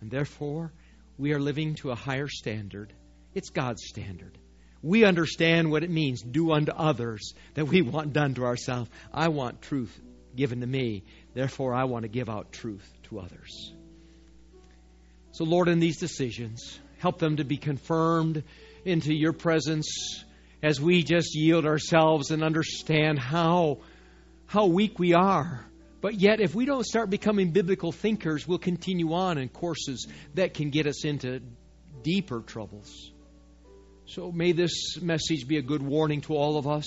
And 0.00 0.10
therefore, 0.10 0.72
we 1.16 1.32
are 1.32 1.40
living 1.40 1.76
to 1.76 1.92
a 1.92 1.94
higher 1.94 2.28
standard. 2.28 2.92
It's 3.34 3.50
God's 3.50 3.84
standard. 3.84 4.36
We 4.82 5.04
understand 5.04 5.70
what 5.70 5.84
it 5.84 5.90
means 5.90 6.22
do 6.22 6.52
unto 6.52 6.72
others 6.72 7.34
that 7.54 7.66
we 7.66 7.82
want 7.82 8.12
done 8.12 8.34
to 8.34 8.44
ourselves. 8.44 8.90
I 9.12 9.28
want 9.28 9.62
truth 9.62 9.96
given 10.38 10.60
to 10.60 10.66
me. 10.66 11.04
Therefore, 11.34 11.74
I 11.74 11.84
want 11.84 12.04
to 12.04 12.08
give 12.08 12.30
out 12.30 12.52
truth 12.52 12.90
to 13.04 13.20
others. 13.20 13.72
So, 15.32 15.44
Lord, 15.44 15.68
in 15.68 15.78
these 15.78 15.98
decisions, 15.98 16.80
help 16.96 17.18
them 17.18 17.36
to 17.36 17.44
be 17.44 17.58
confirmed 17.58 18.42
into 18.86 19.12
your 19.12 19.34
presence 19.34 20.24
as 20.62 20.80
we 20.80 21.02
just 21.02 21.34
yield 21.34 21.66
ourselves 21.66 22.30
and 22.30 22.42
understand 22.42 23.18
how, 23.18 23.80
how 24.46 24.66
weak 24.66 24.98
we 24.98 25.12
are 25.12 25.68
but 26.00 26.14
yet, 26.14 26.40
if 26.40 26.54
we 26.54 26.64
don't 26.64 26.86
start 26.86 27.10
becoming 27.10 27.50
biblical 27.50 27.90
thinkers, 27.90 28.46
we'll 28.46 28.58
continue 28.58 29.12
on 29.14 29.36
in 29.36 29.48
courses 29.48 30.06
that 30.34 30.54
can 30.54 30.70
get 30.70 30.86
us 30.86 31.04
into 31.04 31.40
deeper 32.02 32.40
troubles. 32.40 33.10
So 34.06 34.30
may 34.30 34.52
this 34.52 35.00
message 35.02 35.48
be 35.48 35.58
a 35.58 35.62
good 35.62 35.82
warning 35.82 36.20
to 36.22 36.34
all 36.34 36.56
of 36.56 36.68
us. 36.68 36.86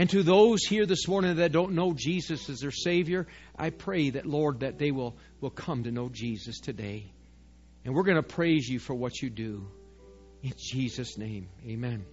And 0.00 0.08
to 0.08 0.22
those 0.22 0.62
here 0.62 0.86
this 0.86 1.06
morning 1.06 1.36
that 1.36 1.52
don't 1.52 1.72
know 1.72 1.92
Jesus 1.92 2.48
as 2.48 2.60
their 2.60 2.70
Savior, 2.70 3.26
I 3.58 3.68
pray 3.68 4.08
that, 4.08 4.24
Lord, 4.24 4.60
that 4.60 4.78
they 4.78 4.92
will, 4.92 5.14
will 5.42 5.50
come 5.50 5.84
to 5.84 5.90
know 5.90 6.08
Jesus 6.08 6.58
today. 6.58 7.12
And 7.84 7.94
we're 7.94 8.04
going 8.04 8.16
to 8.16 8.22
praise 8.22 8.66
you 8.66 8.78
for 8.78 8.94
what 8.94 9.20
you 9.20 9.28
do. 9.28 9.68
In 10.42 10.54
Jesus' 10.56 11.18
name, 11.18 11.50
amen. 11.66 12.06